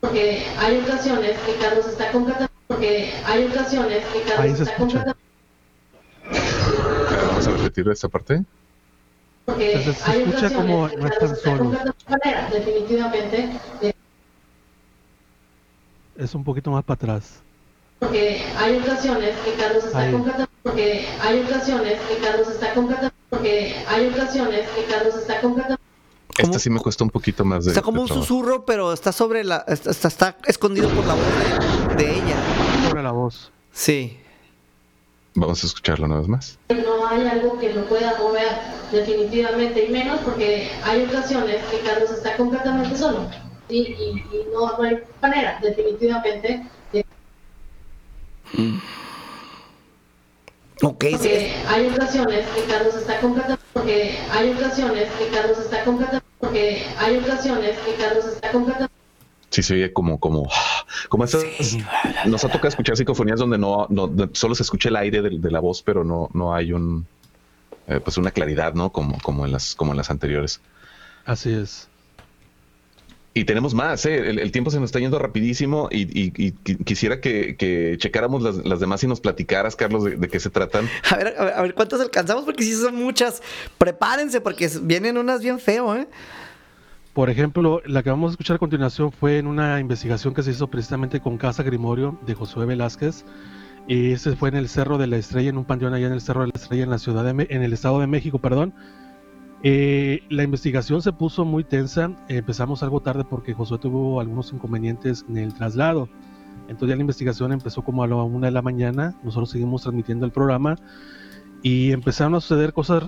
Porque 0.00 0.44
hay 0.58 0.78
ocasiones 0.80 1.38
que 1.40 1.54
Carlos 1.56 1.86
está 1.86 2.10
completamente 2.12 2.52
porque 2.66 3.12
hay 3.26 3.44
ocasiones 3.46 4.04
que 4.06 4.18
Ahí 4.18 4.24
Carlos 4.28 4.56
se 4.58 4.62
está 4.64 4.76
completamente 4.76 5.22
Vamos 7.28 7.46
a 7.46 7.50
repetir 7.52 7.88
esta 7.88 8.08
parte. 8.08 8.42
porque 9.46 9.72
Entonces, 9.72 10.02
se 10.02 10.10
hay 10.10 10.18
escucha 10.18 10.46
ocasiones 10.46 10.66
como 10.66 10.88
no 10.88 11.06
están 11.06 11.36
solos. 11.36 11.76
definitivamente 12.52 13.48
de- 13.80 13.94
Es 16.22 16.34
un 16.34 16.44
poquito 16.44 16.70
más 16.70 16.84
para 16.84 16.94
atrás. 16.96 17.40
porque 17.98 18.42
hay 18.56 18.78
ocasiones 18.78 19.34
que 19.44 19.52
Carlos 19.54 19.84
está 19.84 19.98
Ahí. 20.00 20.12
completamente 20.12 20.52
porque 20.62 21.06
hay 21.20 21.40
ocasiones 21.40 21.98
que 22.08 22.16
Carlos 22.18 22.48
está 22.48 22.74
completamente 22.74 23.16
porque 23.30 23.76
hay 23.88 24.08
ocasiones 24.08 24.68
que 24.70 24.84
Carlos 24.84 25.14
está 25.16 25.40
completamente. 25.40 25.82
Esta 26.38 26.58
sí 26.58 26.70
me 26.70 26.80
cuesta 26.80 27.04
un 27.04 27.10
poquito 27.10 27.44
más 27.44 27.64
de. 27.64 27.70
Está 27.72 27.82
como 27.82 27.96
de 27.98 28.02
un 28.02 28.06
trabajo. 28.08 28.26
susurro, 28.26 28.64
pero 28.64 28.92
está 28.92 29.12
sobre 29.12 29.44
la. 29.44 29.64
Está, 29.68 29.90
está- 29.90 30.08
está 30.08 30.36
escontenido 30.46 30.88
por 30.94 31.04
la 31.06 31.14
voz 31.14 31.96
de, 31.96 32.04
de 32.04 32.14
ella. 32.16 32.36
mejora 32.82 33.02
la 33.02 33.12
voz. 33.12 33.50
Sí. 33.72 34.18
Vamos 35.34 35.62
a 35.62 35.66
escucharlo 35.66 36.06
una 36.06 36.18
vez 36.18 36.28
más. 36.28 36.58
No 36.70 37.06
hay 37.08 37.26
algo 37.26 37.58
que 37.58 37.72
lo 37.72 37.84
pueda 37.86 38.16
mover 38.18 38.48
definitivamente, 38.90 39.86
y 39.86 39.90
menos 39.92 40.20
porque 40.20 40.70
hay 40.84 41.04
ocasiones 41.04 41.56
que 41.70 41.80
Carlos 41.80 42.10
está 42.10 42.36
completamente 42.36 42.96
solo. 42.96 43.28
¿Sí? 43.72 43.96
Y, 43.98 44.36
y 44.36 44.44
no, 44.52 44.76
no 44.76 44.82
hay 44.82 44.98
manera, 45.20 45.58
definitivamente, 45.62 46.62
de 46.92 47.04
Ok, 50.82 51.04
sí. 51.04 51.12
porque 51.12 51.52
hay 51.68 51.86
ocasiones 51.86 52.46
que 52.48 52.64
Carlos 52.64 52.94
está 52.96 53.20
completamente 53.20 53.64
porque 53.72 54.18
hay 54.30 54.50
ocasiones 54.50 55.08
que 55.12 55.28
Carlos 55.28 55.58
está 55.58 55.84
completamente 55.84 56.26
porque 56.38 56.84
hay 56.98 57.18
ocasiones 57.18 57.78
que 57.78 57.94
Carlos 57.94 58.26
está 58.26 58.50
completamente 58.50 58.92
Sí, 59.50 59.62
se 59.62 59.74
oye 59.74 59.92
como, 59.92 60.18
como, 60.18 60.48
como 61.10 61.24
esas. 61.24 61.44
Nos 62.24 62.42
ha 62.42 62.48
tocado 62.48 62.68
escuchar 62.68 62.96
psicofonías 62.96 63.38
donde 63.38 63.58
no, 63.58 63.86
no 63.90 64.10
solo 64.32 64.54
se 64.54 64.62
escucha 64.62 64.88
el 64.88 64.96
aire 64.96 65.20
de, 65.20 65.38
de 65.38 65.50
la 65.50 65.60
voz, 65.60 65.82
pero 65.82 66.04
no, 66.04 66.30
no 66.32 66.54
hay 66.54 66.72
un, 66.72 67.06
eh, 67.86 68.00
pues 68.00 68.16
una 68.16 68.30
claridad, 68.30 68.72
¿no? 68.72 68.90
Como, 68.90 69.18
como 69.20 69.44
en 69.44 69.52
las, 69.52 69.74
como 69.74 69.92
en 69.92 69.98
las 69.98 70.08
anteriores. 70.10 70.62
Así 71.26 71.52
es. 71.52 71.86
Y 73.34 73.44
tenemos 73.44 73.72
más, 73.72 74.04
¿eh? 74.04 74.18
el, 74.28 74.38
el 74.38 74.52
tiempo 74.52 74.70
se 74.70 74.78
nos 74.78 74.88
está 74.88 74.98
yendo 74.98 75.18
rapidísimo 75.18 75.88
y, 75.90 76.02
y- 76.02 76.32
y 76.36 76.52
qui- 76.52 76.84
quisiera 76.84 77.20
que, 77.20 77.56
que 77.56 77.96
checáramos 77.98 78.42
las, 78.42 78.56
las 78.66 78.78
demás 78.78 79.02
y 79.04 79.06
nos 79.06 79.20
platicaras, 79.22 79.74
Carlos, 79.74 80.04
de, 80.04 80.16
de 80.16 80.28
qué 80.28 80.38
se 80.38 80.50
tratan. 80.50 80.86
A 81.10 81.16
ver, 81.16 81.34
a 81.38 81.44
ver, 81.44 81.54
a 81.54 81.62
ver 81.62 81.74
cuántas 81.74 82.00
alcanzamos, 82.02 82.44
porque 82.44 82.62
si 82.62 82.74
son 82.74 82.94
muchas. 82.94 83.42
Prepárense, 83.78 84.42
porque 84.42 84.68
vienen 84.82 85.16
unas 85.16 85.40
bien 85.40 85.58
feo, 85.58 85.96
¿eh? 85.96 86.06
Por 87.14 87.30
ejemplo, 87.30 87.80
la 87.86 88.02
que 88.02 88.10
vamos 88.10 88.30
a 88.30 88.32
escuchar 88.32 88.56
a 88.56 88.58
continuación 88.58 89.12
fue 89.12 89.38
en 89.38 89.46
una 89.46 89.80
investigación 89.80 90.34
que 90.34 90.42
se 90.42 90.50
hizo 90.50 90.68
precisamente 90.68 91.20
con 91.20 91.38
Casa 91.38 91.62
Grimorio 91.62 92.18
de 92.26 92.34
Josué 92.34 92.66
Velázquez. 92.66 93.24
Y 93.88 94.12
ese 94.12 94.36
fue 94.36 94.48
en 94.50 94.56
el 94.56 94.68
Cerro 94.68 94.96
de 94.98 95.06
la 95.06 95.16
Estrella, 95.16 95.50
en 95.50 95.56
un 95.58 95.64
panteón 95.64 95.92
allá 95.94 96.06
en 96.06 96.12
el 96.12 96.20
Cerro 96.20 96.42
de 96.42 96.48
la 96.48 96.52
Estrella, 96.54 96.84
en 96.84 96.90
la 96.90 96.98
ciudad 96.98 97.24
de 97.24 97.46
en 97.50 97.62
el 97.62 97.72
Estado 97.72 97.98
de 98.00 98.06
México, 98.06 98.38
perdón. 98.38 98.74
Eh, 99.64 100.24
la 100.28 100.42
investigación 100.42 101.02
se 101.02 101.12
puso 101.12 101.44
muy 101.44 101.64
tensa. 101.64 102.10
Empezamos 102.28 102.82
algo 102.82 103.00
tarde 103.00 103.24
porque 103.24 103.54
Josué 103.54 103.78
tuvo 103.78 104.20
algunos 104.20 104.52
inconvenientes 104.52 105.24
en 105.28 105.38
el 105.38 105.54
traslado. 105.54 106.08
Entonces 106.68 106.90
ya 106.90 106.96
la 106.96 107.02
investigación 107.02 107.52
empezó 107.52 107.82
como 107.82 108.02
a 108.02 108.06
la 108.06 108.16
una 108.16 108.48
de 108.48 108.52
la 108.52 108.62
mañana. 108.62 109.14
Nosotros 109.22 109.50
seguimos 109.50 109.82
transmitiendo 109.82 110.26
el 110.26 110.32
programa 110.32 110.76
y 111.62 111.92
empezaron 111.92 112.34
a 112.34 112.40
suceder 112.40 112.72
cosas, 112.72 113.04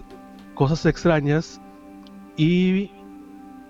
cosas 0.54 0.86
extrañas. 0.86 1.60
Y 2.36 2.90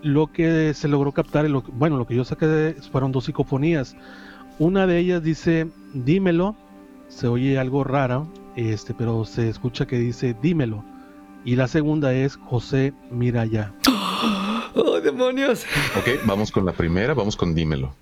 lo 0.02 0.26
que 0.30 0.74
se 0.74 0.88
logró 0.88 1.12
captar, 1.12 1.48
lo, 1.48 1.62
bueno, 1.62 1.96
lo 1.96 2.06
que 2.06 2.14
yo 2.14 2.24
saqué 2.24 2.76
fueron 2.92 3.12
dos 3.12 3.24
psicofonías. 3.24 3.96
Una 4.58 4.86
de 4.86 4.98
ellas 4.98 5.22
dice, 5.22 5.70
dímelo, 5.94 6.54
se 7.08 7.26
oye 7.26 7.58
algo 7.58 7.82
raro, 7.82 8.28
este, 8.56 8.94
pero 8.94 9.24
se 9.24 9.48
escucha 9.48 9.86
que 9.86 9.98
dice, 9.98 10.36
dímelo. 10.40 10.84
Y 11.44 11.56
la 11.56 11.68
segunda 11.68 12.14
es, 12.14 12.36
José, 12.36 12.94
mira 13.10 13.42
allá. 13.42 13.74
¡Oh, 14.74 14.98
demonios! 15.00 15.66
Ok, 15.98 16.24
vamos 16.24 16.50
con 16.50 16.64
la 16.64 16.72
primera, 16.72 17.12
vamos 17.12 17.36
con 17.36 17.54
dímelo. 17.54 17.94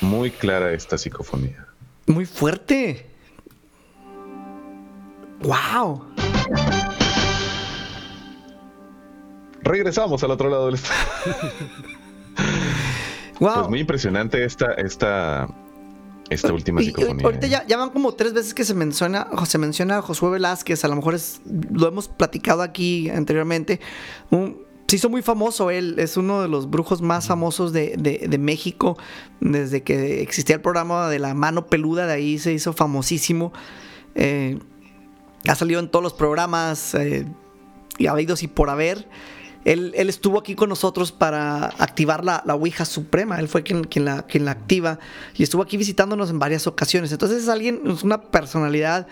Muy 0.00 0.30
clara 0.30 0.72
esta 0.72 0.96
psicofonía. 0.96 1.66
Muy 2.06 2.24
fuerte. 2.24 3.17
¡Wow! 5.42 6.04
Regresamos 9.62 10.22
al 10.22 10.30
otro 10.30 10.48
lado 10.48 10.66
del 10.66 10.74
estado. 10.76 10.98
¡Wow! 13.40 13.50
Pues 13.54 13.68
muy 13.68 13.78
impresionante 13.80 14.44
esta, 14.44 14.72
esta, 14.72 15.46
esta 16.28 16.52
última 16.52 16.80
Y- 16.82 16.86
y 16.86 16.86
psicofonía. 16.88 17.24
ahorita 17.24 17.46
¿eh? 17.46 17.50
ya, 17.50 17.64
ya 17.68 17.76
van 17.76 17.90
como 17.90 18.12
tres 18.14 18.32
veces 18.34 18.52
que 18.52 18.64
se 18.64 18.74
menciona, 18.74 19.28
se 19.46 19.58
menciona 19.58 19.98
a 19.98 20.02
Josué 20.02 20.30
Velázquez, 20.30 20.84
a 20.84 20.88
lo 20.88 20.96
mejor 20.96 21.14
es, 21.14 21.40
lo 21.72 21.86
hemos 21.86 22.08
platicado 22.08 22.62
aquí 22.62 23.08
anteriormente. 23.10 23.78
Un- 24.30 24.66
se 24.88 24.96
hizo 24.96 25.08
muy 25.08 25.22
famoso 25.22 25.70
él, 25.70 25.94
es 25.98 26.16
uno 26.16 26.42
de 26.42 26.48
los 26.48 26.68
brujos 26.68 27.00
más 27.00 27.28
famosos 27.28 27.72
de, 27.72 27.94
de- 27.96 28.26
de 28.28 28.38
México. 28.38 28.96
Desde 29.38 29.84
que 29.84 30.20
existía 30.22 30.56
el 30.56 30.62
programa 30.62 31.08
de 31.08 31.20
la 31.20 31.34
mano 31.34 31.66
peluda, 31.66 32.06
de 32.08 32.14
ahí 32.14 32.38
se 32.40 32.52
hizo 32.52 32.72
famosísimo. 32.72 33.52
Eh, 34.16 34.58
ha 35.46 35.54
salido 35.54 35.80
en 35.80 35.88
todos 35.88 36.02
los 36.02 36.14
programas 36.14 36.94
eh, 36.94 37.26
y 37.98 38.06
habidos 38.06 38.42
y 38.42 38.48
por 38.48 38.70
haber. 38.70 39.08
Él, 39.64 39.92
él 39.96 40.08
estuvo 40.08 40.38
aquí 40.38 40.54
con 40.54 40.68
nosotros 40.70 41.12
para 41.12 41.66
activar 41.66 42.24
la, 42.24 42.42
la 42.46 42.54
Ouija 42.54 42.84
Suprema. 42.84 43.38
Él 43.38 43.48
fue 43.48 43.62
quien, 43.64 43.84
quien, 43.84 44.04
la, 44.06 44.22
quien 44.22 44.44
la 44.44 44.52
activa 44.52 44.98
y 45.36 45.42
estuvo 45.42 45.62
aquí 45.62 45.76
visitándonos 45.76 46.30
en 46.30 46.38
varias 46.38 46.66
ocasiones. 46.66 47.12
Entonces 47.12 47.42
es 47.42 47.48
alguien, 47.48 47.82
es 47.86 48.02
una 48.02 48.22
personalidad 48.22 49.08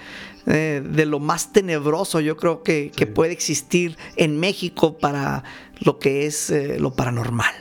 eh, 0.47 0.83
de 0.89 1.05
lo 1.05 1.19
más 1.19 1.53
tenebroso, 1.53 2.21
yo 2.21 2.37
creo 2.37 2.63
que, 2.63 2.91
que 2.95 3.05
Sí. 3.05 3.11
puede 3.11 3.33
existir 3.33 3.99
en 4.15 4.39
México 4.39 4.97
para 4.97 5.43
lo 5.81 5.99
que 5.99 6.27
es 6.27 6.49
eh, 6.51 6.79
lo 6.79 6.95
paranormal. 6.95 7.53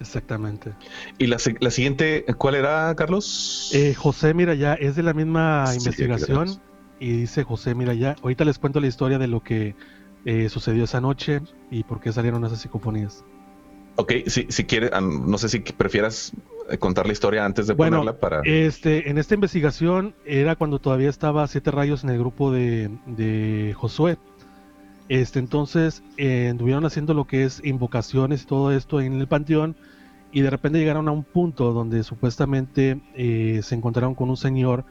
Exactamente. 0.00 0.72
Y 1.18 1.28
la, 1.28 1.38
la 1.60 1.70
siguiente, 1.70 2.24
¿cuál 2.36 2.56
era, 2.56 2.94
Carlos? 2.96 3.70
Eh, 3.72 3.94
José, 3.94 4.34
mira 4.34 4.52
allá, 4.52 4.74
es 4.74 4.96
de 4.96 5.04
la 5.04 5.14
misma 5.14 5.66
Sí, 5.68 5.78
investigación. 5.78 6.60
Y 7.02 7.10
dice 7.16 7.42
José, 7.42 7.74
mira 7.74 7.90
allá. 7.90 8.14
Ahorita 8.22 8.44
les 8.44 8.60
cuento 8.60 8.78
la 8.78 8.86
historia 8.86 9.18
de 9.18 9.26
lo 9.26 9.42
que 9.42 9.74
eh, 10.24 10.48
sucedió 10.48 10.84
esa 10.84 11.00
noche 11.00 11.40
y 11.68 11.82
por 11.82 11.98
qué 11.98 12.12
salieron 12.12 12.44
esas 12.44 12.60
psicofonías. 12.60 13.24
Ok, 13.96 14.12
si, 14.26 14.46
si 14.48 14.64
quieres, 14.64 14.92
am, 14.92 15.28
no 15.28 15.36
sé 15.36 15.48
si 15.48 15.58
prefieras 15.58 16.32
eh, 16.70 16.78
contar 16.78 17.06
la 17.06 17.12
historia 17.12 17.44
antes 17.44 17.66
de 17.66 17.74
Bueno, 17.74 17.98
ponerla 17.98 18.20
para... 18.20 18.40
Este, 18.44 19.10
en 19.10 19.18
esta 19.18 19.34
investigación 19.34 20.14
era 20.24 20.54
cuando 20.54 20.78
todavía 20.78 21.10
estaba 21.10 21.44
Siete 21.48 21.72
Rayos 21.72 22.04
en 22.04 22.10
el 22.10 22.18
grupo 22.20 22.52
de, 22.52 22.88
de 23.06 23.74
Josué. 23.76 24.16
Este, 25.08 25.40
entonces 25.40 26.04
eh, 26.18 26.48
anduvieron 26.50 26.86
haciendo 26.86 27.14
lo 27.14 27.26
que 27.26 27.42
es 27.42 27.60
invocaciones 27.64 28.44
y 28.44 28.46
todo 28.46 28.70
esto 28.70 29.00
en 29.00 29.14
el 29.14 29.26
panteón 29.26 29.74
y 30.30 30.40
de 30.40 30.50
repente 30.50 30.78
llegaron 30.78 31.08
a 31.08 31.10
un 31.10 31.24
punto 31.24 31.72
donde 31.72 32.04
supuestamente 32.04 33.00
eh, 33.14 33.60
se 33.64 33.74
encontraron 33.74 34.14
con 34.14 34.30
un 34.30 34.36
señor 34.36 34.84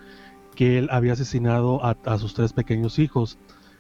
que 0.56 0.78
él 0.78 0.90
había 0.92 1.14
asesinado 1.14 1.82
a, 1.84 2.18
sus 2.18 2.34
tres 2.34 2.54
pequeños 2.54 3.00
hijos. 3.00 3.38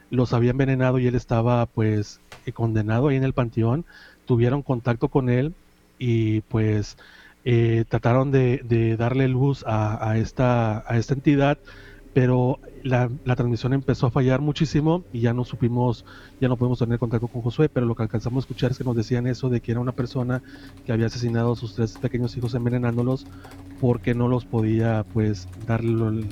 Los 0.09 0.34
había 0.34 0.51
envenenado 0.51 0.99
y 0.99 1.07
él 1.07 1.15
estaba 1.15 1.65
pues 1.65 2.19
eh, 2.45 2.51
condenado 2.51 3.07
ahí 3.07 3.17
en 3.17 3.24
el 3.24 3.34
panteón. 3.34 3.86
Tuvieron 4.26 4.61
contacto 4.61 5.09
con 5.09 5.30
él 5.30 5.53
y 5.99 6.41
pues 6.41 6.97
eh, 7.45 7.86
trataron 7.88 8.32
de, 8.32 8.61
de 8.63 8.97
darle 8.97 9.28
luz 9.28 9.63
a, 9.65 10.09
a 10.09 10.17
esta, 10.17 10.84
a 10.88 10.97
esta 10.97 11.13
entidad, 11.13 11.57
pero 12.13 12.59
la, 12.84 13.09
la 13.26 13.36
transmisión 13.36 13.74
empezó 13.74 14.07
a 14.07 14.11
fallar 14.11 14.41
muchísimo 14.41 15.03
y 15.13 15.22
ya 15.22 15.34
no 15.34 15.45
supimos, 15.45 16.05
ya 16.39 16.47
no 16.47 16.57
pudimos 16.57 16.80
tener 16.80 16.99
contacto 16.99 17.28
con 17.28 17.41
Josué, 17.41 17.69
pero 17.69 17.86
lo 17.86 17.95
que 17.95 18.03
alcanzamos 18.03 18.43
a 18.43 18.45
escuchar 18.45 18.72
es 18.72 18.78
que 18.78 18.84
nos 18.84 18.95
decían 18.95 19.28
eso 19.28 19.49
de 19.49 19.61
que 19.61 19.72
era 19.72 19.80
una 19.80 19.91
persona 19.91 20.41
que 20.86 20.91
había 20.91 21.07
asesinado 21.07 21.53
a 21.53 21.55
sus 21.55 21.76
tres 21.76 21.97
pequeños 21.97 22.36
hijos 22.38 22.53
envenenándolos 22.53 23.26
porque 23.80 24.13
no 24.13 24.28
los 24.28 24.45
podía 24.45 25.05
pues 25.13 25.47
darle 25.65 26.26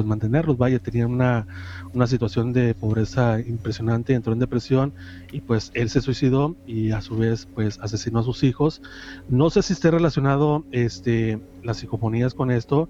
pues 0.00 0.08
mantenerlos, 0.08 0.56
vaya, 0.56 0.78
tenían 0.78 1.10
una, 1.10 1.46
una 1.92 2.06
situación 2.06 2.54
de 2.54 2.72
pobreza 2.72 3.38
impresionante, 3.38 4.14
entró 4.14 4.32
en 4.32 4.38
depresión 4.38 4.94
y 5.30 5.42
pues 5.42 5.70
él 5.74 5.90
se 5.90 6.00
suicidó 6.00 6.56
y 6.66 6.92
a 6.92 7.02
su 7.02 7.18
vez 7.18 7.46
pues 7.54 7.78
asesinó 7.82 8.20
a 8.20 8.22
sus 8.22 8.42
hijos. 8.42 8.80
No 9.28 9.50
sé 9.50 9.60
si 9.60 9.74
esté 9.74 9.90
relacionado 9.90 10.64
este, 10.72 11.38
las 11.62 11.76
psicofonías 11.76 12.32
con 12.32 12.50
esto, 12.50 12.88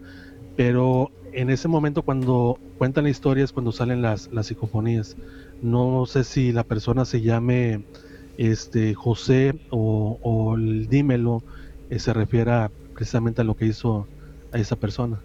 pero 0.54 1.10
en 1.32 1.50
ese 1.50 1.66
momento 1.66 2.02
cuando 2.02 2.60
cuentan 2.78 3.02
la 3.02 3.10
historia 3.10 3.42
es 3.42 3.50
cuando 3.50 3.72
salen 3.72 4.02
las, 4.02 4.30
las 4.32 4.46
psicofonías. 4.46 5.16
No 5.62 6.06
sé 6.06 6.22
si 6.22 6.52
la 6.52 6.62
persona 6.62 7.04
se 7.04 7.22
llame 7.22 7.82
este, 8.38 8.94
José 8.94 9.58
o, 9.70 10.16
o 10.22 10.54
el 10.54 10.86
dímelo 10.86 11.42
eh, 11.90 11.98
se 11.98 12.12
refiera 12.12 12.70
precisamente 12.94 13.40
a 13.40 13.44
lo 13.44 13.56
que 13.56 13.66
hizo 13.66 14.06
a 14.52 14.58
esa 14.58 14.76
persona. 14.76 15.18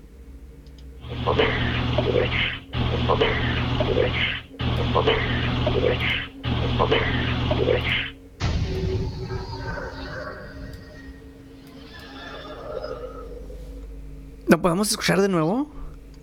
¿Lo 14.48 14.62
podemos 14.62 14.90
escuchar 14.92 15.22
de 15.22 15.28
nuevo? 15.28 15.70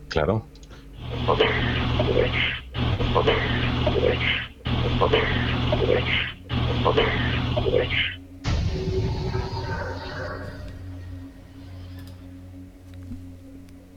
Claro. 0.09 0.47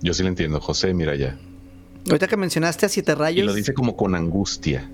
Yo 0.01 0.13
sí 0.13 0.21
lo 0.21 0.29
entiendo, 0.29 0.59
José 0.59 0.93
Miraya. 0.93 1.37
Ahorita 2.07 2.27
que 2.27 2.37
mencionaste 2.37 2.85
a 2.85 2.89
Siete 2.89 3.13
Y 3.13 3.15
Rayos. 3.15 3.45
lo 3.45 3.53
dice 3.53 3.73
como 3.73 3.95
con 3.95 4.15
angustia. 4.15 4.91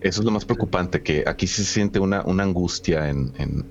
Eso 0.00 0.20
es 0.20 0.24
lo 0.24 0.30
más 0.30 0.44
preocupante, 0.44 1.02
que 1.02 1.24
aquí 1.26 1.46
sí 1.46 1.64
se 1.64 1.72
siente 1.72 1.98
una, 2.00 2.22
una 2.24 2.42
angustia 2.42 3.08
en... 3.08 3.32
en- 3.38 3.64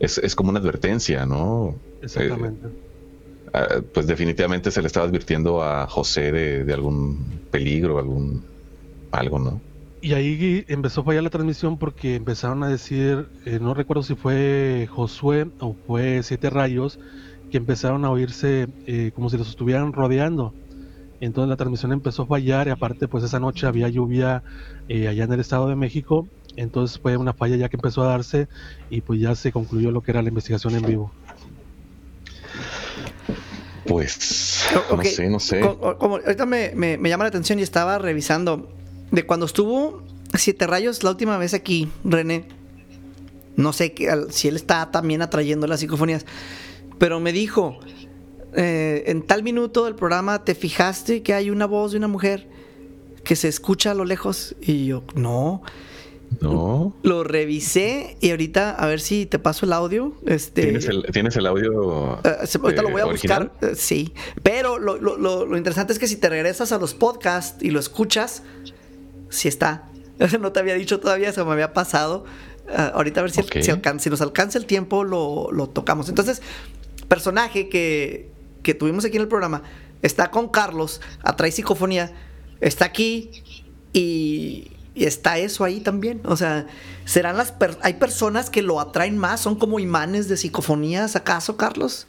es, 0.00 0.18
es 0.18 0.34
como 0.34 0.50
una 0.50 0.58
advertencia, 0.58 1.24
¿no? 1.24 1.74
Exactamente. 2.02 2.66
Ah, 3.52 3.80
pues 3.92 4.06
definitivamente 4.06 4.70
se 4.70 4.80
le 4.80 4.88
estaba 4.88 5.06
advirtiendo 5.06 5.62
a 5.62 5.86
José 5.86 6.32
de, 6.32 6.64
de 6.64 6.72
algún 6.74 7.40
peligro, 7.50 7.98
algún 7.98 8.44
algo, 9.12 9.38
¿no? 9.38 9.60
Y 10.02 10.12
ahí 10.12 10.64
empezó 10.68 11.00
a 11.00 11.04
fallar 11.04 11.22
la 11.22 11.30
transmisión 11.30 11.78
porque 11.78 12.16
empezaron 12.16 12.62
a 12.64 12.68
decir, 12.68 13.28
eh, 13.46 13.58
no 13.60 13.72
recuerdo 13.72 14.02
si 14.02 14.14
fue 14.16 14.86
Josué 14.90 15.46
o 15.60 15.74
fue 15.86 16.22
Siete 16.22 16.50
Rayos, 16.50 16.98
que 17.50 17.56
empezaron 17.58 18.04
a 18.04 18.10
oírse 18.10 18.68
eh, 18.86 19.10
como 19.14 19.30
si 19.30 19.36
los 19.38 19.48
estuvieran 19.48 19.92
rodeando. 19.92 20.54
Entonces 21.20 21.48
la 21.48 21.56
transmisión 21.56 21.92
empezó 21.92 22.22
a 22.22 22.26
fallar 22.26 22.66
y 22.66 22.70
aparte 22.70 23.08
pues 23.08 23.24
esa 23.24 23.38
noche 23.40 23.66
había 23.66 23.88
lluvia 23.88 24.42
eh, 24.88 25.08
allá 25.08 25.24
en 25.24 25.32
el 25.32 25.40
Estado 25.40 25.68
de 25.68 25.76
México. 25.76 26.28
Entonces 26.56 26.98
fue 27.00 27.16
una 27.16 27.32
falla 27.32 27.56
ya 27.56 27.68
que 27.68 27.76
empezó 27.76 28.02
a 28.02 28.06
darse 28.08 28.48
y 28.90 29.00
pues 29.00 29.20
ya 29.20 29.34
se 29.34 29.50
concluyó 29.52 29.90
lo 29.90 30.02
que 30.02 30.10
era 30.10 30.22
la 30.22 30.28
investigación 30.28 30.74
en 30.74 30.82
vivo. 30.82 31.12
Pues 33.86 34.64
no 34.90 35.02
sé, 35.02 35.28
no 35.28 35.40
sé. 35.40 35.60
co- 35.60 35.78
co- 35.78 35.98
Como, 35.98 36.16
ahorita 36.16 36.46
me, 36.46 36.72
me- 36.74 36.96
me 36.96 37.08
llama 37.08 37.24
la 37.24 37.28
atención 37.28 37.58
y 37.58 37.62
estaba 37.62 37.98
revisando 37.98 38.68
de 39.10 39.26
cuando 39.26 39.46
estuvo 39.46 40.02
Siete 40.36 40.66
Rayos 40.66 41.02
la 41.04 41.10
última 41.10 41.36
vez 41.38 41.54
aquí, 41.54 41.88
René. 42.02 42.46
No 43.56 43.72
sé 43.72 43.92
que, 43.92 44.10
al- 44.10 44.32
si 44.32 44.48
él 44.48 44.56
está 44.56 44.90
también 44.90 45.22
atrayendo 45.22 45.66
las 45.66 45.80
psicofonías, 45.80 46.24
pero 47.04 47.20
me 47.20 47.32
dijo, 47.34 47.78
eh, 48.54 49.04
en 49.08 49.20
tal 49.26 49.42
minuto 49.42 49.84
del 49.84 49.94
programa 49.94 50.42
te 50.42 50.54
fijaste 50.54 51.22
que 51.22 51.34
hay 51.34 51.50
una 51.50 51.66
voz 51.66 51.92
de 51.92 51.98
una 51.98 52.08
mujer 52.08 52.46
que 53.24 53.36
se 53.36 53.46
escucha 53.48 53.90
a 53.90 53.94
lo 53.94 54.06
lejos 54.06 54.54
y 54.62 54.86
yo, 54.86 55.02
no. 55.14 55.60
No. 56.40 56.96
Lo 57.02 57.24
revisé 57.24 58.16
y 58.22 58.30
ahorita 58.30 58.70
a 58.70 58.86
ver 58.86 59.00
si 59.00 59.26
te 59.26 59.38
paso 59.38 59.66
el 59.66 59.74
audio. 59.74 60.14
Este, 60.24 60.62
¿Tienes 60.62 60.86
el, 60.86 61.04
¿Tienes 61.12 61.36
el 61.36 61.46
audio? 61.46 62.18
eh, 62.24 62.46
se- 62.46 62.56
ahorita 62.56 62.80
lo 62.80 62.88
eh, 62.88 62.92
voy 62.92 63.00
a 63.02 63.06
original? 63.06 63.50
buscar, 63.52 63.70
eh, 63.72 63.74
sí. 63.76 64.14
Pero 64.42 64.78
lo, 64.78 64.96
lo- 64.96 65.18
lo- 65.18 65.44
lo 65.44 65.56
interesante 65.58 65.92
es 65.92 65.98
que 65.98 66.06
si 66.08 66.16
te 66.16 66.30
regresas 66.30 66.72
a 66.72 66.78
los 66.78 66.94
podcasts 66.94 67.62
y 67.62 67.68
lo 67.70 67.80
escuchas, 67.80 68.42
sí 69.28 69.46
está. 69.48 69.90
No 70.40 70.52
te 70.52 70.60
había 70.60 70.74
dicho 70.74 71.00
todavía, 71.00 71.34
se 71.34 71.44
me 71.44 71.52
había 71.52 71.74
pasado. 71.74 72.24
Ah, 72.74 72.92
ahorita 72.94 73.20
a 73.20 73.24
ver 73.24 73.30
si, 73.30 73.42
si 73.42 73.70
alcan- 73.70 73.98
si 73.98 74.08
nos 74.08 74.22
alcanza 74.22 74.56
el 74.56 74.64
tiempo, 74.64 75.04
lo, 75.04 75.52
lo 75.52 75.68
tocamos. 75.68 76.08
Entonces, 76.08 76.40
personaje 77.08 77.68
que, 77.68 78.30
que 78.62 78.74
tuvimos 78.74 79.04
aquí 79.04 79.16
en 79.16 79.22
el 79.22 79.28
programa 79.28 79.62
está 80.04 80.30
con 80.30 80.48
Carlos, 80.48 81.00
atrae 81.22 81.50
psicofonía, 81.50 82.12
está 82.60 82.84
aquí 82.84 83.30
y, 83.92 84.70
está 84.94 85.38
eso 85.38 85.64
ahí 85.64 85.80
también. 85.80 86.20
O 86.24 86.36
sea, 86.36 86.66
serán 87.06 87.38
las 87.38 87.54
hay 87.80 87.94
personas 87.94 88.50
que 88.50 88.62
lo 88.62 88.80
atraen 88.80 89.16
más, 89.16 89.40
son 89.40 89.56
como 89.56 89.80
imanes 89.80 90.28
de 90.28 90.36
psicofonías, 90.36 91.16
¿acaso, 91.16 91.56
Carlos? 91.56 92.06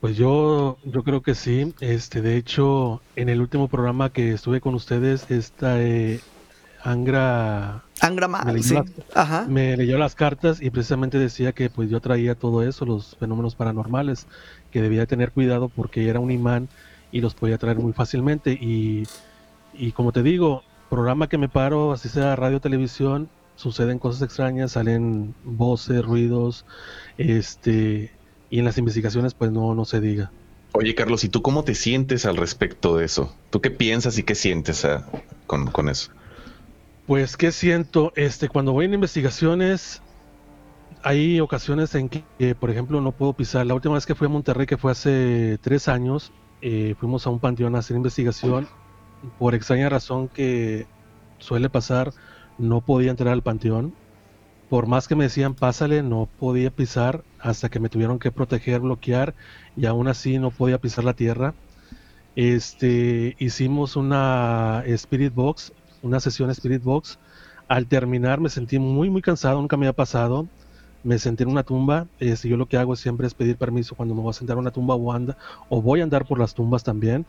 Pues 0.00 0.16
yo, 0.16 0.78
yo 0.84 1.04
creo 1.04 1.22
que 1.22 1.34
sí. 1.34 1.72
Este, 1.80 2.20
de 2.20 2.36
hecho, 2.36 3.00
en 3.14 3.28
el 3.28 3.40
último 3.40 3.68
programa 3.68 4.12
que 4.12 4.32
estuve 4.32 4.60
con 4.60 4.74
ustedes, 4.74 5.30
esta 5.30 5.80
eh, 5.80 6.20
Angra 6.82 7.84
Angrama, 8.00 8.42
Me 8.44 8.52
leyó 8.54 8.62
sí. 8.64 8.74
las- 8.74 8.86
Ajá. 9.14 9.46
me 9.48 9.76
leyó 9.76 9.98
las 9.98 10.14
cartas 10.14 10.60
y 10.62 10.70
precisamente 10.70 11.18
decía 11.18 11.52
que 11.52 11.70
pues 11.70 11.90
yo 11.90 12.00
traía 12.00 12.34
todo 12.34 12.62
eso, 12.62 12.84
los 12.86 13.16
fenómenos 13.16 13.54
paranormales, 13.54 14.26
que 14.70 14.80
debía 14.82 15.06
tener 15.06 15.32
cuidado 15.32 15.68
porque 15.68 16.08
era 16.08 16.20
un 16.20 16.30
imán 16.30 16.68
y 17.12 17.20
los 17.20 17.34
podía 17.34 17.58
traer 17.58 17.78
muy 17.78 17.92
fácilmente. 17.92 18.52
Y, 18.52 19.06
y 19.74 19.92
como 19.92 20.12
te 20.12 20.22
digo, 20.22 20.62
programa 20.88 21.28
que 21.28 21.38
me 21.38 21.48
paro, 21.48 21.92
así 21.92 22.08
sea 22.08 22.36
radio 22.36 22.58
o 22.58 22.60
televisión, 22.60 23.28
suceden 23.56 23.98
cosas 23.98 24.22
extrañas, 24.22 24.72
salen 24.72 25.34
voces, 25.44 26.02
ruidos, 26.04 26.64
este, 27.18 28.10
y 28.50 28.58
en 28.58 28.64
las 28.64 28.78
investigaciones 28.78 29.34
pues 29.34 29.50
no, 29.52 29.74
no 29.74 29.84
se 29.84 30.00
diga. 30.00 30.30
Oye, 30.72 30.94
Carlos, 30.94 31.24
¿y 31.24 31.28
tú 31.28 31.42
cómo 31.42 31.64
te 31.64 31.74
sientes 31.74 32.26
al 32.26 32.36
respecto 32.36 32.96
de 32.96 33.04
eso? 33.04 33.34
¿Tú 33.50 33.60
qué 33.60 33.70
piensas 33.70 34.18
y 34.18 34.22
qué 34.22 34.34
sientes 34.34 34.84
ah, 34.84 35.04
con, 35.46 35.66
con 35.70 35.88
eso? 35.88 36.10
Pues, 37.10 37.36
¿qué 37.36 37.50
siento? 37.50 38.12
Este, 38.14 38.48
cuando 38.48 38.70
voy 38.70 38.84
en 38.84 38.94
investigaciones, 38.94 40.00
hay 41.02 41.40
ocasiones 41.40 41.92
en 41.96 42.08
que, 42.08 42.54
por 42.54 42.70
ejemplo, 42.70 43.00
no 43.00 43.10
puedo 43.10 43.32
pisar. 43.32 43.66
La 43.66 43.74
última 43.74 43.94
vez 43.94 44.06
que 44.06 44.14
fui 44.14 44.26
a 44.26 44.30
Monterrey, 44.30 44.64
que 44.64 44.76
fue 44.76 44.92
hace 44.92 45.58
tres 45.60 45.88
años, 45.88 46.32
eh, 46.62 46.94
fuimos 47.00 47.26
a 47.26 47.30
un 47.30 47.40
panteón 47.40 47.74
a 47.74 47.80
hacer 47.80 47.96
investigación. 47.96 48.68
Por 49.40 49.56
extraña 49.56 49.88
razón 49.88 50.28
que 50.28 50.86
suele 51.38 51.68
pasar, 51.68 52.12
no 52.58 52.80
podía 52.80 53.10
entrar 53.10 53.32
al 53.32 53.42
panteón. 53.42 53.92
Por 54.68 54.86
más 54.86 55.08
que 55.08 55.16
me 55.16 55.24
decían, 55.24 55.54
pásale, 55.54 56.04
no 56.04 56.28
podía 56.38 56.70
pisar 56.70 57.24
hasta 57.40 57.70
que 57.70 57.80
me 57.80 57.88
tuvieron 57.88 58.20
que 58.20 58.30
proteger, 58.30 58.82
bloquear, 58.82 59.34
y 59.76 59.86
aún 59.86 60.06
así 60.06 60.38
no 60.38 60.52
podía 60.52 60.78
pisar 60.80 61.02
la 61.02 61.14
tierra. 61.14 61.54
Este, 62.36 63.34
hicimos 63.40 63.96
una 63.96 64.84
Spirit 64.86 65.34
Box, 65.34 65.72
una 66.02 66.20
sesión 66.20 66.50
Spirit 66.50 66.82
Box. 66.82 67.18
Al 67.68 67.86
terminar 67.86 68.40
me 68.40 68.48
sentí 68.48 68.78
muy 68.78 69.10
muy 69.10 69.22
cansado, 69.22 69.60
nunca 69.60 69.76
me 69.76 69.86
había 69.86 69.96
pasado. 69.96 70.46
Me 71.02 71.18
senté 71.18 71.44
en 71.44 71.50
una 71.50 71.62
tumba. 71.62 72.06
Este, 72.18 72.48
yo 72.48 72.56
lo 72.56 72.66
que 72.66 72.76
hago 72.76 72.94
siempre 72.96 73.26
es 73.26 73.34
pedir 73.34 73.56
permiso 73.56 73.94
cuando 73.94 74.14
me 74.14 74.20
voy 74.20 74.30
a 74.30 74.34
sentar 74.34 74.54
en 74.54 74.60
una 74.60 74.70
tumba 74.70 74.94
o, 74.94 75.34
o 75.68 75.82
voy 75.82 76.00
a 76.00 76.04
andar 76.04 76.26
por 76.26 76.38
las 76.38 76.54
tumbas 76.54 76.84
también. 76.84 77.24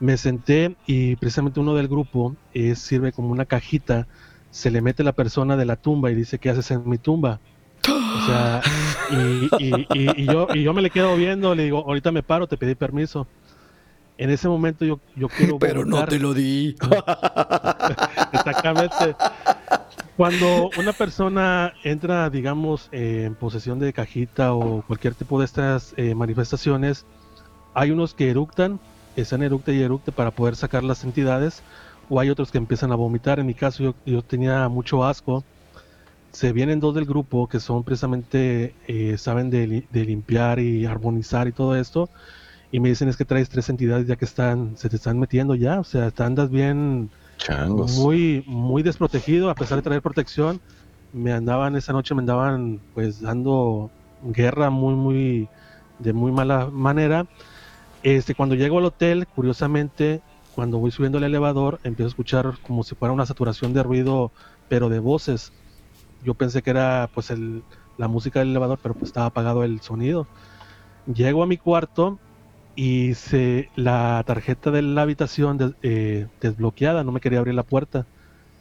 Me 0.00 0.16
senté 0.16 0.76
y 0.86 1.16
precisamente 1.16 1.60
uno 1.60 1.74
del 1.74 1.88
grupo 1.88 2.34
sirve 2.74 3.12
como 3.12 3.28
una 3.28 3.44
cajita. 3.44 4.06
Se 4.50 4.70
le 4.70 4.80
mete 4.80 5.04
la 5.04 5.12
persona 5.12 5.56
de 5.56 5.64
la 5.64 5.76
tumba 5.76 6.10
y 6.10 6.14
dice, 6.14 6.38
¿qué 6.38 6.50
haces 6.50 6.70
en 6.70 6.88
mi 6.88 6.98
tumba? 6.98 7.40
O 7.88 8.26
sea, 8.26 8.62
y 9.10 10.24
yo, 10.26 10.48
y 10.54 10.62
yo 10.62 10.72
me 10.72 10.82
le 10.82 10.90
quedo 10.90 11.16
viendo, 11.16 11.54
le 11.54 11.64
digo, 11.64 11.78
ahorita 11.78 12.12
me 12.12 12.22
paro, 12.22 12.46
te 12.46 12.56
pedí 12.56 12.74
permiso. 12.74 13.26
En 14.18 14.30
ese 14.30 14.48
momento 14.48 14.84
yo, 14.84 15.00
yo 15.16 15.28
quiero 15.28 15.58
vomitar. 15.58 16.12
lo 16.20 16.34
di. 16.34 16.74
Exactamente. 18.32 19.14
Cuando 20.16 20.70
una 20.72 20.92
persona 20.92 21.72
entra, 21.82 22.28
digamos, 22.30 22.88
eh, 22.92 23.24
en 23.26 23.34
posesión 23.34 23.78
de 23.78 23.92
cajita 23.92 24.52
o 24.54 24.82
cualquier 24.82 25.14
tipo 25.14 25.38
de 25.38 25.46
estas 25.46 25.94
eh, 25.96 26.14
manifestaciones, 26.14 27.04
hay 27.74 27.90
unos 27.90 28.14
que 28.14 28.30
eructan, 28.30 28.78
están 29.16 29.42
eructe 29.42 29.72
y 29.74 29.82
eructe 29.82 30.12
para 30.12 30.30
poder 30.30 30.56
sacar 30.56 30.84
las 30.84 31.02
entidades, 31.04 31.62
o 32.08 32.20
hay 32.20 32.28
otros 32.30 32.50
que 32.50 32.58
empiezan 32.58 32.92
a 32.92 32.96
vomitar. 32.96 33.38
En 33.40 33.46
mi 33.46 33.54
caso, 33.54 33.82
yo, 33.82 33.94
yo 34.04 34.22
tenía 34.22 34.68
mucho 34.68 35.04
asco. 35.04 35.44
Se 36.32 36.52
vienen 36.52 36.80
dos 36.80 36.94
del 36.94 37.04
grupo 37.06 37.46
que 37.48 37.60
son 37.60 37.84
precisamente, 37.84 38.74
eh, 38.86 39.18
saben 39.18 39.50
de, 39.50 39.66
li- 39.66 39.86
de 39.90 40.04
limpiar 40.04 40.60
y 40.60 40.86
armonizar 40.86 41.46
y 41.48 41.52
todo 41.52 41.76
esto, 41.76 42.10
y 42.72 42.80
me 42.80 42.88
dicen 42.88 43.08
es 43.08 43.16
que 43.18 43.26
traes 43.26 43.50
tres 43.50 43.68
entidades 43.68 44.06
ya 44.06 44.16
que 44.16 44.24
están, 44.24 44.76
se 44.78 44.88
te 44.88 44.96
están 44.96 45.18
metiendo 45.20 45.54
ya, 45.54 45.78
o 45.78 45.84
sea, 45.84 46.10
te 46.10 46.22
andas 46.24 46.50
bien 46.50 47.10
Changos. 47.36 47.98
muy 47.98 48.42
muy 48.46 48.82
desprotegido 48.82 49.50
a 49.50 49.54
pesar 49.54 49.76
de 49.76 49.82
traer 49.82 50.00
protección 50.00 50.60
me 51.12 51.32
andaban 51.32 51.76
esa 51.76 51.92
noche 51.92 52.14
me 52.14 52.20
andaban 52.20 52.80
pues 52.94 53.20
dando 53.20 53.90
guerra 54.22 54.70
muy 54.70 54.94
muy 54.94 55.48
de 55.98 56.12
muy 56.12 56.32
mala 56.32 56.68
manera. 56.72 57.26
Este 58.02 58.34
cuando 58.34 58.54
llego 58.54 58.78
al 58.78 58.86
hotel 58.86 59.26
curiosamente 59.26 60.22
cuando 60.54 60.78
voy 60.78 60.90
subiendo 60.90 61.18
el 61.18 61.24
elevador 61.24 61.78
empiezo 61.84 62.06
a 62.06 62.08
escuchar 62.08 62.58
como 62.66 62.82
si 62.82 62.94
fuera 62.94 63.12
una 63.12 63.26
saturación 63.26 63.74
de 63.74 63.82
ruido 63.82 64.32
pero 64.68 64.88
de 64.88 64.98
voces. 64.98 65.52
Yo 66.24 66.34
pensé 66.34 66.62
que 66.62 66.70
era 66.70 67.10
pues 67.12 67.30
el, 67.30 67.62
la 67.98 68.08
música 68.08 68.38
del 68.38 68.50
elevador 68.50 68.78
pero 68.82 68.94
pues 68.94 69.10
estaba 69.10 69.26
apagado 69.26 69.62
el 69.62 69.82
sonido. 69.82 70.26
Llego 71.12 71.42
a 71.42 71.46
mi 71.46 71.58
cuarto 71.58 72.18
y 72.74 73.14
se, 73.14 73.70
la 73.76 74.22
tarjeta 74.26 74.70
de 74.70 74.82
la 74.82 75.02
habitación 75.02 75.76
eh, 75.82 76.28
desbloqueada, 76.40 77.04
no 77.04 77.12
me 77.12 77.20
quería 77.20 77.38
abrir 77.40 77.54
la 77.54 77.64
puerta. 77.64 78.08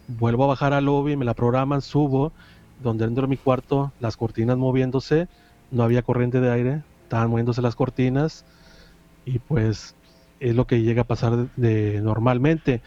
Vuelvo 0.07 0.45
a 0.45 0.47
bajar 0.47 0.73
al 0.73 0.85
lobby, 0.85 1.17
me 1.17 1.25
la 1.25 1.35
programan, 1.35 1.81
subo, 1.81 2.33
donde 2.77 3.05
dentro 3.05 3.23
de 3.23 3.29
mi 3.29 3.37
cuarto, 3.37 3.93
las 3.99 4.17
cortinas 4.17 4.57
moviéndose, 4.57 5.29
no 5.71 5.83
había 5.83 6.03
corriente 6.03 6.41
de 6.41 6.51
aire, 6.51 6.85
estaban 7.03 7.29
moviéndose 7.29 7.61
las 7.61 7.75
cortinas 7.75 8.45
y 9.25 9.39
pues 9.39 9.95
es 10.39 10.55
lo 10.55 10.65
que 10.67 10.81
llega 10.81 11.03
a 11.03 11.05
pasar 11.07 11.35
de, 11.55 11.93
de 11.93 12.01
normalmente. 12.01 12.81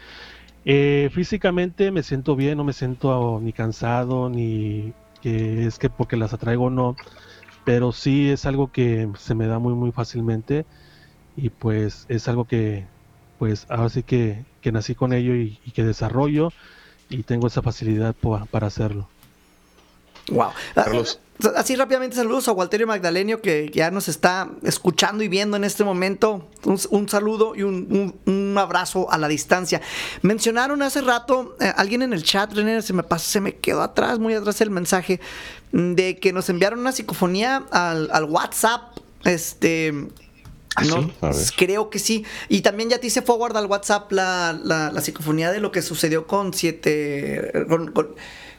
Eh, 0.65 1.09
físicamente 1.13 1.91
me 1.91 2.03
siento 2.03 2.35
bien, 2.35 2.57
no 2.57 2.63
me 2.63 2.73
siento 2.73 3.39
ni 3.41 3.53
cansado, 3.53 4.29
ni 4.29 4.95
que 5.21 5.65
es 5.67 5.79
que 5.79 5.89
porque 5.89 6.17
las 6.17 6.33
atraigo 6.33 6.69
no, 6.69 6.97
pero 7.65 7.91
sí 7.91 8.29
es 8.29 8.45
algo 8.45 8.71
que 8.71 9.09
se 9.17 9.35
me 9.35 9.47
da 9.47 9.59
muy 9.59 9.75
muy 9.75 9.91
fácilmente 9.91 10.67
y 11.37 11.49
pues 11.49 12.05
es 12.09 12.27
algo 12.27 12.45
que 12.45 12.85
pues 13.39 13.65
ahora 13.69 13.89
sí 13.89 14.03
que, 14.03 14.45
que 14.61 14.71
nací 14.71 14.95
con 14.95 15.11
ello 15.13 15.35
y, 15.35 15.59
y 15.65 15.71
que 15.71 15.83
desarrollo 15.83 16.51
y 17.09 17.23
tengo 17.23 17.47
esa 17.47 17.61
facilidad 17.61 18.15
po- 18.15 18.45
para 18.49 18.67
hacerlo. 18.67 19.07
Wow. 20.29 20.51
Carlos. 20.73 21.19
Así 21.57 21.75
rápidamente 21.75 22.15
saludos 22.15 22.47
a 22.47 22.53
Walterio 22.53 22.87
Magdalenio 22.87 23.41
que 23.41 23.69
ya 23.73 23.91
nos 23.91 24.07
está 24.07 24.49
escuchando 24.63 25.21
y 25.21 25.27
viendo 25.27 25.57
en 25.57 25.65
este 25.65 25.83
momento. 25.83 26.49
Un, 26.63 26.79
un 26.89 27.09
saludo 27.09 27.55
y 27.55 27.63
un, 27.63 28.15
un- 28.25 28.33
un 28.33 28.57
abrazo 28.57 29.11
a 29.11 29.17
la 29.17 29.27
distancia. 29.27 29.81
Mencionaron 30.21 30.81
hace 30.81 31.01
rato, 31.01 31.57
eh, 31.59 31.71
alguien 31.75 32.01
en 32.03 32.13
el 32.13 32.23
chat, 32.23 32.53
René, 32.53 32.81
se 32.81 32.93
me 32.93 33.03
pasó, 33.03 33.29
se 33.29 33.41
me 33.41 33.55
quedó 33.57 33.81
atrás, 33.81 34.17
muy 34.17 34.33
atrás 34.33 34.61
el 34.61 34.69
mensaje, 34.71 35.19
de 35.73 36.17
que 36.17 36.31
nos 36.31 36.49
enviaron 36.49 36.79
una 36.79 36.93
psicofonía 36.93 37.65
al, 37.69 38.09
al 38.13 38.23
WhatsApp. 38.23 38.97
Este. 39.25 39.93
¿Ah, 40.75 40.83
no, 40.83 41.33
sí? 41.33 41.53
Creo 41.57 41.89
que 41.89 41.99
sí. 41.99 42.25
Y 42.49 42.61
también 42.61 42.89
ya 42.89 42.99
te 42.99 43.07
hice 43.07 43.21
forward 43.21 43.55
al 43.57 43.65
WhatsApp 43.67 44.11
la, 44.11 44.59
la, 44.63 44.91
la 44.91 45.01
psicofonía 45.01 45.51
de 45.51 45.59
lo 45.59 45.71
que 45.71 45.81
sucedió 45.81 46.27
con 46.27 46.53
siete. 46.53 47.51
con, 47.69 47.91
con- 47.91 48.15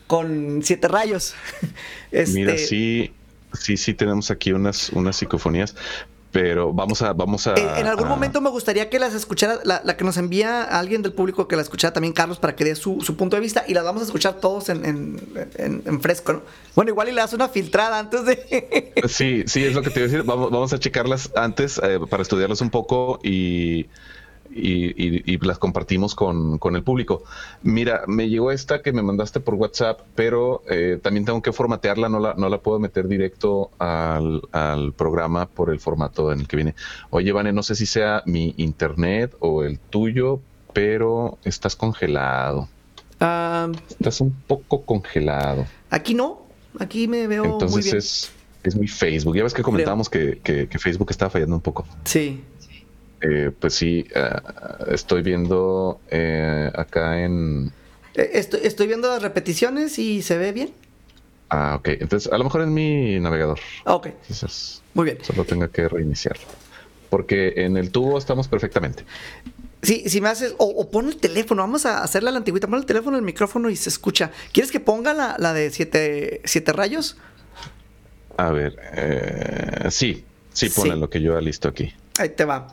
con 0.06 0.60
siete 0.62 0.86
rayos. 0.88 1.34
Este, 2.12 2.32
Mira, 2.38 2.56
sí, 2.56 3.12
sí, 3.52 3.76
sí 3.76 3.92
tenemos 3.92 4.30
aquí 4.30 4.52
unas, 4.52 4.90
unas 4.90 5.16
psicofonías, 5.16 5.74
pero 6.36 6.72
vamos 6.72 7.00
a, 7.00 7.12
vamos 7.14 7.46
a. 7.46 7.54
Eh, 7.54 7.80
en 7.80 7.86
algún 7.86 8.06
a- 8.06 8.10
momento 8.10 8.40
me 8.42 8.50
gustaría 8.50 8.90
que 8.90 8.98
las 8.98 9.14
escuchara, 9.14 9.58
la, 9.64 9.80
la 9.84 9.96
que 9.96 10.04
nos 10.04 10.18
envía 10.18 10.62
alguien 10.64 11.00
del 11.02 11.12
público 11.14 11.48
que 11.48 11.56
la 11.56 11.62
escuchara 11.62 11.94
también 11.94 12.12
Carlos 12.12 12.38
para 12.38 12.54
que 12.54 12.64
dé 12.64 12.74
su, 12.76 13.00
su 13.00 13.16
punto 13.16 13.36
de 13.36 13.40
vista 13.40 13.64
y 13.66 13.72
las 13.72 13.84
vamos 13.84 14.02
a 14.02 14.04
escuchar 14.04 14.34
todos 14.34 14.68
en, 14.68 14.84
en- 14.84 15.20
en- 15.56 15.82
en 15.86 16.00
fresco, 16.02 16.34
¿no? 16.34 16.42
Bueno, 16.74 16.90
igual 16.90 17.08
y 17.08 17.12
le 17.12 17.20
das 17.22 17.32
una 17.32 17.48
filtrada 17.48 17.98
antes 17.98 18.24
de... 18.26 18.92
Sí, 19.08 19.44
sí, 19.46 19.64
es 19.64 19.74
lo 19.74 19.80
que 19.82 19.88
te 19.90 20.00
iba 20.00 20.08
a 20.08 20.10
decir. 20.10 20.24
Vamos, 20.26 20.50
vamos 20.50 20.72
a 20.74 20.78
checarlas 20.78 21.30
antes 21.34 21.80
eh, 21.82 21.98
para 22.10 22.22
estudiarlas 22.22 22.60
un 22.60 22.68
poco 22.70 23.18
y, 23.22 23.86
y, 24.54 24.86
y- 25.02 25.22
y 25.26 25.38
las 25.38 25.58
compartimos 25.58 26.14
con, 26.14 26.58
con 26.58 26.76
el 26.76 26.82
público. 26.82 27.22
Mira, 27.62 28.02
me 28.06 28.28
llegó 28.28 28.50
esta 28.50 28.82
que 28.82 28.92
me 28.92 29.02
mandaste 29.02 29.40
por 29.40 29.54
WhatsApp, 29.54 30.00
pero 30.14 30.62
eh, 30.68 30.98
también 31.02 31.24
tengo 31.24 31.42
que 31.42 31.52
formatearla, 31.52 32.08
no 32.08 32.18
la, 32.18 32.34
no 32.34 32.48
la 32.48 32.58
puedo 32.58 32.78
meter 32.78 33.08
directo 33.08 33.70
al, 33.78 34.42
al 34.52 34.92
programa 34.92 35.46
por 35.46 35.70
el 35.70 35.80
formato 35.80 36.32
en 36.32 36.40
el 36.40 36.48
que 36.48 36.56
viene. 36.56 36.74
Oye, 37.10 37.32
Vane, 37.32 37.52
no 37.52 37.62
sé 37.62 37.74
si 37.74 37.86
sea 37.86 38.22
mi 38.26 38.54
internet 38.56 39.34
o 39.40 39.62
el 39.62 39.78
tuyo, 39.78 40.40
pero 40.72 41.38
estás 41.44 41.76
congelado. 41.76 42.68
Ah, 43.20 43.68
Estás 43.88 44.20
un 44.20 44.32
poco 44.46 44.82
congelado. 44.82 45.66
aquí 45.90 46.14
no, 46.14 46.42
aquí 46.78 47.08
me 47.08 47.26
veo 47.26 47.44
muy 47.44 47.52
Entonces 47.54 47.84
bien. 47.84 47.96
es, 47.96 48.30
es 48.62 48.76
mi 48.76 48.86
Facebook. 48.88 49.34
Ya 49.36 49.42
ves 49.42 49.54
que 49.54 49.62
comentábamos 49.62 50.10
que, 50.10 50.38
que- 50.42 50.68
que 50.68 50.78
Facebook 50.78 51.08
estaba 51.10 51.30
fallando 51.30 51.54
un 51.56 51.62
poco. 51.62 51.86
Sí. 52.04 52.42
Eh, 53.28 53.50
pues 53.58 53.74
sí, 53.74 54.06
eh, 54.14 54.30
estoy 54.88 55.22
viendo 55.22 56.00
eh, 56.10 56.70
acá 56.74 57.22
en... 57.22 57.72
Estoy, 58.14 58.60
estoy 58.62 58.86
viendo 58.86 59.08
las 59.08 59.20
repeticiones 59.22 59.98
y 59.98 60.22
se 60.22 60.38
ve 60.38 60.52
bien. 60.52 60.70
Ah, 61.48 61.76
ok. 61.78 61.88
Entonces, 62.00 62.32
a 62.32 62.38
lo 62.38 62.44
mejor 62.44 62.62
en 62.62 62.72
mi 62.72 63.18
navegador. 63.20 63.58
Ok, 63.84 64.08
Quizás 64.26 64.82
muy 64.94 65.04
bien. 65.06 65.18
solo 65.22 65.44
tenga 65.44 65.68
que 65.68 65.88
reiniciar. 65.88 66.36
Porque 67.10 67.52
en 67.56 67.76
el 67.76 67.90
tubo 67.90 68.16
estamos 68.18 68.48
perfectamente. 68.48 69.04
Sí, 69.82 70.04
si 70.08 70.20
me 70.20 70.28
haces, 70.28 70.54
o, 70.58 70.64
o 70.66 70.90
pon 70.90 71.06
el 71.08 71.16
teléfono, 71.18 71.62
vamos 71.62 71.84
a 71.86 72.02
hacerla 72.02 72.30
a 72.30 72.32
la 72.32 72.38
antigüita, 72.38 72.66
pon 72.66 72.78
el 72.78 72.86
teléfono, 72.86 73.16
el 73.16 73.22
micrófono 73.22 73.70
y 73.70 73.76
se 73.76 73.88
escucha. 73.90 74.30
¿Quieres 74.52 74.72
que 74.72 74.80
ponga 74.80 75.14
la, 75.14 75.36
la 75.38 75.52
de 75.52 75.70
siete, 75.70 76.40
siete 76.44 76.72
rayos? 76.72 77.16
A 78.36 78.50
ver, 78.50 78.76
eh, 78.94 79.86
sí, 79.90 80.24
sí, 80.52 80.68
Sí. 80.68 80.80
pone 80.80 80.96
lo 80.96 81.08
que 81.10 81.20
yo 81.20 81.40
listo 81.40 81.68
aquí. 81.68 81.92
Ahí 82.18 82.30
te 82.30 82.44
va. 82.44 82.66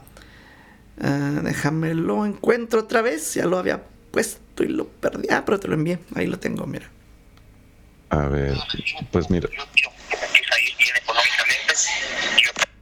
Ah, 1.01 1.39
déjame 1.43 1.93
lo 1.95 2.25
encuentro 2.25 2.81
otra 2.81 3.01
vez. 3.01 3.33
Ya 3.33 3.45
lo 3.45 3.57
había 3.57 3.83
puesto 4.11 4.63
y 4.63 4.67
lo 4.67 4.87
perdí. 4.87 5.27
Ah, 5.31 5.43
pero 5.45 5.59
te 5.59 5.67
lo 5.67 5.73
envié. 5.75 5.99
Ahí 6.15 6.27
lo 6.27 6.39
tengo, 6.39 6.65
mira. 6.67 6.89
A 8.09 8.27
ver, 8.27 8.55
pues 9.11 9.29
mira, 9.31 9.49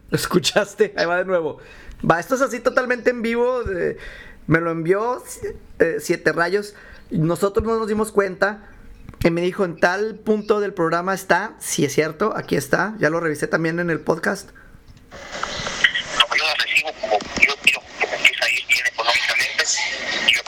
¿Lo 0.09 0.17
escuchaste? 0.17 0.93
Ahí 0.97 1.05
va 1.05 1.17
de 1.17 1.25
nuevo. 1.25 1.59
Va, 2.09 2.19
esto 2.19 2.35
es 2.35 2.41
así 2.41 2.59
totalmente 2.59 3.09
en 3.11 3.21
vivo. 3.21 3.63
de- 3.63 3.97
me 4.47 4.59
lo 4.59 4.71
envió 4.71 5.23
eh, 5.79 5.97
Siete 6.01 6.33
Rayos. 6.33 6.75
Nosotros 7.11 7.65
no 7.65 7.77
nos 7.79 7.87
dimos 7.87 8.11
cuenta. 8.11 8.67
Y 9.23 9.29
me 9.29 9.41
dijo, 9.41 9.63
en 9.63 9.79
tal 9.79 10.15
punto 10.15 10.59
del 10.59 10.73
programa 10.73 11.13
está. 11.13 11.53
Sí, 11.59 11.85
es 11.85 11.93
cierto, 11.93 12.33
aquí 12.35 12.55
está. 12.57 12.95
Ya 12.99 13.09
lo 13.09 13.19
revisé 13.21 13.47
también 13.47 13.79
en 13.79 13.89
el 13.89 14.01
podcast. 14.01 14.49
como 16.21 16.35
yo 16.35 16.43
la 16.45 16.55
recibo, 16.55 16.89
como 16.99 17.13
yo 17.45 17.53
quiero 17.63 17.81
que 17.99 18.07
me 18.07 18.15
empiece 18.15 18.43
a 18.43 18.49
ir 18.49 18.65
bien 18.67 18.85
económicamente, 18.87 19.63
yo... 20.33 20.41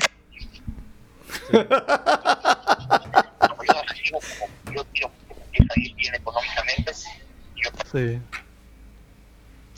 como 3.47 3.63
yo 3.63 3.73
la 3.73 3.83
recibo, 3.83 4.19
como 4.39 4.73
yo 4.75 4.83
quiero 4.91 5.11
que 5.29 5.33
me 5.35 5.43
empiece 5.45 5.69
a 5.75 5.79
ir 5.79 5.95
bien 5.95 6.15
económicamente, 6.15 6.91
yo... 7.55 7.69
Sí. 7.91 8.19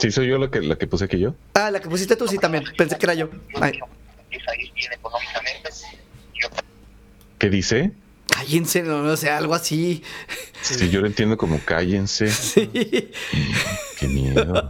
¿Sí 0.06 0.12
soy 0.12 0.28
yo 0.28 0.38
la 0.38 0.48
que, 0.50 0.60
la 0.60 0.76
que 0.78 0.86
puse 0.86 1.04
aquí 1.06 1.18
yo? 1.18 1.34
Ah, 1.54 1.70
la 1.70 1.80
que 1.80 1.88
pusiste 1.88 2.14
tú 2.16 2.28
sí 2.28 2.38
también. 2.38 2.62
Pensé 2.78 2.96
que 2.96 3.06
era 3.06 3.14
yo. 3.14 3.28
Ay. 3.60 3.78
¿Qué 7.38 7.50
dice? 7.50 7.92
cállense, 8.28 8.82
no, 8.82 9.02
no 9.02 9.16
sé, 9.16 9.30
algo 9.30 9.54
así. 9.54 10.02
Si 10.60 10.90
yo 10.90 11.00
lo 11.00 11.06
entiendo 11.06 11.36
como 11.36 11.58
cállense. 11.64 12.28
Sí. 12.30 12.68
Qué 13.98 14.08
miedo. 14.08 14.68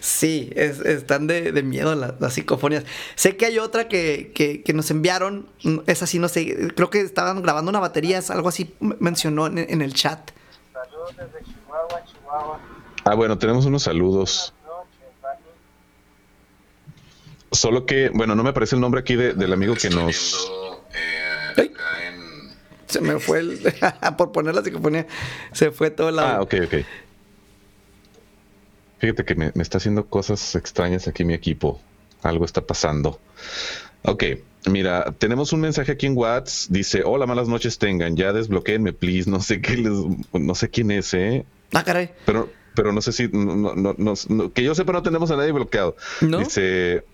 Sí, 0.00 0.50
es- 0.56 0.80
están 0.80 1.26
de, 1.28 1.52
de 1.52 1.62
miedo 1.62 1.94
la- 1.94 2.14
las 2.20 2.34
psicofonías. 2.34 2.84
Sé 3.14 3.36
que 3.36 3.46
hay 3.46 3.58
otra 3.58 3.86
que, 3.88 4.32
que- 4.34 4.62
que 4.62 4.72
nos 4.72 4.90
enviaron, 4.90 5.48
mm, 5.62 5.78
es 5.86 6.02
así, 6.02 6.18
no 6.18 6.28
sé, 6.28 6.72
creo 6.74 6.90
que 6.90 7.00
estaban 7.00 7.42
grabando 7.42 7.70
una 7.70 7.80
batería, 7.80 8.18
es 8.18 8.30
algo 8.30 8.48
así 8.48 8.74
mencionó 8.80 9.46
en, 9.46 9.58
en 9.58 9.82
el 9.82 9.94
chat. 9.94 10.30
Ah, 13.04 13.14
bueno, 13.14 13.38
tenemos 13.38 13.64
unos 13.66 13.82
saludos. 13.82 14.52
Solo 17.52 17.84
que, 17.84 18.10
bueno, 18.10 18.34
no 18.34 18.42
me 18.44 18.50
aparece 18.50 18.76
el 18.76 18.80
nombre 18.80 19.00
aquí 19.00 19.16
de- 19.16 19.34
del 19.34 19.52
amigo 19.52 19.74
que 19.74 19.90
nos... 19.90 20.50
Ay. 21.56 21.72
Se 22.86 23.00
me 23.00 23.18
fue 23.18 23.40
el, 23.40 23.60
por 24.16 24.30
poner 24.32 24.54
la 24.54 24.62
psicofonía, 24.62 25.06
se 25.52 25.70
fue 25.70 25.90
todo 25.90 26.10
el 26.10 26.16
lado. 26.16 26.28
Ah, 26.38 26.42
ok, 26.42 26.54
ok. 26.66 26.74
Fíjate 28.98 29.24
que 29.24 29.34
me, 29.34 29.50
me 29.54 29.62
está 29.62 29.78
haciendo 29.78 30.06
cosas 30.06 30.54
extrañas 30.54 31.08
aquí 31.08 31.24
mi 31.24 31.34
equipo. 31.34 31.80
Algo 32.22 32.44
está 32.44 32.60
pasando. 32.60 33.18
Ok, 34.02 34.24
mira, 34.66 35.12
tenemos 35.18 35.52
un 35.52 35.60
mensaje 35.60 35.92
aquí 35.92 36.06
en 36.06 36.16
WhatsApp. 36.16 36.70
Dice, 36.72 37.02
hola, 37.04 37.26
malas 37.26 37.48
noches 37.48 37.78
tengan. 37.78 38.16
Ya 38.16 38.32
desbloqueenme, 38.32 38.92
please. 38.92 39.28
No 39.30 39.40
sé 39.40 39.60
qué 39.60 39.76
les... 39.76 39.92
No 40.32 40.54
sé 40.54 40.68
quién 40.70 40.90
es, 40.90 41.14
¿eh? 41.14 41.44
Ah, 41.72 41.82
caray. 41.82 42.10
Pero, 42.26 42.50
pero 42.74 42.92
no 42.92 43.00
sé 43.02 43.12
si... 43.12 43.28
no- 43.28 43.74
no- 43.74 43.94
no- 43.96 44.52
que 44.52 44.62
yo 44.62 44.74
sepa, 44.74 44.92
no 44.92 45.02
tenemos 45.02 45.30
a 45.30 45.36
nadie 45.36 45.52
bloqueado. 45.52 45.96
¿No? 46.20 46.38
Dice, 46.38 47.04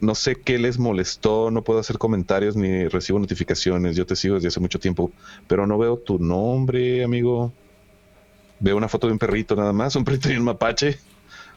no 0.00 0.14
sé 0.14 0.36
qué 0.36 0.58
les 0.58 0.78
molestó, 0.78 1.50
no 1.50 1.62
puedo 1.62 1.80
hacer 1.80 1.98
comentarios 1.98 2.56
ni 2.56 2.88
recibo 2.88 3.18
notificaciones. 3.18 3.96
Yo 3.96 4.06
te 4.06 4.16
sigo 4.16 4.34
desde 4.36 4.48
hace 4.48 4.60
mucho 4.60 4.78
tiempo, 4.78 5.12
pero 5.46 5.66
no 5.66 5.78
veo 5.78 5.96
tu 5.98 6.18
nombre, 6.18 7.04
amigo. 7.04 7.52
Veo 8.60 8.76
una 8.76 8.88
foto 8.88 9.06
de 9.06 9.12
un 9.14 9.18
perrito 9.18 9.56
nada 9.56 9.72
más, 9.72 9.96
un 9.96 10.04
perrito 10.04 10.30
y 10.30 10.36
un 10.36 10.44
mapache. 10.44 10.98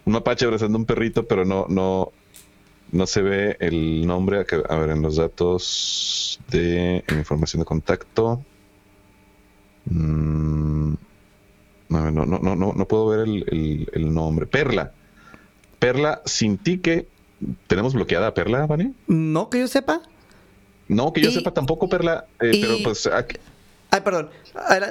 Un 0.06 0.14
mapache 0.14 0.46
abrazando 0.46 0.78
un 0.78 0.86
perrito, 0.86 1.26
pero 1.28 1.44
no, 1.46 1.66
no, 1.70 2.12
no 2.92 3.08
se 3.08 3.22
ve 3.22 3.58
el 3.60 4.06
nombre. 4.08 4.46
A 4.70 4.76
ver, 4.78 4.90
en 4.92 5.02
los 5.02 5.18
datos 5.18 6.40
de 6.50 7.04
en 7.08 7.18
información 7.18 7.60
de 7.62 7.66
contacto. 7.66 8.42
Mm, 9.86 10.94
a 10.94 10.98
no, 11.90 12.12
no, 12.12 12.26
no, 12.26 12.56
no, 12.56 12.74
no 12.74 12.88
puedo 12.88 13.08
ver 13.08 13.20
el, 13.22 13.46
el- 13.48 13.90
el 13.94 14.14
nombre. 14.14 14.46
Perla. 14.46 14.92
Perla 15.80 16.22
sin 16.26 16.58
tique. 16.58 17.08
¿Tenemos 17.68 17.94
bloqueada 17.94 18.28
a 18.28 18.34
Perla, 18.34 18.66
Vane? 18.66 18.94
No, 19.08 19.50
que 19.50 19.60
yo 19.60 19.68
sepa. 19.68 20.02
No, 20.88 21.14
que 21.14 21.22
yo 21.22 21.30
Y- 21.30 21.34
sepa 21.34 21.54
tampoco, 21.54 21.88
Perla. 21.90 22.26
eh, 22.42 22.52
y- 22.56 22.62
pero 22.62 22.76
pues 22.84 23.06
aquí- 23.08 23.38
Ay, 23.90 24.02
perdón. 24.02 24.30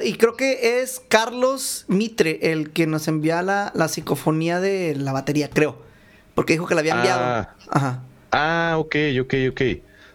Y 0.05 0.15
creo 0.15 0.37
que 0.37 0.81
es 0.81 1.03
Carlos 1.09 1.85
Mitre 1.89 2.53
el 2.53 2.71
que 2.71 2.87
nos 2.87 3.09
envía 3.09 3.43
la, 3.43 3.71
la 3.75 3.89
psicofonía 3.89 4.59
de 4.61 4.95
la 4.97 5.13
batería, 5.13 5.51
creo. 5.51 5.83
Porque 6.35 6.55
dijo 6.55 6.67
que 6.67 6.75
la 6.75 6.81
había 6.81 6.95
enviado. 6.95 7.21
Ah. 7.23 7.55
Ajá. 7.71 8.03
Ah, 8.33 8.77
ok, 8.79 8.95
ok, 9.21 9.35
ok. 9.51 9.61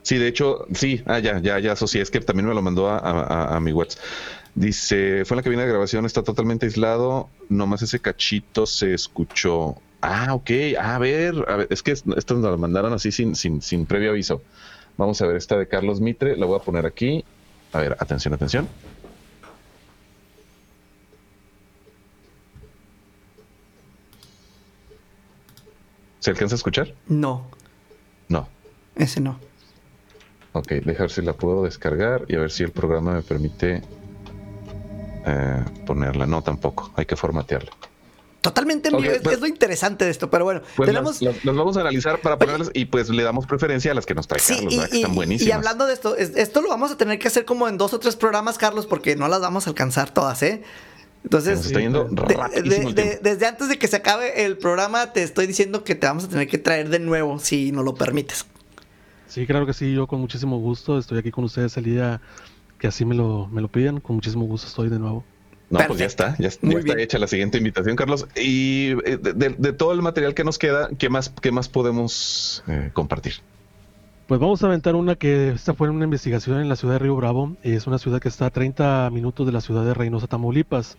Sí, 0.04 0.18
de 0.18 0.28
hecho, 0.28 0.66
sí, 0.74 1.04
ah, 1.06 1.20
ya, 1.20 1.40
ya, 1.40 1.60
ya 1.60 1.74
asocié. 1.74 2.02
Es 2.02 2.10
que 2.10 2.20
también 2.22 2.48
me 2.48 2.56
lo 2.56 2.62
mandó 2.64 2.90
a- 2.90 2.98
a- 2.98 3.56
a 3.56 3.60
mi 3.60 3.72
WhatsApp. 3.72 4.02
Dice, 4.54 5.24
fue 5.26 5.36
en 5.36 5.38
la 5.38 5.44
cabina 5.44 5.62
de 5.64 5.70
grabación, 5.70 6.06
está 6.06 6.24
totalmente 6.24 6.66
aislado, 6.66 7.30
nomás 7.50 7.82
ese 7.84 8.00
cachito 8.00 8.66
se 8.66 8.94
escuchó. 8.94 9.76
Ah, 10.02 10.34
ok, 10.34 10.50
a 10.80 10.98
ver, 11.00 11.46
a 11.48 11.56
ver, 11.58 11.68
es 11.70 11.82
que 11.84 11.92
esto 11.92 12.06
nos 12.36 12.52
lo 12.52 12.58
mandaron 12.58 12.92
así 12.94 13.12
sin, 13.12 13.36
sin, 13.36 13.62
sin 13.62 13.86
previo 13.86 14.10
aviso. 14.12 14.42
Vamos 14.98 15.22
a 15.22 15.28
ver 15.28 15.38
esta 15.38 15.58
de 15.58 15.68
Carlos 15.68 16.02
Mitre, 16.02 16.36
la 16.36 16.46
voy 16.46 16.60
a 16.60 16.64
poner 16.64 16.86
aquí. 16.86 17.24
A 17.72 17.80
ver, 17.80 17.96
atención, 18.00 18.34
atención. 18.34 18.68
¿Se 26.20 26.30
alcanza 26.32 26.56
a 26.56 26.58
escuchar? 26.58 26.94
No, 27.08 27.46
No. 28.30 28.48
ese 28.96 29.20
no. 29.20 29.40
Ok, 30.54 30.68
dejar 30.86 31.10
si 31.10 31.22
la 31.22 31.34
puedo 31.34 31.64
descargar 31.64 32.26
y 32.28 32.36
a 32.36 32.40
ver 32.40 32.52
si 32.52 32.64
el 32.64 32.72
programa 32.72 33.14
me 33.14 33.22
permite 33.22 33.82
eh, 35.26 35.64
ponerla. 35.86 36.26
No, 36.26 36.42
tampoco. 36.42 36.92
Hay 36.96 37.06
que 37.06 37.16
formatearla. 37.16 37.72
Totalmente 38.42 38.90
en 38.90 38.96
Ok, 38.96 39.02
vivo, 39.04 39.14
es, 39.14 39.22
pues- 39.22 39.36
es 39.36 39.42
lo 39.42 39.46
interesante 39.48 40.04
de 40.06 40.10
esto, 40.10 40.32
pero 40.32 40.46
bueno, 40.46 40.62
Pues 40.76 40.88
tenemos... 40.88 41.22
las, 41.22 41.36
las- 41.36 41.46
las 41.46 41.56
vamos 41.56 41.78
a 41.78 41.82
analizar 41.82 42.20
para 42.22 42.40
ponerlas 42.40 42.72
y 42.74 42.86
pues 42.86 43.08
le 43.10 43.22
damos 43.22 43.46
preferencia 43.46 43.92
a 43.92 43.94
las 43.94 44.08
que 44.08 44.16
nos 44.16 44.28
trae 44.28 44.40
Sí, 44.42 44.56
Carlos, 44.56 44.74
y, 44.74 44.78
¿verdad? 44.78 44.90
que 44.90 44.98
y- 44.98 45.00
están 45.02 45.12
y 45.12 45.16
buenísimas. 45.16 45.56
hablando 45.58 45.86
de 45.86 45.94
esto, 45.94 46.16
es- 46.18 46.36
esto 46.36 46.62
lo 46.62 46.70
vamos 46.70 46.92
a 46.92 46.98
tener 46.98 47.20
que 47.20 47.28
hacer 47.28 47.46
como 47.46 47.68
en 47.68 47.78
dos 47.78 47.94
o 47.94 48.00
tres 48.00 48.16
programas, 48.16 48.58
Carlos, 48.58 48.88
porque 48.88 49.16
no 49.16 49.28
las 49.28 49.42
vamos 49.42 49.68
a 49.68 49.70
alcanzar 49.70 50.12
todas, 50.12 50.42
¿eh? 50.42 50.64
Entonces, 51.24 51.58
nos 51.58 51.66
está 51.68 51.80
yendo 51.82 52.06
de- 52.06 53.20
desde 53.22 53.46
antes 53.46 53.70
de 53.70 53.78
que 53.78 53.88
se 53.88 53.98
acabe 53.98 54.44
el 54.44 54.58
programa, 54.58 55.14
te 55.14 55.22
estoy 55.22 55.46
diciendo 55.46 55.84
que 55.84 55.94
te 55.94 56.08
vamos 56.08 56.24
a 56.24 56.30
tener 56.30 56.48
que 56.48 56.58
traer 56.58 56.90
de 56.90 56.98
nuevo, 56.98 57.38
si 57.38 57.72
nos 57.72 57.86
lo 57.86 57.94
permites. 57.94 58.48
Sí, 59.28 59.46
claro 59.46 59.68
que 59.68 59.74
sí, 59.74 59.94
yo 59.94 60.08
con 60.08 60.20
muchísimo 60.20 60.58
gusto 60.58 60.98
estoy 60.98 61.20
aquí 61.20 61.30
con 61.30 61.44
ustedes 61.44 61.78
el 61.78 61.84
día 61.84 62.22
que 62.82 62.88
así 62.88 63.06
me 63.06 63.14
lo, 63.14 63.48
me 63.48 63.62
lo 63.62 63.68
piden, 63.68 64.00
con 64.00 64.16
muchísimo 64.16 64.46
gusto 64.46 64.66
estoy 64.68 64.90
de 64.90 64.98
nuevo. 64.98 65.24
No, 65.70 65.78
pues 65.88 66.00
ya 66.00 66.08
Perfecto. 66.08 66.24
está, 66.26 66.36
ya, 66.38 66.50
ya 66.50 66.58
Muy 66.64 66.76
está 66.78 66.96
bien. 66.96 67.00
hecha 67.00 67.20
la 67.20 67.28
siguiente 67.28 67.58
invitación, 67.60 67.96
Carlos. 67.96 68.28
Y 68.36 68.88
eh, 69.06 69.18
de, 69.22 69.34
de- 69.34 69.56
de 69.58 69.72
todo 69.74 69.92
el 69.94 70.02
material 70.02 70.34
que 70.34 70.44
nos 70.44 70.58
queda, 70.58 70.90
¿qué 70.98 71.08
más, 71.10 71.30
qué 71.42 71.52
más 71.52 71.70
podemos 71.70 72.64
eh, 72.68 72.90
compartir? 72.92 73.36
Pues 74.28 74.40
vamos 74.42 74.64
a 74.64 74.68
aventar 74.68 74.96
una 74.96 75.16
que 75.16 75.50
esta 75.50 75.74
fue 75.76 75.90
una 75.92 76.06
investigación 76.06 76.60
en 76.60 76.70
la 76.70 76.76
ciudad 76.76 76.96
de 76.96 77.00
Río 77.00 77.16
Bravo. 77.16 77.56
Es 77.64 77.86
una 77.86 78.00
ciudad 78.00 78.20
que 78.20 78.30
está 78.30 78.48
a 78.48 78.50
30 78.50 79.10
minutos 79.12 79.46
de 79.46 79.54
la 79.54 79.62
ciudad 79.62 79.86
de 79.86 79.94
Reynosa, 79.94 80.26
Tamaulipas. 80.28 80.98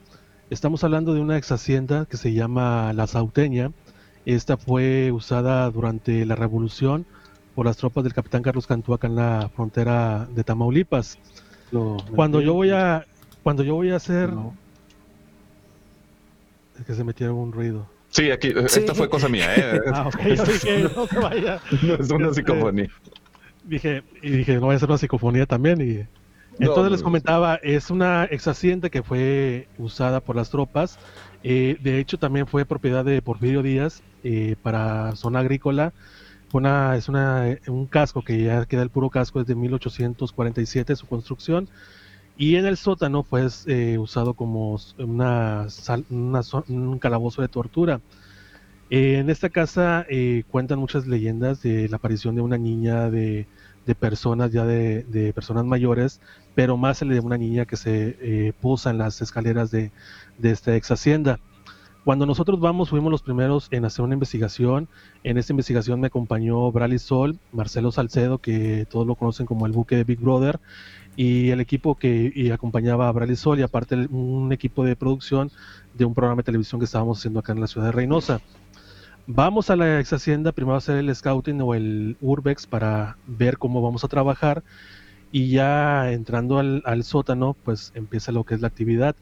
Estamos 0.51 0.85
hablando 0.85 1.15
de 1.15 1.21
una 1.21 1.37
ex 1.37 1.51
hacienda 1.51 2.07
que 2.09 2.17
se 2.17 2.33
llama 2.33 2.93
La 2.93 3.07
Sauteña. 3.09 3.73
Esta 4.25 4.57
fue 4.57 5.11
usada 5.13 5.69
durante 5.71 6.25
la 6.27 6.37
revolución 6.37 7.07
por 7.55 7.67
las 7.67 7.77
tropas 7.77 8.05
del 8.05 8.15
capitán 8.15 8.43
Carlos 8.43 8.67
Cantú 8.67 8.95
acá 8.95 9.07
en 9.09 9.17
la 9.17 9.51
frontera 9.55 10.29
de 10.35 10.45
Tamaulipas. 10.45 11.19
Cuando 12.15 12.41
yo 12.41 12.55
voy 12.55 12.71
a 12.71 13.05
cuando 13.43 13.63
yo 13.63 13.75
voy 13.75 13.91
a 13.91 13.97
hacer 13.97 14.31
es 16.79 16.87
que 16.87 16.95
se 16.95 17.05
metieron 17.05 17.37
un 17.37 17.53
ruido. 17.53 17.87
Sí, 18.11 18.31
aquí, 18.31 18.49
eh, 18.49 18.69
Sí. 18.69 18.81
esta 18.81 18.95
fue 18.95 19.09
cosa 19.09 19.29
mía, 19.29 19.47
¿eh? 19.57 19.81
Ah, 19.93 20.09
ok, 20.09 20.21
yo 20.37 20.45
dije, 20.45 20.83
no 20.95 21.07
se 21.07 21.19
vaya. 21.19 21.61
no 21.83 21.95
es 21.95 22.11
una 22.11 22.29
Este, 22.29 22.41
psicofonía. 22.43 22.89
Dije, 23.65 24.03
y 24.23 24.31
dije, 24.31 24.55
no 24.57 24.63
voy 24.63 24.75
a 24.75 24.77
hacer 24.77 24.89
una 24.89 24.99
psicofonía 24.99 25.47
también. 25.47 25.81
Y 25.81 26.07
entonces 26.63 26.85
no, 26.85 26.91
les 26.91 27.01
no. 27.01 27.05
comentaba, 27.05 27.55
es 27.63 27.91
una 27.91 28.27
ex 28.31 28.47
hacienda 28.49 28.91
que 28.91 29.03
fue 29.03 29.69
usada 29.79 30.21
por 30.21 30.37
las 30.37 30.51
tropas. 30.51 30.99
eh, 31.45 31.77
de 31.81 31.99
hecho, 31.99 32.19
también 32.19 32.47
fue 32.47 32.65
propiedad 32.65 33.05
de 33.05 33.21
Porfirio 33.23 33.63
Díaz 33.63 34.03
eh, 34.25 34.57
para 34.63 35.17
zona 35.17 35.41
agrícola. 35.41 35.93
Una, 36.53 36.97
es 36.97 37.09
una, 37.09 37.59
un 37.69 37.87
casco 37.87 38.23
que 38.23 38.43
ya 38.45 38.67
queda 38.67 38.83
el 38.83 38.91
puro 38.91 39.11
casco 39.11 39.41
desde 39.41 39.55
1847 39.55 40.97
su 40.97 41.07
construcción. 41.07 41.69
Y 42.37 42.57
en 42.57 42.67
el 42.67 42.77
sótano 42.77 43.25
fue 43.25 43.47
eh, 43.67 43.99
usado 43.99 44.35
como 44.35 44.79
una, 44.99 45.67
una 46.11 46.41
un 46.69 46.99
calabozo 46.99 47.43
de 47.43 47.49
tortura. 47.49 48.01
Eh, 48.91 49.19
en 49.19 49.31
esta 49.31 49.49
casa 49.51 50.07
eh, 50.11 50.45
cuentan 50.51 50.79
muchas 50.79 51.07
leyendas 51.07 51.63
de 51.63 51.89
la 51.89 51.97
aparición 51.97 52.35
de 52.35 52.43
una 52.43 52.59
niña, 52.59 53.11
de, 53.11 53.49
de 53.87 53.95
personas 53.95 54.53
ya 54.53 54.67
de, 54.67 55.05
de 55.05 55.33
personas 55.33 55.65
mayores, 55.65 56.21
pero 56.55 56.77
más 56.77 57.03
el 57.03 57.09
de 57.11 57.21
una 57.21 57.39
niña 57.39 57.65
que 57.67 57.77
se 57.77 58.17
eh, 58.21 58.53
posa 58.61 58.91
en 58.91 58.99
las 58.99 59.23
escaleras 59.23 59.71
de, 59.71 59.93
de 60.39 60.51
esta 60.51 60.77
ex 60.77 60.91
hacienda. 60.91 61.41
Cuando 62.05 62.27
nosotros 62.27 62.59
vamos, 62.59 62.91
fuimos 62.91 63.13
los 63.13 63.23
primeros 63.23 63.69
en 63.71 63.85
hacer 63.85 64.05
una 64.05 64.15
investigación. 64.15 64.89
En 65.23 65.39
esta 65.39 65.53
investigación 65.53 66.01
me 66.01 66.09
acompañó 66.09 66.73
Brali 66.73 66.99
Sol, 66.99 67.39
Marcelo 67.53 67.93
Salcedo, 67.93 68.39
que 68.39 68.87
todos 68.91 69.07
lo 69.07 69.15
conocen 69.15 69.47
como 69.47 69.67
el 69.67 69.73
buque 69.73 69.95
de 69.95 70.03
Big 70.03 70.19
Brother, 70.19 70.59
y 71.15 71.51
el 71.51 71.61
equipo 71.61 71.95
que 71.95 72.51
acompañaba 72.53 73.09
a 73.09 73.13
Brali 73.13 73.37
Sol, 73.37 73.61
y 73.61 73.63
aparte 73.63 73.95
un 74.11 74.53
equipo 74.53 74.85
de 74.85 74.97
producción 74.97 75.53
de 75.95 76.05
un 76.05 76.13
programa 76.13 76.41
de 76.41 76.47
televisión 76.47 76.81
que 76.81 76.87
estábamos 76.87 77.19
haciendo 77.19 77.39
acá 77.39 77.53
en 77.53 77.61
la 77.61 77.69
ciudad 77.69 77.87
de 77.87 77.93
Reynosa. 77.93 78.41
Vamos 79.29 79.71
a 79.71 79.77
la 79.77 80.01
ex 80.01 80.13
hacienda 80.13 80.51
primero 80.51 80.75
a 80.75 80.79
hacer 80.79 80.97
el 80.97 81.15
scouting 81.15 81.61
o 81.61 81.75
el 81.75 82.17
urbex 82.21 82.67
para 82.67 83.17
ver 83.29 83.59
cómo 83.59 83.81
vamos 83.81 84.03
a 84.03 84.09
trabajar 84.09 84.65
y 85.31 85.51
ya 85.51 86.11
entrando 86.11 86.59
al 86.59 87.05
sótano 87.05 87.55
pues 87.65 87.93
empieza 87.95 88.33
lo 88.33 88.43
que 88.43 88.57
es 88.57 88.61
la 88.61 88.67
actividad. 88.67 89.15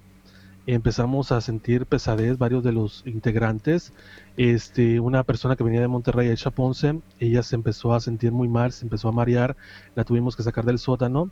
Empezamos 0.73 1.33
a 1.33 1.41
sentir 1.41 1.85
pesadez 1.85 2.39
varios 2.39 2.63
de 2.63 2.71
los 2.71 3.03
integrantes. 3.05 3.93
Este, 4.37 5.01
una 5.01 5.25
persona 5.25 5.57
que 5.57 5.65
venía 5.65 5.81
de 5.81 5.89
Monterrey, 5.89 6.29
Aisha 6.29 6.53
Ponce, 6.53 7.01
ella 7.19 7.43
se 7.43 7.57
empezó 7.57 7.93
a 7.93 7.99
sentir 7.99 8.31
muy 8.31 8.47
mal, 8.47 8.71
se 8.71 8.85
empezó 8.85 9.09
a 9.09 9.13
marear, 9.13 9.57
la 9.97 10.05
tuvimos 10.05 10.37
que 10.37 10.45
sacar 10.45 10.65
del 10.65 10.79
sótano. 10.79 11.29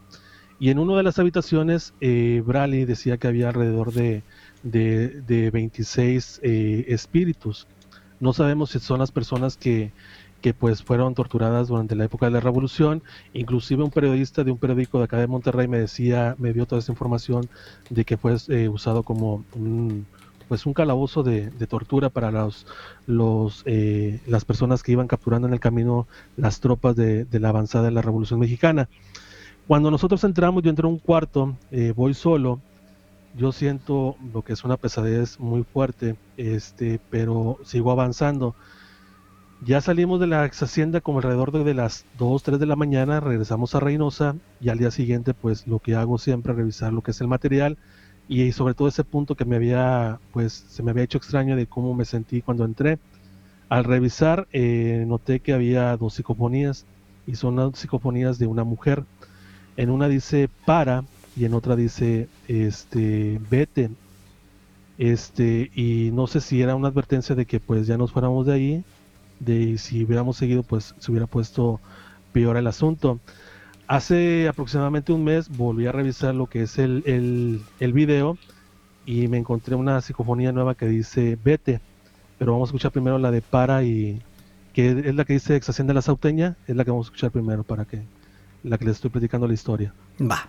Y 0.59 0.70
en 0.70 0.80
una 0.80 0.97
de 0.97 1.05
las 1.05 1.20
habitaciones, 1.20 1.95
eh, 2.01 2.43
decía 2.84 3.16
que 3.18 3.28
había 3.28 3.47
alrededor 3.47 3.93
de, 3.93 4.24
de, 4.64 5.22
de 5.22 5.53
26 5.53 6.41
eh, 6.43 6.86
espíritus. 6.89 7.68
No 8.18 8.32
sabemos 8.32 8.70
si 8.70 8.80
son 8.80 8.99
las 8.99 9.12
personas 9.12 9.57
que, 9.57 9.93
que 10.41 10.55
pues 10.55 10.82
fueron 10.82 11.14
torturadas 11.14 11.68
durante 11.68 11.97
la 11.97 12.05
época 12.05 12.26
de 12.26 12.32
la 12.32 12.41
revolución. 12.41 13.03
Inclusive 13.32 13.82
un 13.82 13.91
periodista 13.91 14.45
de 14.45 14.51
un 14.51 14.59
periódico 14.59 14.99
de 14.99 15.05
acá 15.05 15.18
de 15.18 15.26
Monterrey 15.26 15.68
me 15.68 15.78
decía, 15.78 16.36
me 16.39 16.53
dio 16.53 16.66
toda 16.66 16.80
esa 16.80 16.93
información 16.93 17.49
de 17.91 18.05
que 18.05 18.16
fue 18.16 18.36
eh, 18.49 18.68
usado 18.68 19.03
como 19.03 19.45
un 19.55 20.07
pues 20.49 20.64
un 20.64 20.72
calabozo 20.72 21.22
de, 21.22 21.51
tortura 21.68 22.09
para 22.09 22.30
los, 22.30 22.66
los 23.07 23.62
eh, 23.66 24.20
las 24.26 24.47
personas 24.47 24.82
que 24.82 24.93
iban 24.93 25.07
capturando 25.07 25.47
en 25.47 25.53
el 25.53 25.61
camino 25.61 26.09
las 26.39 26.61
tropas 26.61 26.97
de, 26.97 27.26
la 27.32 27.51
avanzada 27.51 27.84
de 27.84 27.91
la 27.91 28.01
Revolución 28.01 28.41
Mexicana. 28.41 28.89
Cuando 29.66 29.91
nosotros 29.91 30.24
entramos, 30.24 30.62
yo 30.62 30.70
entro 30.70 30.89
a 30.89 30.91
un 30.91 30.99
cuarto, 30.99 31.55
eh, 31.70 31.93
voy 31.95 32.14
solo, 32.14 32.61
yo 33.36 33.53
siento 33.53 34.16
lo 34.32 34.41
que 34.43 34.55
es 34.55 34.64
una 34.64 34.78
pesadez 34.78 35.39
muy 35.39 35.64
fuerte, 35.64 36.16
este, 36.39 36.99
pero 37.11 37.59
sigo 37.64 37.93
avanzando. 37.93 38.55
Ya 39.61 39.80
salimos 39.80 40.20
de 40.20 40.28
la 40.28 40.46
ex 40.46 40.62
hacienda 40.62 41.00
como 41.00 41.18
alrededor 41.18 41.50
de, 41.50 41.74
las 41.74 42.04
2, 42.16 42.42
3 42.44 42.61
de 42.61 42.66
la 42.66 42.76
mañana, 42.76 43.18
regresamos 43.18 43.74
a 43.74 43.80
Reynosa 43.80 44.36
y 44.61 44.68
al 44.68 44.78
día 44.78 44.92
siguiente 44.92 45.34
pues 45.34 45.66
lo 45.66 45.80
que 45.80 45.96
hago 45.96 46.16
siempre 46.18 46.52
es 46.52 46.59
revisar 46.59 46.92
lo 46.92 47.02
que 47.02 47.11
es 47.11 47.20
el 47.20 47.26
material 47.26 47.76
y 48.28 48.52
sobre 48.52 48.74
todo 48.74 48.86
ese 48.86 49.02
punto 49.02 49.34
que 49.34 49.44
me 49.44 49.56
había 49.56 50.20
pues 50.32 50.52
se 50.52 50.84
me 50.84 50.92
había 50.92 51.02
hecho 51.02 51.18
extraño 51.18 51.56
de 51.56 51.66
cómo 51.66 51.92
me 51.94 52.04
sentí 52.04 52.40
cuando 52.40 52.64
entré. 52.64 52.98
Al 53.68 53.84
revisar 53.84 54.46
eh, 54.52 55.04
noté 55.09 55.40
que 55.40 55.52
había 55.52 55.96
dos 55.96 56.14
psicofonías 56.14 56.86
y 57.26 57.34
son 57.34 57.56
las 57.56 57.78
psicofonías 57.78 58.38
de 58.38 58.46
una 58.46 58.62
mujer. 58.62 59.04
En 59.76 59.90
una 59.90 60.09
dice 60.09 60.48
para 60.66 61.04
y 61.36 61.46
en 61.46 61.54
otra 61.54 61.74
dice 61.74 62.28
este 62.46 63.40
vete. 63.50 63.90
Este, 64.98 65.70
y 65.74 66.11
no 66.12 66.26
sé 66.26 66.40
si 66.40 66.62
era 66.62 66.74
una 66.74 66.88
advertencia 66.88 67.34
de 67.34 67.46
que 67.46 67.61
pues 67.61 67.86
ya 67.86 67.96
nos 67.96 68.12
fuéramos 68.12 68.46
de 68.46 68.52
ahí, 68.52 68.84
de 69.41 69.78
si 69.78 70.05
hubiéramos 70.05 70.36
seguido 70.36 70.62
pues 70.62 70.95
se 70.99 71.11
hubiera 71.11 71.26
puesto 71.26 71.80
peor 72.32 72.57
el 72.57 72.66
asunto. 72.66 73.20
Hace 73.86 74.49
aproximadamente 74.49 75.12
un 75.12 75.24
mes 75.24 75.49
volví 75.49 75.86
a 75.86 75.93
revisar 75.93 76.34
lo 76.34 76.47
que 76.47 76.62
es 76.62 76.78
el, 76.78 77.03
el, 77.07 77.62
el 77.80 77.93
video 77.93 78.36
y 79.07 79.28
me 79.28 79.39
encontré 79.39 79.74
una 79.74 80.01
psicofonía 80.03 80.53
nueva 80.53 80.74
que 80.74 80.86
dice 80.86 81.39
vete, 81.43 81.80
pero 82.39 82.53
vamos 82.53 82.68
a 82.68 82.70
escuchar 82.70 82.93
primero 82.93 83.18
la 83.18 83.30
de 83.30 83.41
para 83.41 83.82
y 83.82 84.20
que 84.74 84.91
es 84.91 85.14
la 85.14 85.24
que 85.24 85.32
dice 85.32 85.57
ex 85.57 85.68
hacienda 85.70 85.95
la 85.95 86.03
sauteña, 86.03 86.57
es 86.66 86.76
la 86.76 86.84
que 86.84 86.91
vamos 86.91 87.07
a 87.07 87.09
escuchar 87.09 87.30
primero 87.30 87.64
para 87.64 87.84
que 87.84 88.03
la 88.62 88.76
que 88.76 88.84
les 88.84 88.97
estoy 88.97 89.11
platicando 89.11 89.47
la 89.47 89.55
historia. 89.55 89.95
Va. 90.20 90.49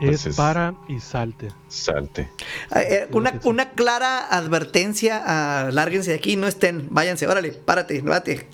Es 0.00 0.36
para 0.36 0.74
y 0.88 1.00
salte. 1.00 1.48
Salte. 1.68 2.22
Eh, 2.22 2.28
eh, 2.76 3.08
una, 3.12 3.40
una 3.44 3.70
clara 3.70 4.26
advertencia, 4.26 5.22
ah, 5.24 5.70
lárguense 5.72 6.10
de 6.10 6.16
aquí, 6.16 6.36
no 6.36 6.46
estén, 6.48 6.88
váyanse, 6.90 7.28
órale, 7.28 7.52
párate, 7.52 8.02
párate. 8.02 8.48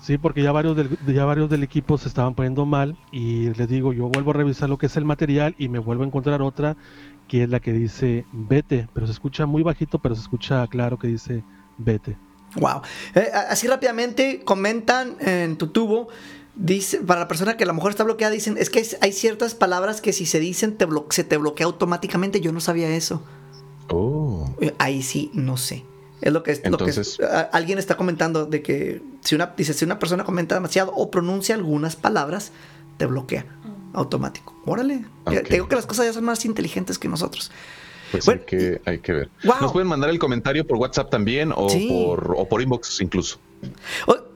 Sí, 0.00 0.18
porque 0.18 0.42
ya 0.42 0.52
varios 0.52 0.76
del, 0.76 0.96
ya 1.06 1.24
varios 1.24 1.50
del 1.50 1.62
equipo 1.62 1.98
se 1.98 2.08
estaban 2.08 2.34
poniendo 2.34 2.64
mal 2.66 2.96
y 3.10 3.50
les 3.54 3.68
digo, 3.68 3.92
yo 3.92 4.08
vuelvo 4.08 4.30
a 4.30 4.34
revisar 4.34 4.68
lo 4.68 4.78
que 4.78 4.86
es 4.86 4.96
el 4.96 5.04
material 5.04 5.54
y 5.58 5.68
me 5.68 5.78
vuelvo 5.78 6.04
a 6.04 6.06
encontrar 6.06 6.42
otra 6.42 6.76
que 7.28 7.42
es 7.42 7.48
la 7.48 7.58
que 7.60 7.72
dice 7.72 8.24
vete, 8.32 8.88
pero 8.92 9.06
se 9.06 9.12
escucha 9.12 9.46
muy 9.46 9.62
bajito, 9.62 9.98
pero 9.98 10.14
se 10.14 10.20
escucha 10.20 10.66
claro 10.68 10.98
que 10.98 11.08
dice 11.08 11.42
vete. 11.78 12.16
Wow. 12.54 12.82
Eh, 13.14 13.30
así 13.48 13.66
rápidamente 13.66 14.42
comentan 14.44 15.16
en 15.20 15.56
tu 15.56 15.68
tubo 15.68 16.08
Dice, 16.56 17.02
para 17.02 17.20
la 17.20 17.28
persona 17.28 17.58
que 17.58 17.64
a 17.64 17.66
lo 17.66 17.74
mejor 17.74 17.90
está 17.90 18.02
bloqueada, 18.02 18.32
dicen, 18.32 18.56
es 18.56 18.70
que 18.70 18.82
hay- 19.02 19.12
ciertas 19.12 19.54
palabras 19.54 20.00
que 20.00 20.14
si 20.14 20.24
se 20.24 20.40
dicen 20.40 20.78
te 20.78 20.86
se 21.10 21.22
te 21.22 21.36
bloquea 21.36 21.66
automáticamente. 21.66 22.40
Yo 22.40 22.50
no 22.50 22.60
sabía 22.60 22.88
eso. 22.96 23.22
Oh. 23.90 24.50
Ahí 24.78 25.02
sí, 25.02 25.30
no 25.34 25.58
sé. 25.58 25.84
Es 26.20 26.32
lo 26.32 26.42
que, 26.42 26.52
es- 26.52 26.62
lo 26.68 26.78
que 26.78 26.84
es- 26.90 26.96
Entonces- 26.96 27.20
a- 27.20 27.42
alguien 27.52 27.78
está 27.78 27.96
comentando 27.96 28.46
de 28.46 28.62
que 28.62 29.02
si 29.22 29.34
una, 29.34 29.52
dice, 29.56 29.74
si 29.74 29.84
una 29.84 29.98
persona 29.98 30.24
comenta 30.24 30.54
demasiado 30.54 30.92
o 30.94 31.10
pronuncia 31.10 31.54
algunas 31.54 31.94
palabras, 31.96 32.52
te 32.96 33.06
bloquea 33.06 33.44
automático. 33.92 34.54
Órale. 34.64 35.04
Ya- 35.30 35.40
Ok. 35.40 35.46
Te 35.48 35.54
digo 35.54 35.68
que 35.68 35.76
las 35.76 35.86
cosas 35.86 36.06
ya 36.06 36.12
son 36.12 36.24
más 36.24 36.44
inteligentes 36.44 36.98
que 36.98 37.08
nosotros. 37.08 37.50
Pues 38.12 38.24
Bueno, 38.24 38.40
hay, 38.42 38.46
que, 38.46 38.80
hay 38.86 38.98
que 39.00 39.12
ver. 39.12 39.30
Wow. 39.44 39.54
Nos 39.60 39.72
pueden 39.72 39.88
mandar 39.88 40.10
el 40.10 40.18
comentario 40.18 40.66
por 40.66 40.76
WhatsApp 40.78 41.10
también 41.10 41.52
o, 41.54 41.68
Sí. 41.68 41.88
por, 42.06 42.34
o 42.38 42.48
por 42.48 42.62
inbox 42.62 43.00
incluso. 43.00 43.38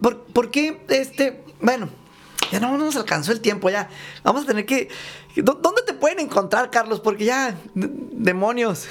¿Por, 0.01 0.23
por 0.25 0.51
qué 0.51 0.81
este? 0.89 1.43
Bueno, 1.61 1.89
ya 2.51 2.59
no 2.59 2.77
nos 2.79 2.97
alcanzó 2.97 3.33
el 3.33 3.41
tiempo 3.41 3.71
ya. 3.71 3.89
Vamos 4.25 4.43
a 4.45 4.47
tener 4.47 4.67
que. 4.67 4.89
¿dó- 5.37 5.55
¿Dónde 5.63 5.83
te 5.87 5.95
pueden 5.95 6.19
encontrar, 6.21 6.71
Carlos? 6.71 7.01
Porque 7.01 7.25
ya, 7.27 7.57
demonios. 7.75 8.87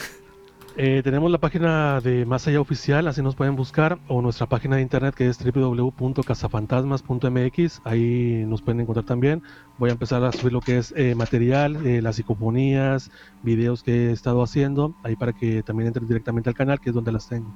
Eh, 0.81 1.01
tenemos 1.03 1.29
la 1.29 1.39
página 1.39 1.99
de 1.99 2.25
Más 2.25 2.47
Allá 2.47 2.61
Oficial, 2.61 3.05
así 3.09 3.21
nos 3.21 3.35
pueden 3.35 3.57
buscar, 3.57 3.99
o 4.07 4.21
nuestra 4.21 4.45
página 4.47 4.77
de 4.77 4.81
internet 4.81 5.13
que 5.13 5.27
es 5.27 5.37
www.cazafantasmas.mx, 5.43 7.81
ahí 7.83 8.45
nos 8.47 8.61
pueden 8.61 8.79
encontrar 8.79 9.05
también. 9.05 9.43
Voy 9.77 9.89
a 9.89 9.93
empezar 9.93 10.23
a 10.23 10.31
subir 10.31 10.53
lo 10.53 10.61
que 10.61 10.77
es 10.77 10.93
eh, 10.95 11.15
material, 11.15 11.85
eh, 11.85 12.01
las 12.01 12.15
psicofonías, 12.15 13.11
videos 13.43 13.83
que 13.83 14.07
he 14.07 14.11
estado 14.13 14.41
haciendo, 14.41 14.95
ahí 15.03 15.17
para 15.17 15.33
que 15.33 15.63
también 15.63 15.87
entren 15.87 16.07
directamente 16.07 16.47
al 16.49 16.55
canal, 16.55 16.79
que 16.79 16.91
es 16.91 16.95
donde 16.95 17.11
las 17.11 17.27
tengo. 17.27 17.53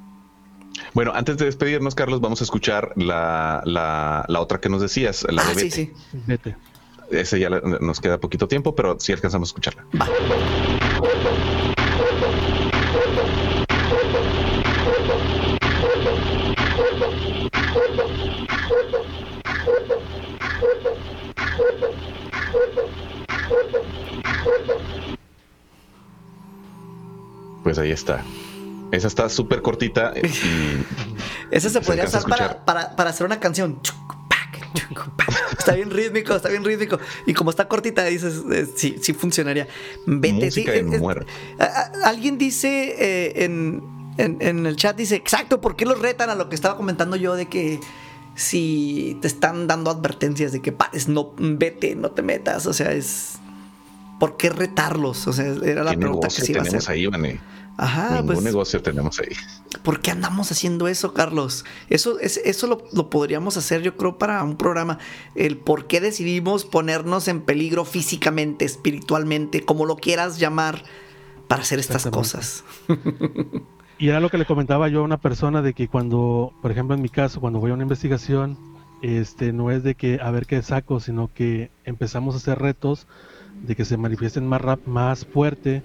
Bueno, 0.94 1.14
antes 1.16 1.38
de 1.38 1.46
despedirnos, 1.46 1.96
Carlos, 1.96 2.20
vamos 2.20 2.42
a 2.42 2.44
escuchar 2.44 2.92
la, 2.98 3.62
la, 3.64 4.26
la 4.28 4.42
otra 4.42 4.60
que 4.60 4.68
nos 4.68 4.82
decías, 4.82 5.26
la 5.32 5.44
Ah, 5.44 5.54
de 5.54 5.56
sí, 5.56 5.64
Vete. 5.64 5.72
sí. 5.72 5.94
Vete. 6.28 6.58
Ese 7.10 7.40
ya 7.40 7.50
la- 7.50 7.62
nos 7.80 8.02
queda 8.02 8.18
poquito 8.20 8.50
tiempo, 8.50 8.76
pero 8.76 8.98
sí 9.00 9.14
alcanzamos 9.14 9.48
a 9.48 9.52
escucharla. 9.52 9.86
Va. 9.98 10.08
Pues 27.64 27.78
ahí 27.78 27.92
está. 27.92 28.24
Esa 28.92 29.08
está 29.08 29.30
súper 29.30 29.62
cortita 29.62 30.14
y 30.16 30.22
Ese 31.52 31.70
se 31.70 31.82
podría 31.82 32.06
usar 32.06 32.24
para, 32.24 32.66
para, 32.66 32.96
para 32.96 33.10
hacer 33.12 33.26
una 33.26 33.40
canción. 33.40 33.80
Está 35.58 35.74
bien 35.76 35.90
rítmico, 35.92 36.36
está 36.36 36.50
bien 36.50 36.64
rítmico. 36.64 37.00
Y 37.26 37.34
como 37.34 37.50
está 37.52 37.68
cortita, 37.68 38.04
dices, 38.06 38.42
eh, 38.52 38.68
sí, 38.76 38.98
sí 39.02 39.14
funcionaría. 39.14 39.68
Vete, 40.06 40.52
sí. 40.52 40.64
Alguien 42.04 42.38
dice 42.38 42.96
eh, 42.98 43.46
en, 43.46 43.84
en- 44.18 44.38
en 44.42 44.66
el 44.66 44.76
chat, 44.76 44.96
dice, 44.98 45.16
exacto, 45.16 45.62
¿por 45.62 45.76
qué 45.76 45.86
los 45.86 46.00
retan 46.00 46.30
a 46.30 46.36
lo 46.36 46.50
que 46.50 46.56
estaba 46.56 46.76
comentando 46.76 47.16
yo 47.16 47.36
de 47.36 47.46
que 47.48 47.80
si 48.36 49.18
te 49.22 49.28
están 49.28 49.68
dando 49.68 49.92
advertencias 49.92 50.52
de 50.52 50.62
que 50.62 50.72
pares, 50.72 51.08
no, 51.08 51.34
vete, 51.38 51.96
no 51.96 52.12
te 52.12 52.22
metas? 52.22 52.66
O 52.66 52.74
sea, 52.74 52.92
es... 52.92 53.40
¿Por 54.20 54.38
qué 54.38 54.50
retarlos? 54.50 55.28
O 55.28 55.34
sea, 55.34 55.46
era 55.46 55.84
la 55.84 55.92
¿qué 55.92 55.98
pregunta 55.98 56.28
que 56.30 56.34
se 56.34 56.52
iba 56.52 56.62
a 56.62 56.64
tenemos 56.64 56.84
hacer. 56.86 56.96
ahí, 56.96 57.08
Vane? 57.08 57.40
Ajá, 57.76 58.12
Ningún 58.22 58.36
pues... 58.36 58.44
negocio 58.44 58.82
tenemos 58.82 59.20
ahí. 59.20 59.36
¿Por 59.84 60.00
qué 60.00 60.12
andamos 60.12 60.52
haciendo 60.52 60.88
eso, 60.88 61.14
Carlos? 61.14 61.66
Eso, 61.90 62.20
es, 62.20 62.40
eso 62.46 62.68
lo, 62.68 62.84
lo 62.94 63.10
podríamos 63.10 63.58
hacer, 63.58 63.82
yo 63.82 63.98
creo, 63.98 64.18
para 64.18 64.44
un 64.44 64.56
programa. 64.56 65.00
El 65.36 65.58
por 65.58 65.88
qué 65.88 66.00
decidimos 66.00 66.66
ponernos 66.66 67.28
en 67.28 67.42
peligro 67.42 67.84
físicamente, 67.84 68.64
espiritualmente, 68.64 69.66
como 69.66 69.86
lo 69.86 69.98
quieras 69.98 70.40
llamar, 70.40 70.84
para 71.48 71.64
hacer 71.64 71.80
estas 71.80 72.06
cosas. 72.06 72.64
Y 74.04 74.10
era 74.10 74.20
lo 74.20 74.30
que 74.30 74.38
le 74.38 74.44
comentaba 74.44 74.90
yo 74.90 75.00
a 75.00 75.04
una 75.04 75.16
persona 75.16 75.62
de 75.62 75.74
que 75.74 75.88
cuando, 75.88 76.52
por 76.62 76.72
ejemplo 76.72 76.94
en 76.94 77.02
mi 77.02 77.08
caso, 77.08 77.40
cuando 77.40 77.60
voy 77.60 77.72
a 77.72 77.74
una 77.74 77.84
investigación, 77.84 78.58
este 79.02 79.54
no 79.54 79.72
es 79.72 79.82
de 79.82 79.96
que 79.96 80.20
a 80.22 80.30
ver 80.30 80.46
qué 80.46 80.62
saco, 80.62 81.00
sino 81.00 81.32
que 81.34 81.72
empezamos 81.86 82.36
a 82.36 82.40
hacer 82.40 82.60
retos 82.60 83.08
de 83.66 83.78
que 83.78 83.86
se 83.86 83.96
manifiesten 83.96 84.46
más 84.46 84.60
rap, 84.60 84.86
más 84.88 85.26
fuerte 85.26 85.84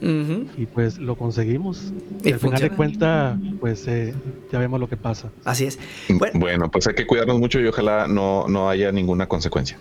y 0.56 0.66
pues 0.66 0.98
lo 0.98 1.14
conseguimos. 1.14 1.92
Y 2.24 2.30
Y 2.30 2.32
al 2.32 2.40
final 2.40 2.60
de 2.60 2.70
cuenta, 2.70 3.38
pues 3.60 3.86
eh, 3.86 4.12
ya 4.50 4.58
vemos 4.58 4.80
lo 4.80 4.88
que 4.88 4.96
pasa. 4.96 5.30
Así 5.44 5.66
es. 5.66 5.78
Bueno. 6.08 6.40
Bueno, 6.40 6.70
pues 6.72 6.88
hay 6.88 6.94
que 6.94 7.06
cuidarnos 7.06 7.38
mucho 7.38 7.60
y 7.60 7.68
ojalá 7.68 8.08
no, 8.08 8.48
no 8.48 8.68
haya 8.68 8.90
ninguna 8.90 9.28
consecuencia. 9.28 9.78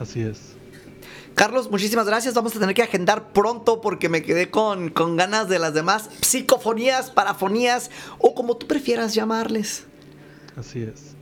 Así 0.00 0.22
es. 0.22 0.56
Carlos, 1.40 1.70
muchísimas 1.70 2.04
gracias. 2.04 2.34
Vamos 2.34 2.54
a 2.54 2.60
tener 2.60 2.74
que 2.74 2.82
agendar 2.82 3.32
pronto 3.32 3.80
porque 3.80 4.10
me 4.10 4.20
quedé 4.20 4.50
con, 4.50 4.90
con 4.90 5.16
ganas 5.16 5.48
de 5.48 5.58
las 5.58 5.72
demás 5.72 6.10
psicofonías, 6.20 7.10
parafonías 7.10 7.90
o 8.18 8.34
como 8.34 8.58
tú 8.58 8.66
prefieras 8.66 9.14
llamarles. 9.14 9.86
Así 10.54 10.82
es. 10.82 11.16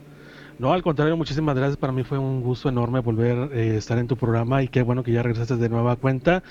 No, 0.57 0.73
al 0.73 0.83
contrario, 0.83 1.15
muchísimas 1.15 1.55
gracias. 1.55 1.77
Para 1.77 1.93
mí 1.93 2.03
fue 2.03 2.17
un 2.17 2.41
gusto 2.41 2.67
enorme 2.67 2.99
volver 2.99 3.53
a 3.53 3.57
estar 3.77 3.97
en 3.97 4.07
tu 4.07 4.17
programa 4.17 4.61
y 4.61 4.67
qué 4.67 4.81
bueno 4.81 5.03
que 5.03 5.13
ya 5.13 5.23
regresaste 5.23 5.55
de 5.55 5.69
nueva 5.69 5.95
cuenta. 5.95 6.43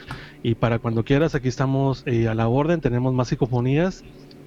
Y 0.43 0.55
para 0.55 0.79
cuando 0.79 1.05
quieras, 1.05 1.35
aquí 1.35 1.49
estamos 1.49 2.05
eh, 2.07 2.27
a 2.27 2.35
la 2.35 2.49
orden. 2.49 2.81
Tenemos 2.81 3.13
más 3.13 3.29
psicofonías 3.29 4.03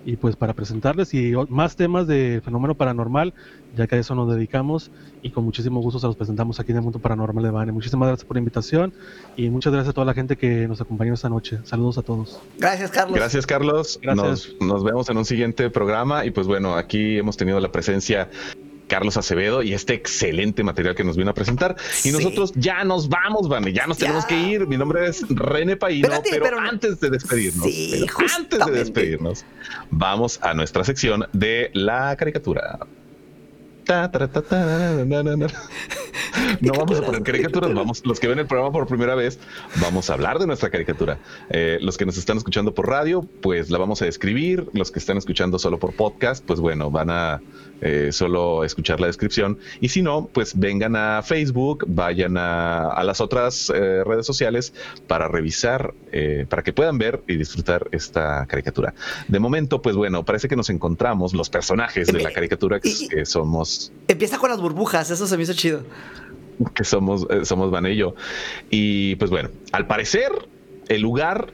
y 0.06 0.16
pues 0.16 0.36
para 0.36 0.54
presentarles 0.54 1.14
y 1.14 1.34
más 1.49 1.76
temas 1.76 2.08
de 2.08 2.41
fenómeno 2.43 2.76
paranormal, 2.76 3.34
ya 3.76 3.88
que 3.88 3.95
a 3.95 3.99
eso 3.99 4.16
nos 4.16 4.34
dedicamos 4.34 4.91
y 5.22 5.30
con 5.30 5.43
muchísimo 5.43 5.80
gusto 5.82 5.99
se 5.99 6.08
los 6.08 6.16
presentamos 6.16 6.60
aquí 6.60 6.72
en 6.72 6.78
el 6.78 6.84
Mundo 6.84 6.99
Paranormal 6.99 7.43
de 7.43 7.52
Bane. 7.52 7.72
Muchísimas 7.72 8.08
gracias 8.08 8.26
por 8.26 8.36
la 8.36 8.39
invitación 8.39 8.93
y 9.38 9.49
muchas 9.49 9.72
gracias 9.72 9.91
a 9.91 9.93
toda 9.93 10.06
la 10.06 10.14
gente 10.14 10.36
que 10.36 10.68
nos 10.68 10.82
acompañó 10.82 11.14
esta 11.14 11.30
noche. 11.30 11.60
Saludos 11.64 11.97
a 11.97 12.02
todos. 12.02 12.39
Gracias, 12.58 12.91
Carlos. 12.91 13.16
Gracias, 13.16 13.45
Carlos. 13.45 13.99
Gracias. 14.02 14.56
Nos, 14.60 14.62
nos 14.62 14.84
vemos 14.84 15.10
en 15.10 15.18
un 15.18 15.26
siguiente 15.26 15.70
programa. 15.70 16.26
Y 16.26 16.32
pues 16.32 16.47
bueno, 16.47 16.76
aquí 16.76 17.18
hemos 17.18 17.38
tenido 17.38 17.60
la 17.60 17.72
presencia 17.72 18.30
Carlos 18.92 19.16
Acevedo 19.16 19.64
y 19.64 19.74
este 19.74 19.94
excelente 19.94 20.64
material 20.64 20.96
que 20.96 21.06
nos 21.06 21.16
vino 21.16 21.32
a 21.32 21.34
presentar. 21.34 21.78
Y 22.04 22.10
Sí. 22.10 22.12
nosotros 22.12 22.52
ya 22.58 22.84
nos 22.84 23.08
vamos, 23.08 23.48
Vane, 23.48 23.72
ya 23.72 23.88
nos 23.88 23.98
Ya. 23.98 24.08
tenemos 24.08 24.26
que 24.26 24.38
ir. 24.38 24.68
Mi 24.68 24.76
nombre 24.78 25.08
es 25.08 25.24
René 25.30 25.78
Paino, 25.78 26.10
pero, 26.30 26.44
pero- 26.44 26.60
antes 26.60 27.00
de 27.00 27.10
despedirnos, 27.10 27.66
Sí, 27.66 28.04
pero 28.18 28.28
antes 28.38 28.66
de 28.66 28.72
despedirnos, 28.74 29.46
vamos 29.92 30.39
a 30.44 30.54
nuestra 30.54 30.84
sección 30.84 31.26
de 31.32 31.72
la 31.74 32.14
caricatura. 32.18 32.80
Ta, 33.86 34.12
ta, 34.12 34.28
ta, 34.28 34.42
ta, 34.42 34.66
na, 34.66 35.06
na, 35.06 35.24
na, 35.24 35.36
na. 35.38 35.48
No 36.62 36.74
vamos 36.74 37.00
a 37.00 37.02
poner 37.04 37.24
caricaturas, 37.24 37.74
vamos, 37.74 38.02
los 38.06 38.20
que 38.20 38.28
ven 38.28 38.39
el 38.39 38.46
programa 38.48 38.72
por 38.72 38.88
primera 38.88 39.16
vez, 39.16 39.39
vamos 39.82 40.10
a 40.10 40.14
hablar 40.14 40.38
de 40.39 40.48
nuestra 40.48 40.70
caricatura. 40.70 41.18
Eh, 41.50 41.78
los 41.82 41.98
que 41.98 42.06
nos 42.06 42.18
están 42.18 42.38
escuchando 42.38 42.74
por 42.74 42.88
radio, 42.89 43.22
pues 43.42 43.70
la 43.70 43.78
vamos 43.78 44.02
a 44.02 44.06
describir. 44.06 44.68
Los 44.74 44.92
que 44.92 45.00
están 45.00 45.18
escuchando 45.18 45.60
solo 45.60 45.80
por 45.80 45.94
podcast, 45.94 46.44
pues 46.46 46.60
bueno, 46.60 46.89
van 46.92 47.10
a 47.10 47.42
eh, 47.82 48.10
solo 48.12 48.64
escuchar 48.64 49.00
la 49.00 49.08
descripción. 49.08 49.58
Y 49.80 49.90
si 49.90 50.02
no, 50.02 50.30
pues 50.32 50.58
vengan 50.58 50.96
a 50.96 51.22
Facebook, 51.24 51.86
vayan 51.88 52.38
a, 52.38 52.90
a 52.92 53.04
las 53.04 53.22
otras 53.22 53.72
eh, 53.74 54.04
redes 54.04 54.26
sociales 54.26 54.74
para 55.08 55.28
revisar, 55.28 55.94
eh, 56.12 56.46
para 56.48 56.64
que 56.64 56.74
puedan 56.74 56.98
ver 56.98 57.22
y 57.28 57.36
disfrutar 57.38 57.88
esta 57.92 58.46
caricatura. 58.46 58.94
De 59.28 59.40
momento, 59.40 59.82
pues 59.82 59.96
bueno, 59.96 60.24
parece 60.24 60.48
que 60.48 60.56
nos 60.56 60.70
encontramos 60.70 61.34
los 61.34 61.50
personajes 61.50 62.08
de 62.08 62.22
la 62.22 62.32
caricatura 62.32 62.80
que, 62.80 62.90
Y- 62.90 63.08
que 63.08 63.26
somos 63.26 63.92
Empieza 64.08 64.38
con 64.38 64.50
las 64.50 64.62
burbujas, 64.62 65.10
eso 65.12 65.26
se 65.28 65.38
me 65.38 65.44
hizo 65.44 65.54
chido. 65.54 65.84
que 66.76 66.84
somos, 66.84 67.26
somos 67.44 67.72
Van 67.72 67.86
y 67.88 67.96
yo. 67.96 68.14
Y 68.70 69.16
pues 69.16 69.32
bueno, 69.32 69.50
al 69.72 69.88
parecer, 69.88 70.32
el 70.88 71.02
lugar. 71.02 71.54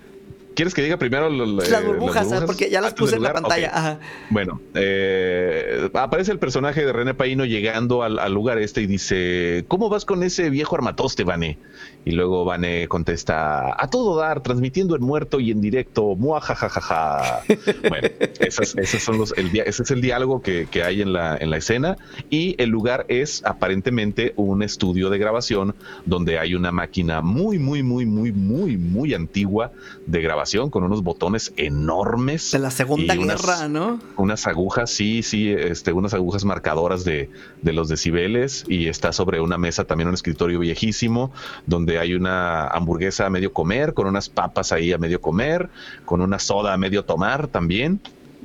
¿Quieres 0.57 0.73
que 0.73 0.81
diga 0.81 0.97
primero 0.97 1.29
lo- 1.29 1.45
lo- 1.45 1.57
Las 1.61 1.71
eh, 1.71 1.85
burbujas, 1.85 2.29
¿sabes? 2.29 2.45
porque 2.45 2.67
ya 2.71 2.81
las 2.81 2.89
antes 2.93 2.99
puse 2.99 3.15
en 3.17 3.21
la 3.21 3.31
pantalla. 3.31 3.69
Ajá. 3.71 3.99
Bueno, 4.31 4.59
eh, 4.73 5.87
aparece 5.93 6.31
el 6.31 6.39
personaje 6.39 6.83
de 6.83 6.91
René 6.91 7.13
Paino 7.13 7.45
llegando 7.45 8.01
al, 8.01 8.17
al 8.17 8.33
lugar 8.33 8.57
este 8.57 8.81
y 8.81 8.87
dice: 8.87 9.65
¿Cómo 9.67 9.87
vas 9.89 10.03
con 10.03 10.23
ese 10.23 10.49
viejo 10.49 10.75
armatoste, 10.75 11.23
Vane? 11.23 11.59
Y 12.05 12.11
luego 12.13 12.43
Vane 12.43 12.87
contesta: 12.87 13.75
A 13.79 13.87
todo 13.91 14.17
dar, 14.17 14.41
transmitiendo 14.41 14.95
en 14.95 15.03
muerto 15.03 15.39
y 15.39 15.51
en 15.51 15.61
directo. 15.61 16.15
Muajajajaja. 16.15 17.41
bueno, 17.89 18.07
esas, 18.39 18.75
esos 18.77 19.03
son 19.03 19.19
los, 19.19 19.37
el, 19.37 19.55
ese 19.59 19.83
es 19.83 19.91
el 19.91 20.01
diálogo 20.01 20.41
que, 20.41 20.67
que 20.71 20.81
hay 20.81 21.03
en 21.03 21.13
la, 21.13 21.37
en 21.37 21.51
la 21.51 21.57
escena. 21.57 21.97
Y 22.31 22.55
el 22.57 22.69
lugar 22.69 23.05
es 23.09 23.45
aparentemente 23.45 24.33
un 24.37 24.63
estudio 24.63 25.11
de 25.11 25.19
grabación 25.19 25.75
donde 26.07 26.39
hay 26.39 26.55
una 26.55 26.71
máquina 26.71 27.21
muy, 27.21 27.59
muy, 27.59 27.83
muy, 27.83 28.07
muy, 28.07 28.31
muy, 28.31 28.75
muy 28.77 29.13
antigua 29.13 29.71
de 30.07 30.19
grabación 30.23 30.46
con 30.69 30.83
unos 30.83 31.03
botones 31.03 31.51
enormes. 31.57 32.51
De 32.51 32.59
la 32.59 32.71
Segunda 32.71 33.13
unas- 33.19 33.41
Guerra, 33.41 33.67
¿no? 33.67 33.99
unas 34.15 34.47
agujas, 34.47 34.89
sí, 34.89 35.21
sí, 35.23 35.51
este, 35.51 35.91
unas 35.91 36.13
agujas 36.13 36.45
marcadoras 36.45 37.03
de, 37.03 37.29
de 37.61 37.73
los 37.73 37.89
decibeles 37.89 38.63
y 38.67 38.87
está 38.87 39.11
sobre 39.11 39.41
una 39.41 39.57
mesa 39.57 39.83
también 39.83 40.07
un 40.07 40.13
escritorio 40.13 40.59
viejísimo 40.59 41.31
donde 41.65 41.99
hay 41.99 42.13
una 42.13 42.67
hamburguesa 42.67 43.25
a 43.25 43.29
medio 43.29 43.51
comer, 43.51 43.93
con 43.93 44.07
unas 44.07 44.29
papas 44.29 44.71
ahí 44.71 44.93
a 44.93 44.97
medio 44.97 45.19
comer, 45.19 45.69
con 46.05 46.21
una 46.21 46.39
soda 46.39 46.73
a 46.73 46.77
medio 46.77 47.03
tomar 47.03 47.47
también 47.47 47.99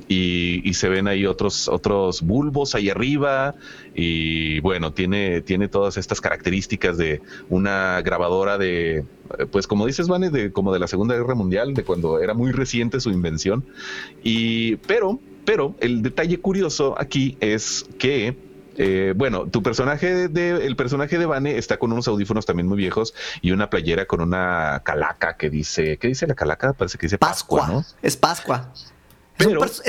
y, 0.09 0.69
y 0.69 0.75
se 0.75 0.89
ven 0.89 1.09
ahí 1.09 1.27
otros, 1.27 1.69
otros 1.69 2.23
bulbos 2.23 2.75
ahí 2.75 2.91
arriba 2.91 3.55
y 3.95 4.61
bueno, 4.61 4.93
tiene, 4.93 5.41
tiene 5.43 5.69
todas 5.69 5.97
estas 5.97 6.21
características 6.21 6.97
de 6.97 7.21
una 7.49 8.01
grabadora 8.03 8.59
de, 8.59 9.05
pues 9.51 9.67
como 9.67 9.87
dices, 9.87 10.09
Vane, 10.09 10.31
de, 10.31 10.53
como 10.53 10.73
de 10.73 10.79
la 10.79 10.89
Segunda 10.89 11.15
Guerra 11.15 11.35
Mundial, 11.35 11.75
de 11.75 11.85
cuando 11.85 12.19
era 12.19 12.35
muy 12.35 12.53
reciente 12.53 13.01
su 13.01 13.11
invención. 13.11 13.65
Y, 14.23 14.77
pero, 14.77 15.21
pero 15.45 15.75
el 15.81 16.03
detalle 16.03 16.39
curioso 16.39 16.95
aquí 16.99 17.37
es 17.41 17.87
que 17.99 18.37
eh, 18.77 19.13
bueno, 19.15 19.47
tu 19.49 19.63
personaje 19.63 20.29
de, 20.29 20.67
el 20.67 20.77
personaje 20.77 21.19
de 21.19 21.27
Vane 21.27 21.59
está 21.59 21.79
con 21.79 21.93
unos 21.93 22.09
audífonos 22.09 22.47
también 22.47 22.67
muy 22.67 22.79
viejos 22.79 23.15
y 23.43 23.53
una 23.53 23.69
playera 23.69 24.07
con 24.07 24.21
una 24.21 24.81
calaca 24.85 25.37
que 25.37 25.51
dice, 25.51 25.99
¿qué 25.99 26.09
dice 26.09 26.27
la 26.27 26.35
calaca? 26.35 26.73
Parece 26.73 26.99
que 26.99 27.07
dice 27.07 27.19
Pascua, 27.19 27.61
Pascua. 27.61 27.81
¿no? 27.81 27.85
Es 28.03 28.17
Pascua. 28.17 28.73
Es 29.39 29.47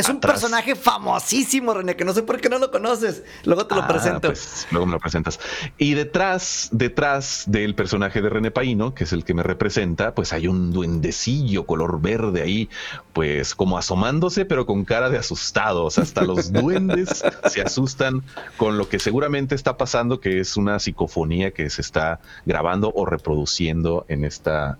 un, 0.09 0.15
es 0.15 0.19
personaje 0.19 0.75
famosísimo, 0.75 1.73
René, 1.73 1.95
que 1.95 2.05
no 2.05 2.13
sé 2.13 2.23
por 2.23 2.39
qué 2.41 2.49
no 2.49 2.57
lo 2.59 2.71
conoces. 2.71 3.23
Luego 3.43 3.67
te 3.67 3.75
lo 3.75 3.83
Ah, 3.83 3.87
presento. 3.87 4.29
pues, 4.29 4.67
luego 4.71 4.85
me 4.87 4.93
lo 4.93 4.99
presentas. 4.99 5.39
Y 5.77 5.93
detrás, 5.93 6.69
detrás 6.71 7.43
del 7.47 7.75
personaje 7.75 8.21
de 8.21 8.29
René 8.29 8.49
Paino, 8.51 8.95
que 8.95 9.03
es 9.03 9.13
el 9.13 9.23
que 9.23 9.33
me 9.33 9.43
representa, 9.43 10.15
pues 10.15 10.33
hay 10.33 10.47
un 10.47 10.71
duendecillo 10.71 11.65
color 11.65 12.01
verde 12.01 12.41
ahí, 12.41 12.69
pues 13.11 13.53
como 13.53 13.77
asomándose, 13.77 14.45
pero 14.45 14.65
con 14.65 14.85
cara 14.85 15.09
de 15.09 15.17
asustados. 15.17 15.99
Hasta 15.99 16.23
los 16.23 16.51
duendes 16.51 17.23
se 17.49 17.61
asustan 17.61 18.23
con 18.57 18.77
lo 18.77 18.89
que 18.89 18.97
seguramente 18.97 19.53
está 19.55 19.77
pasando, 19.77 20.19
que 20.19 20.39
es 20.39 20.57
una 20.57 20.79
psicofonía 20.79 21.51
que 21.51 21.69
se 21.69 21.81
está 21.81 22.19
grabando 22.45 22.91
o 22.95 23.05
reproduciendo 23.05 24.05
en 24.07 24.25
esta 24.25 24.77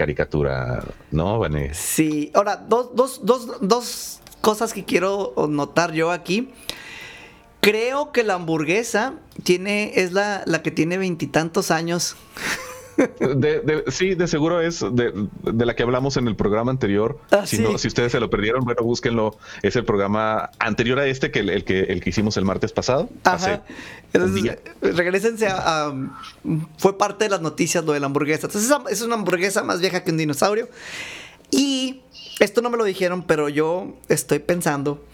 caricatura, 0.00 0.82
¿no, 1.10 1.38
Vané? 1.38 1.74
Sí, 1.74 2.30
ahora, 2.32 2.56
dos, 2.56 2.96
dos, 2.96 3.20
dos, 3.22 3.58
dos 3.60 4.20
cosas 4.40 4.72
que 4.72 4.86
quiero 4.86 5.34
notar 5.50 5.92
yo 5.92 6.10
aquí. 6.10 6.48
Creo 7.60 8.10
que 8.10 8.24
la 8.24 8.32
hamburguesa 8.32 9.16
tiene, 9.42 9.92
es 9.96 10.12
la, 10.12 10.42
la 10.46 10.62
que 10.62 10.70
tiene 10.70 10.96
veintitantos 10.96 11.70
años. 11.70 12.16
De- 13.18 13.60
de- 13.60 13.84
sí, 13.88 14.14
de 14.14 14.26
seguro 14.28 14.60
es 14.60 14.80
de, 14.80 15.12
de 15.42 15.66
la 15.66 15.74
que 15.76 15.82
hablamos 15.82 16.16
en 16.16 16.28
el 16.28 16.36
programa 16.36 16.70
anterior. 16.70 17.18
Ah, 17.30 17.46
si, 17.46 17.56
sí. 17.56 17.62
no, 17.62 17.78
si 17.78 17.88
ustedes 17.88 18.12
se 18.12 18.20
lo 18.20 18.28
perdieron, 18.30 18.64
bueno, 18.64 18.82
búsquenlo. 18.82 19.36
Es 19.62 19.76
el 19.76 19.84
programa 19.84 20.50
anterior 20.58 20.98
a 20.98 21.06
este, 21.06 21.30
que 21.30 21.40
el, 21.40 21.50
el 21.50 21.64
que, 21.64 21.80
el 21.80 22.00
que 22.02 22.10
hicimos 22.10 22.36
el 22.36 22.44
martes 22.44 22.72
pasado. 22.72 23.08
Ajá. 23.24 23.62
Entonces, 24.12 24.58
regresense 24.82 25.46
a, 25.46 25.86
a- 25.88 25.94
Fue 26.78 26.98
parte 26.98 27.24
de 27.24 27.30
las 27.30 27.40
noticias 27.40 27.84
lo 27.84 27.92
de 27.92 28.00
la 28.00 28.06
hamburguesa. 28.06 28.46
Entonces, 28.46 28.70
es 28.90 29.02
una 29.02 29.14
hamburguesa 29.14 29.62
más 29.62 29.80
vieja 29.80 30.02
que 30.04 30.10
un 30.10 30.16
dinosaurio. 30.18 30.68
Y 31.50 32.02
esto 32.38 32.60
no 32.62 32.70
me 32.70 32.76
lo 32.76 32.84
dijeron, 32.84 33.22
pero 33.22 33.48
yo 33.48 33.96
estoy 34.08 34.38
pensando. 34.38 35.04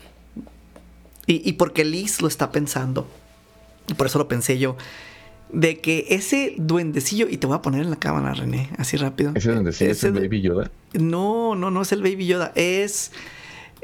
Y, 1.26 1.49
y 1.49 1.55
porque 1.55 1.84
Liz 1.84 2.20
lo 2.22 2.28
está 2.28 2.51
pensando. 2.53 3.07
Y 3.89 3.95
por 3.95 4.07
eso 4.07 4.18
lo 4.18 4.28
pensé 4.28 4.59
yo. 4.59 4.76
De 5.53 5.79
que 5.79 6.07
ese 6.11 6.55
duendecillo. 6.59 7.29
Y 7.29 7.37
te 7.37 7.47
voy 7.47 7.57
a 7.57 7.63
poner 7.63 7.83
en 7.83 7.91
la 7.91 7.97
cámara, 7.97 8.35
René, 8.35 8.69
así 8.79 8.97
rápido. 8.97 9.33
Ese 9.35 9.73
sí 9.73 9.85
es 9.85 10.05
el 10.05 10.13
Baby 10.15 10.41
Yoda. 10.43 10.71
no, 10.95 11.55
no, 11.55 11.71
no 11.71 11.83
es 11.83 11.93
el 11.93 12.03
Baby 12.03 12.27
Yoda. 12.27 12.53
Es, 12.57 13.13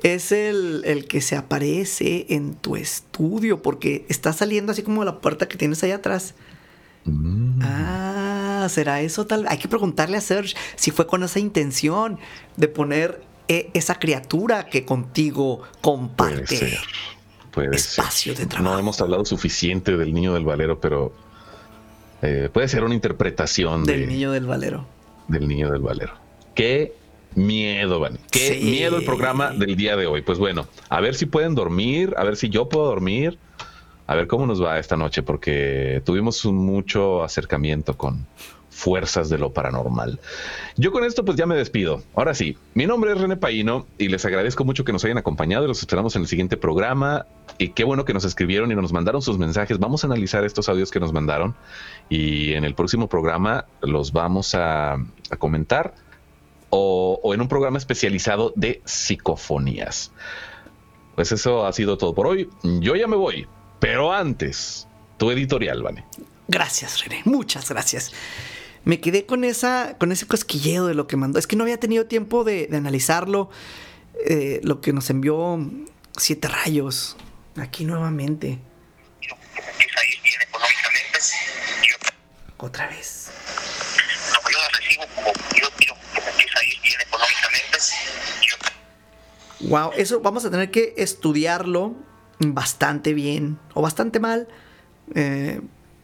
es 0.02 0.32
el, 0.32 0.82
el 0.84 1.06
que 1.06 1.20
se 1.20 1.36
aparece 1.36 2.26
en 2.30 2.54
tu 2.54 2.76
estudio. 2.76 3.62
Porque 3.62 4.04
está 4.08 4.32
saliendo 4.32 4.72
así 4.72 4.82
como 4.82 5.04
la 5.04 5.20
puerta 5.20 5.46
que 5.48 5.56
tienes 5.56 5.82
ahí 5.84 5.92
atrás. 5.92 6.34
Mm. 7.04 7.60
Ah, 7.62 8.66
¿será 8.70 9.00
eso 9.00 9.26
tal? 9.26 9.46
Hay 9.48 9.58
que 9.58 9.68
preguntarle 9.68 10.16
a 10.16 10.20
Serge 10.20 10.54
si 10.76 10.90
fue 10.90 11.06
con 11.06 11.22
esa 11.22 11.38
intención 11.40 12.18
de 12.56 12.68
poner 12.68 13.22
eh, 13.48 13.70
esa 13.74 13.96
criatura 13.98 14.66
que 14.66 14.84
contigo 14.84 15.58
Puede 15.58 15.80
comparte. 15.80 16.56
ser. 16.56 16.78
Puede 17.50 17.74
espacio 17.76 18.34
ser. 18.34 18.44
de 18.44 18.46
trabajo. 18.50 18.72
No 18.74 18.78
hemos 18.78 19.00
hablado 19.00 19.24
suficiente 19.24 19.96
del 19.96 20.14
niño 20.14 20.32
del 20.34 20.44
valero, 20.44 20.80
pero 20.80 21.12
eh, 22.22 22.48
puede 22.52 22.68
ser 22.68 22.84
una 22.84 22.94
interpretación 22.94 23.84
Del 23.84 24.00
de- 24.00 24.06
niño 24.06 24.32
del 24.32 24.46
valero. 24.46 24.86
del 25.28 25.46
niño 25.48 25.70
del 25.70 25.80
valero. 25.82 26.12
Qué 26.54 26.94
miedo, 27.34 28.00
Van. 28.00 28.18
Qué 28.30 28.54
Sí. 28.54 28.64
miedo 28.64 28.98
el 28.98 29.04
programa 29.04 29.50
del 29.52 29.76
día 29.76 29.96
de 29.96 30.06
hoy. 30.06 30.22
Pues 30.22 30.38
bueno, 30.38 30.66
a 30.88 31.00
ver 31.00 31.14
si 31.14 31.26
pueden 31.26 31.54
dormir, 31.54 32.14
a 32.16 32.24
ver 32.24 32.36
si 32.36 32.48
yo 32.50 32.68
puedo 32.68 32.86
dormir, 32.86 33.38
a 34.06 34.14
ver 34.14 34.26
cómo 34.26 34.46
nos 34.46 34.62
va 34.62 34.78
esta 34.78 34.96
noche, 34.96 35.22
porque 35.22 36.02
tuvimos 36.04 36.44
un 36.44 36.56
mucho 36.56 37.22
acercamiento 37.22 37.96
con 37.96 38.26
fuerzas 38.72 39.28
de 39.28 39.38
lo 39.38 39.52
paranormal. 39.52 40.18
Yo 40.76 40.90
con 40.90 41.04
esto 41.04 41.24
pues 41.24 41.36
ya 41.36 41.46
me 41.46 41.54
despido. 41.54 42.02
Ahora 42.14 42.34
sí, 42.34 42.56
mi 42.74 42.86
nombre 42.86 43.12
es 43.12 43.20
René 43.20 43.36
Paino 43.36 43.86
y 43.98 44.08
les 44.08 44.24
agradezco 44.24 44.64
mucho 44.64 44.84
que 44.84 44.92
nos 44.92 45.04
hayan 45.04 45.18
acompañado 45.18 45.64
y 45.64 45.68
los 45.68 45.80
esperamos 45.80 46.16
en 46.16 46.22
el 46.22 46.28
siguiente 46.28 46.56
programa. 46.56 47.26
Y 47.58 47.68
qué 47.70 47.84
bueno 47.84 48.04
que 48.04 48.14
nos 48.14 48.24
escribieron 48.24 48.72
y 48.72 48.74
nos 48.74 48.92
mandaron 48.92 49.22
sus 49.22 49.38
mensajes. 49.38 49.78
Vamos 49.78 50.02
a 50.02 50.06
analizar 50.06 50.44
estos 50.44 50.68
audios 50.68 50.90
que 50.90 50.98
nos 50.98 51.12
mandaron 51.12 51.54
y 52.08 52.54
en 52.54 52.64
el 52.64 52.74
próximo 52.74 53.08
programa 53.08 53.66
los 53.82 54.12
vamos 54.12 54.54
a, 54.54 54.96
comentar 55.38 55.94
o, 56.70 57.20
o 57.22 57.34
en 57.34 57.42
un 57.42 57.48
programa 57.48 57.78
especializado 57.78 58.52
de 58.56 58.80
psicofonías. 58.84 60.12
Pues 61.14 61.30
eso 61.30 61.66
ha 61.66 61.72
sido 61.72 61.98
todo 61.98 62.14
por 62.14 62.26
hoy. 62.26 62.48
Yo 62.62 62.96
ya 62.96 63.06
me 63.06 63.16
voy, 63.16 63.46
pero 63.78 64.12
antes, 64.12 64.88
tu 65.18 65.30
editorial, 65.30 65.82
Vane. 65.82 66.04
Gracias, 66.48 67.04
René. 67.04 67.22
Muchas 67.26 67.68
gracias. 67.68 68.12
Me 68.84 69.00
quedé 69.00 69.26
con 69.26 69.44
esa, 69.44 69.96
con 69.98 70.10
ese 70.12 70.26
cosquilleo 70.26 70.86
de 70.86 70.94
lo 70.94 71.06
que 71.06 71.16
mandó. 71.16 71.38
Es 71.38 71.46
que 71.46 71.56
no 71.56 71.64
había 71.64 71.78
tenido 71.78 72.06
tiempo 72.06 72.44
de, 72.44 72.66
de 72.66 72.76
analizarlo. 72.76 73.50
eh, 74.26 74.60
lo 74.62 74.80
que 74.80 74.92
nos 74.92 75.10
envió 75.10 75.58
Siete 76.16 76.48
Rayos. 76.48 77.16
Aquí 77.56 77.84
nuevamente. 77.84 78.58
Otra 82.58 82.86
vez. 82.88 83.30
Wow, 89.60 89.92
eso 89.96 90.20
vamos 90.20 90.44
a 90.44 90.50
tener 90.50 90.70
que 90.70 90.94
estudiarlo 90.96 91.94
bastante 92.40 93.14
bien 93.14 93.58
o 93.74 93.82
bastante 93.82 94.18
mal 94.18 94.48
eh, 95.14 95.60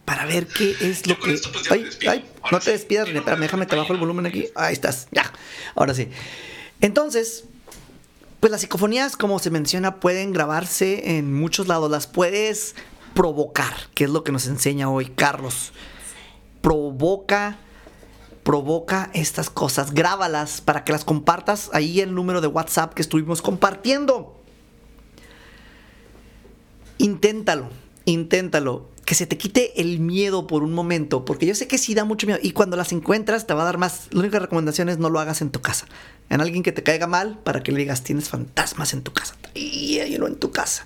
para 0.09 0.25
ver 0.25 0.47
qué 0.47 0.75
es 0.81 1.05
lo 1.05 1.19
que. 1.19 1.39
Ay, 1.69 1.87
ay, 2.09 2.25
no 2.51 2.59
te 2.59 2.71
despidas, 2.71 3.07
René. 3.07 3.19
Espérame, 3.19 3.41
déjame 3.41 3.67
te 3.67 3.75
bajo 3.75 3.93
el 3.93 3.99
volumen 3.99 4.25
aquí. 4.25 4.47
Ahí 4.55 4.73
estás, 4.73 5.07
ya. 5.11 5.31
Ahora 5.75 5.93
sí. 5.93 6.09
Entonces, 6.81 7.43
pues 8.39 8.49
las 8.49 8.61
psicofonías, 8.61 9.15
como 9.15 9.37
se 9.37 9.51
menciona, 9.51 9.99
pueden 9.99 10.33
grabarse 10.33 11.17
en 11.17 11.31
muchos 11.31 11.67
lados. 11.67 11.91
Las 11.91 12.07
puedes 12.07 12.73
provocar, 13.13 13.71
que 13.93 14.05
es 14.05 14.09
lo 14.09 14.23
que 14.23 14.31
nos 14.31 14.47
enseña 14.47 14.89
hoy 14.89 15.11
Carlos. 15.15 15.73
Provoca 16.61 17.59
provoca 18.41 19.11
estas 19.13 19.51
cosas, 19.51 19.93
grábalas 19.93 20.59
para 20.59 20.83
que 20.83 20.91
las 20.91 21.05
compartas 21.05 21.69
ahí 21.71 21.99
el 21.99 22.15
número 22.15 22.41
de 22.41 22.47
WhatsApp 22.47 22.95
que 22.95 23.03
estuvimos 23.03 23.43
compartiendo. 23.43 24.41
Inténtalo, 26.97 27.69
inténtalo, 28.05 28.87
que 29.09 29.15
se 29.15 29.25
te 29.25 29.39
quite 29.39 29.81
el 29.81 29.99
miedo 29.99 30.45
por 30.45 30.61
un 30.61 30.71
momento, 30.71 31.25
porque 31.25 31.47
yo 31.47 31.55
sé 31.55 31.67
que 31.67 31.79
sí 31.79 31.95
da 31.95 32.05
mucho 32.05 32.27
miedo 32.27 32.39
y 32.43 32.51
cuando 32.51 32.77
las 32.77 32.91
encuentras 32.91 33.47
te 33.47 33.55
va 33.55 33.63
a 33.63 33.65
dar 33.65 33.79
más. 33.79 34.07
La 34.11 34.19
única 34.19 34.37
recomendación 34.37 34.87
es 34.87 34.99
no 34.99 35.09
lo 35.09 35.19
hagas 35.19 35.41
en 35.41 35.49
tu 35.49 35.61
casa. 35.61 35.87
En 36.29 36.41
alguien 36.41 36.61
que 36.61 36.71
te 36.71 36.83
caiga 36.83 37.07
mal 37.07 37.39
para 37.39 37.63
que 37.63 37.71
le 37.71 37.79
digas 37.79 38.03
tienes 38.03 38.29
fantasmas 38.29 38.93
en 38.93 39.01
tu 39.01 39.11
casa. 39.11 39.35
Uno 39.55 40.27
en 40.27 40.35
tu 40.35 40.51
casa. 40.51 40.85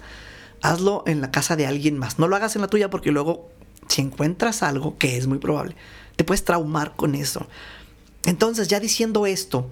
Hazlo 0.61 1.03
en 1.05 1.19
la 1.19 1.31
casa 1.31 1.57
de 1.57 1.67
alguien 1.67 1.97
más. 1.97 2.17
No 2.17 2.29
lo 2.29 2.37
hagas 2.37 2.55
en 2.55 2.61
la 2.61 2.69
tuya 2.69 2.89
porque 2.89 3.11
luego 3.11 3.49
si 3.89 3.99
encuentras 3.99 4.63
algo, 4.63 4.97
que 4.97 5.17
es 5.17 5.27
muy 5.27 5.39
probable, 5.39 5.75
te 6.15 6.23
puedes 6.23 6.45
traumar 6.45 6.95
con 6.95 7.15
eso. 7.15 7.45
Entonces, 8.23 8.69
ya 8.69 8.79
diciendo 8.79 9.25
esto, 9.25 9.69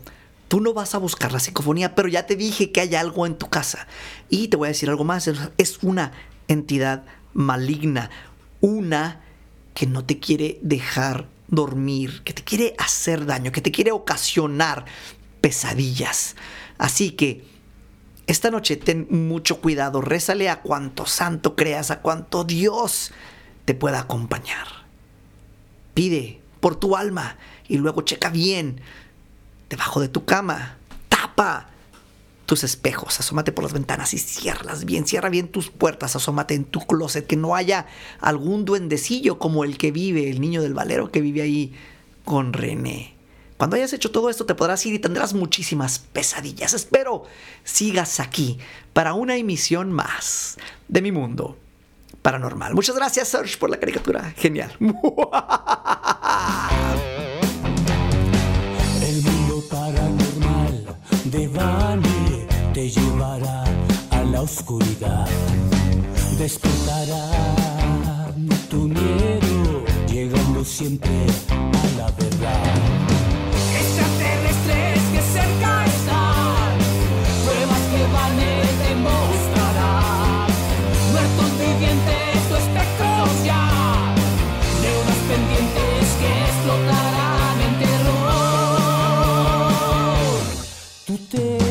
tú 0.49 0.59
no 0.59 0.73
vas 0.73 0.93
a 0.93 0.97
buscar 0.97 1.31
la 1.31 1.39
psicofonía, 1.39 1.95
pero 1.95 2.09
ya 2.09 2.25
te 2.25 2.35
dije 2.35 2.73
que 2.73 2.81
hay 2.81 2.95
algo 2.95 3.25
en 3.25 3.37
tu 3.37 3.47
casa. 3.47 3.87
Y 4.27 4.49
te 4.49 4.57
voy 4.57 4.65
a 4.65 4.75
decir 4.75 4.89
algo 4.89 5.05
más, 5.05 5.29
es 5.57 5.79
una 5.81 6.11
entidad 6.49 7.05
maligna, 7.33 8.09
una 8.61 9.21
que 9.73 9.87
no 9.87 10.05
te 10.05 10.19
quiere 10.19 10.59
dejar 10.61 11.27
dormir, 11.47 12.21
que 12.23 12.33
te 12.33 12.43
quiere 12.43 12.75
hacer 12.77 13.25
daño, 13.25 13.51
que 13.51 13.61
te 13.61 13.71
quiere 13.71 13.91
ocasionar 13.91 14.85
pesadillas. 15.41 16.35
Así 16.77 17.11
que 17.11 17.43
esta 18.27 18.49
noche 18.51 18.77
ten 18.77 19.07
mucho 19.09 19.59
cuidado, 19.59 20.01
rézale 20.01 20.49
a 20.49 20.61
cuanto 20.61 21.05
santo 21.05 21.55
creas, 21.55 21.91
a 21.91 22.01
cuanto 22.01 22.43
Dios 22.43 23.11
te 23.65 23.73
pueda 23.73 23.99
acompañar. 23.99 24.67
Pide 25.93 26.39
por 26.59 26.77
tu 26.77 26.95
alma 26.95 27.37
y 27.67 27.77
luego 27.77 28.03
checa 28.03 28.29
bien 28.29 28.79
debajo 29.69 29.99
de 29.99 30.07
tu 30.07 30.23
cama. 30.23 30.77
Tapa 31.09 31.69
tus 32.51 32.65
espejos, 32.65 33.17
asómate 33.17 33.53
por 33.53 33.63
las 33.63 33.71
ventanas 33.71 34.13
y 34.13 34.17
ciérralas 34.17 34.83
bien, 34.83 35.07
cierra 35.07 35.29
bien 35.29 35.47
tus 35.47 35.69
puertas, 35.69 36.17
asómate 36.17 36.53
en 36.53 36.65
tu 36.65 36.81
closet, 36.81 37.25
que 37.25 37.37
no 37.37 37.55
haya 37.55 37.85
algún 38.19 38.65
duendecillo 38.65 39.39
como 39.39 39.63
el 39.63 39.77
que 39.77 39.93
vive, 39.93 40.29
el 40.29 40.41
niño 40.41 40.61
del 40.61 40.73
valero 40.73 41.11
que 41.11 41.21
vive 41.21 41.43
ahí 41.43 41.73
con 42.25 42.51
René. 42.51 43.13
Cuando 43.55 43.77
hayas 43.77 43.93
hecho 43.93 44.11
todo 44.11 44.29
esto 44.29 44.45
te 44.45 44.53
podrás 44.53 44.85
ir 44.85 44.93
y 44.93 44.99
tendrás 44.99 45.33
muchísimas 45.33 45.99
pesadillas. 45.99 46.73
Espero 46.73 47.23
sigas 47.63 48.19
aquí 48.19 48.57
para 48.91 49.13
una 49.13 49.37
emisión 49.37 49.93
más 49.93 50.57
de 50.89 51.01
mi 51.01 51.13
mundo 51.13 51.57
paranormal. 52.21 52.75
Muchas 52.75 52.97
gracias 52.97 53.29
Serge 53.29 53.55
por 53.55 53.69
la 53.69 53.79
caricatura. 53.79 54.33
Genial. 54.35 54.75
oscuridad 64.41 65.27
despertará 66.37 67.29
tu 68.69 68.87
miedo, 68.87 69.83
llegando 70.07 70.63
siempre 70.65 71.11
a 71.49 71.87
la 71.97 72.11
verdad. 72.11 72.75
Extraterrestres 73.79 75.01
que 75.13 75.21
cerca 75.37 75.85
están, 75.85 76.77
pruebas 77.43 77.83
que 77.91 78.01
van 78.15 78.39
a 78.39 78.41
demostrarán, 78.87 80.49
muertos 81.11 81.51
vivientes 81.59 82.33
tu 82.49 82.55
espectros 82.63 83.31
ya, 83.45 83.63
deudas 84.81 85.21
pendientes 85.29 86.05
que 86.19 86.29
explotarán 86.49 87.57
en 87.67 87.73
terror. 87.83 88.41
Te 91.29 91.70